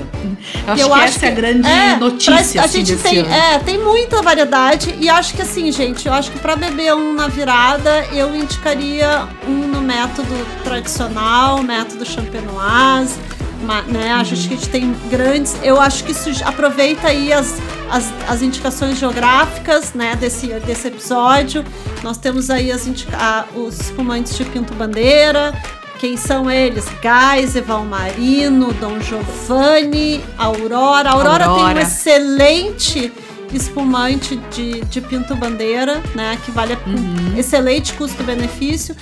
Eu 0.66 0.72
acho 0.72 0.82
eu 0.82 0.88
que 0.88 0.94
acho 0.94 1.04
essa 1.04 1.18
que, 1.20 1.24
é 1.24 1.28
a 1.28 1.34
grande 1.34 1.66
é, 1.66 1.96
notícia. 1.96 2.60
a 2.60 2.64
assim, 2.64 2.84
gente 2.84 3.02
tem, 3.02 3.20
ano. 3.20 3.32
é, 3.32 3.58
tem 3.60 3.78
muita 3.78 4.20
variedade 4.20 4.94
e 5.00 5.08
acho 5.08 5.34
que 5.34 5.40
assim, 5.40 5.72
gente, 5.72 6.06
eu 6.06 6.12
acho 6.12 6.30
que 6.30 6.38
para 6.38 6.54
beber 6.54 6.94
um 6.94 7.14
na 7.14 7.28
virada, 7.28 8.06
eu 8.12 8.34
indicaria 8.36 9.26
um 9.48 9.66
no 9.66 9.80
método 9.80 10.34
tradicional, 10.62 11.62
método 11.62 12.04
champenoise 12.04 13.18
né? 13.64 14.12
Acho 14.12 14.30
que 14.30 14.54
a 14.54 14.56
gente 14.56 14.68
tem 14.68 14.94
grandes. 15.10 15.56
Eu 15.62 15.80
acho 15.80 16.04
que 16.04 16.12
isso 16.12 16.30
aproveita 16.44 17.08
aí 17.08 17.32
as, 17.32 17.56
as, 17.90 18.12
as 18.28 18.42
indicações 18.42 18.98
geográficas, 18.98 19.92
né? 19.94 20.16
Desse, 20.16 20.48
desse 20.60 20.88
episódio. 20.88 21.64
Nós 22.02 22.18
temos 22.18 22.50
aí 22.50 22.70
as 22.70 22.86
indica 22.86 23.46
os 23.54 23.80
espumantes 23.80 24.36
de 24.36 24.44
Pinto 24.44 24.74
Bandeira. 24.74 25.52
Quem 25.98 26.16
são 26.16 26.50
eles? 26.50 26.84
Gás, 27.00 27.56
Evalmarino, 27.56 28.72
Dom 28.74 29.00
Giovanni, 29.00 30.22
Aurora. 30.36 31.10
Aurora, 31.10 31.46
Aurora. 31.46 31.74
tem 31.74 31.82
um 31.82 31.86
excelente 31.86 33.12
espumante 33.52 34.36
de, 34.50 34.80
de 34.82 35.00
Pinto 35.00 35.34
Bandeira, 35.36 36.02
né? 36.14 36.38
Que 36.44 36.50
vale 36.50 36.76
uhum. 36.86 37.38
excelente 37.38 37.94
custo-benefício. 37.94 38.94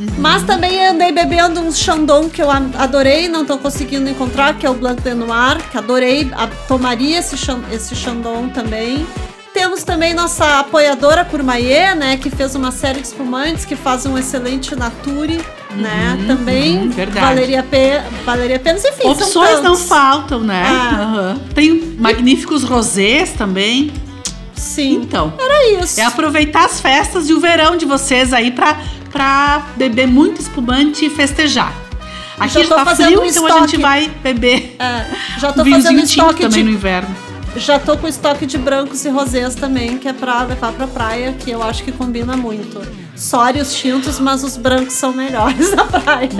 Uhum. 0.00 0.06
Mas 0.18 0.42
também 0.44 0.86
andei 0.86 1.12
bebendo 1.12 1.60
um 1.60 1.70
Chandon 1.70 2.30
que 2.30 2.40
eu 2.40 2.50
adorei, 2.50 3.28
não 3.28 3.42
estou 3.42 3.58
conseguindo 3.58 4.08
encontrar, 4.08 4.56
que 4.56 4.64
é 4.64 4.70
o 4.70 4.74
Blanc 4.74 5.02
de 5.02 5.12
Noir, 5.12 5.58
que 5.70 5.76
adorei, 5.76 6.30
tomaria 6.66 7.18
esse, 7.18 7.36
esse 7.70 7.94
Chandon 7.94 8.48
também. 8.48 9.06
Temos 9.52 9.82
também 9.82 10.14
nossa 10.14 10.60
apoiadora 10.60 11.24
Courmayeur, 11.24 11.96
né, 11.96 12.16
que 12.16 12.30
fez 12.30 12.54
uma 12.54 12.70
série 12.70 13.00
de 13.00 13.08
espumantes, 13.08 13.64
que 13.64 13.76
faz 13.76 14.06
um 14.06 14.16
excelente 14.16 14.74
Nature, 14.76 15.38
uhum, 15.72 15.76
né, 15.76 16.24
também. 16.26 16.78
Uhum, 16.78 16.90
verdade. 16.90 17.26
Valeria, 17.26 17.62
pe 17.62 18.00
valeria 18.24 18.56
a 18.56 18.60
pena, 18.60 18.78
enfim, 18.78 19.08
Opções 19.08 19.60
não 19.60 19.76
faltam, 19.76 20.40
né? 20.40 20.62
Ah. 20.66 21.36
Tem 21.52 21.96
magníficos 21.98 22.62
rosés 22.62 23.32
também. 23.32 23.92
Sim. 24.60 24.96
Então. 25.02 25.32
Era 25.38 25.82
isso. 25.82 26.00
É 26.00 26.04
aproveitar 26.04 26.66
as 26.66 26.80
festas 26.80 27.28
e 27.28 27.32
o 27.32 27.40
verão 27.40 27.76
de 27.76 27.86
vocês 27.86 28.32
aí 28.32 28.50
para 28.50 28.78
pra 29.10 29.66
beber 29.76 30.06
muito 30.06 30.40
espumante 30.40 31.06
e 31.06 31.10
festejar. 31.10 31.74
Aqui 32.38 32.64
já 32.64 32.74
tá 32.84 32.94
frio, 32.96 33.22
um 33.22 33.24
então 33.24 33.46
a 33.46 33.60
gente 33.66 33.76
vai 33.76 34.08
beber. 34.22 34.76
É, 34.78 35.04
já 35.38 35.52
tô 35.52 35.64
fazendo 35.64 36.00
estoque 36.00 36.42
também 36.42 36.62
de... 36.62 36.70
no 36.70 36.70
inverno. 36.70 37.14
Já 37.56 37.78
tô 37.78 37.96
com 37.96 38.06
estoque 38.06 38.46
de 38.46 38.56
brancos 38.56 39.04
e 39.04 39.08
rosés 39.08 39.56
também, 39.56 39.98
que 39.98 40.06
é 40.06 40.12
pra 40.12 40.44
levar 40.44 40.72
pra 40.72 40.86
praia, 40.86 41.32
que 41.32 41.50
eu 41.50 41.62
acho 41.62 41.82
que 41.82 41.90
combina 41.90 42.36
muito. 42.36 42.80
Sóri 43.16 43.60
os 43.60 43.74
tintos, 43.74 44.20
mas 44.20 44.44
os 44.44 44.56
brancos 44.56 44.94
são 44.94 45.12
melhores 45.12 45.72
na 45.74 45.84
praia. 45.84 46.30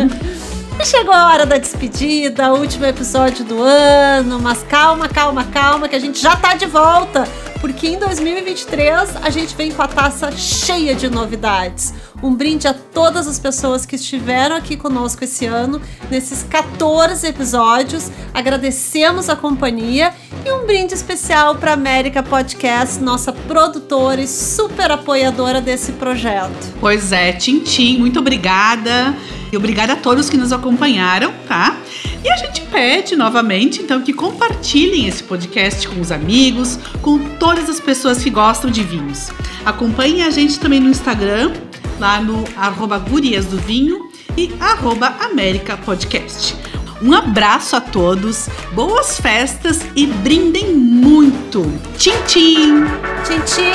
E 0.78 0.84
chegou 0.84 1.12
a 1.12 1.28
hora 1.28 1.44
da 1.44 1.58
despedida, 1.58 2.52
último 2.52 2.86
episódio 2.86 3.44
do 3.44 3.62
ano, 3.62 4.38
mas 4.38 4.62
calma, 4.62 5.08
calma, 5.08 5.44
calma, 5.44 5.88
que 5.88 5.96
a 5.96 5.98
gente 5.98 6.20
já 6.20 6.36
tá 6.36 6.54
de 6.54 6.66
volta, 6.66 7.24
porque 7.60 7.88
em 7.88 7.98
2023 7.98 9.16
a 9.16 9.30
gente 9.30 9.54
vem 9.54 9.72
com 9.72 9.82
a 9.82 9.88
taça 9.88 10.32
cheia 10.32 10.94
de 10.94 11.10
novidades. 11.10 11.92
Um 12.22 12.34
brinde 12.34 12.68
a 12.68 12.74
todas 12.74 13.26
as 13.26 13.38
pessoas 13.38 13.86
que 13.86 13.96
estiveram 13.96 14.56
aqui 14.56 14.76
conosco 14.76 15.24
esse 15.24 15.46
ano, 15.46 15.80
nesses 16.10 16.42
14 16.42 17.26
episódios. 17.26 18.10
Agradecemos 18.34 19.28
a 19.28 19.36
companhia 19.36 20.12
e 20.44 20.52
um 20.52 20.66
brinde 20.66 20.92
especial 20.92 21.54
para 21.54 21.72
América 21.72 22.22
Podcast, 22.22 23.02
nossa 23.02 23.32
produtora 23.32 24.20
e 24.20 24.28
super 24.28 24.90
apoiadora 24.90 25.60
desse 25.60 25.92
projeto. 25.92 26.74
Pois 26.78 27.10
é, 27.10 27.32
Tintim, 27.32 27.98
muito 27.98 28.18
obrigada. 28.18 29.16
E 29.52 29.56
obrigada 29.56 29.94
a 29.94 29.96
todos 29.96 30.30
que 30.30 30.36
nos 30.36 30.52
acompanharam, 30.52 31.32
tá? 31.48 31.76
E 32.22 32.30
a 32.30 32.36
gente 32.36 32.60
pede 32.62 33.16
novamente, 33.16 33.82
então, 33.82 34.00
que 34.00 34.12
compartilhem 34.12 35.08
esse 35.08 35.24
podcast 35.24 35.88
com 35.88 36.00
os 36.00 36.12
amigos, 36.12 36.78
com 37.02 37.18
todas 37.36 37.68
as 37.68 37.80
pessoas 37.80 38.22
que 38.22 38.30
gostam 38.30 38.70
de 38.70 38.84
vinhos. 38.84 39.30
Acompanhem 39.64 40.22
a 40.22 40.30
gente 40.30 40.60
também 40.60 40.78
no 40.78 40.88
Instagram, 40.88 41.52
lá 42.00 42.18
no 42.18 42.44
arroba 42.56 42.98
Gurias 42.98 43.44
do 43.44 43.58
Vinho 43.58 44.10
e 44.36 44.50
arroba 44.58 45.14
América 45.20 45.76
Podcast. 45.76 46.56
Um 47.02 47.12
abraço 47.12 47.76
a 47.76 47.80
todos, 47.80 48.48
boas 48.72 49.20
festas 49.20 49.80
e 49.94 50.06
brindem 50.06 50.74
muito! 50.74 51.62
Tchim, 51.96 52.12
tchim! 52.26 52.84
Tchim, 53.24 53.40
tchim! 53.40 53.72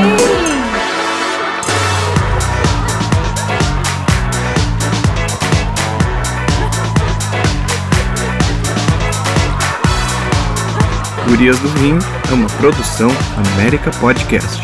Gurias 11.28 11.60
do 11.60 11.68
Vinho 11.70 12.00
é 12.30 12.34
uma 12.34 12.48
produção 12.50 13.10
América 13.56 13.92
Podcast. 14.00 14.62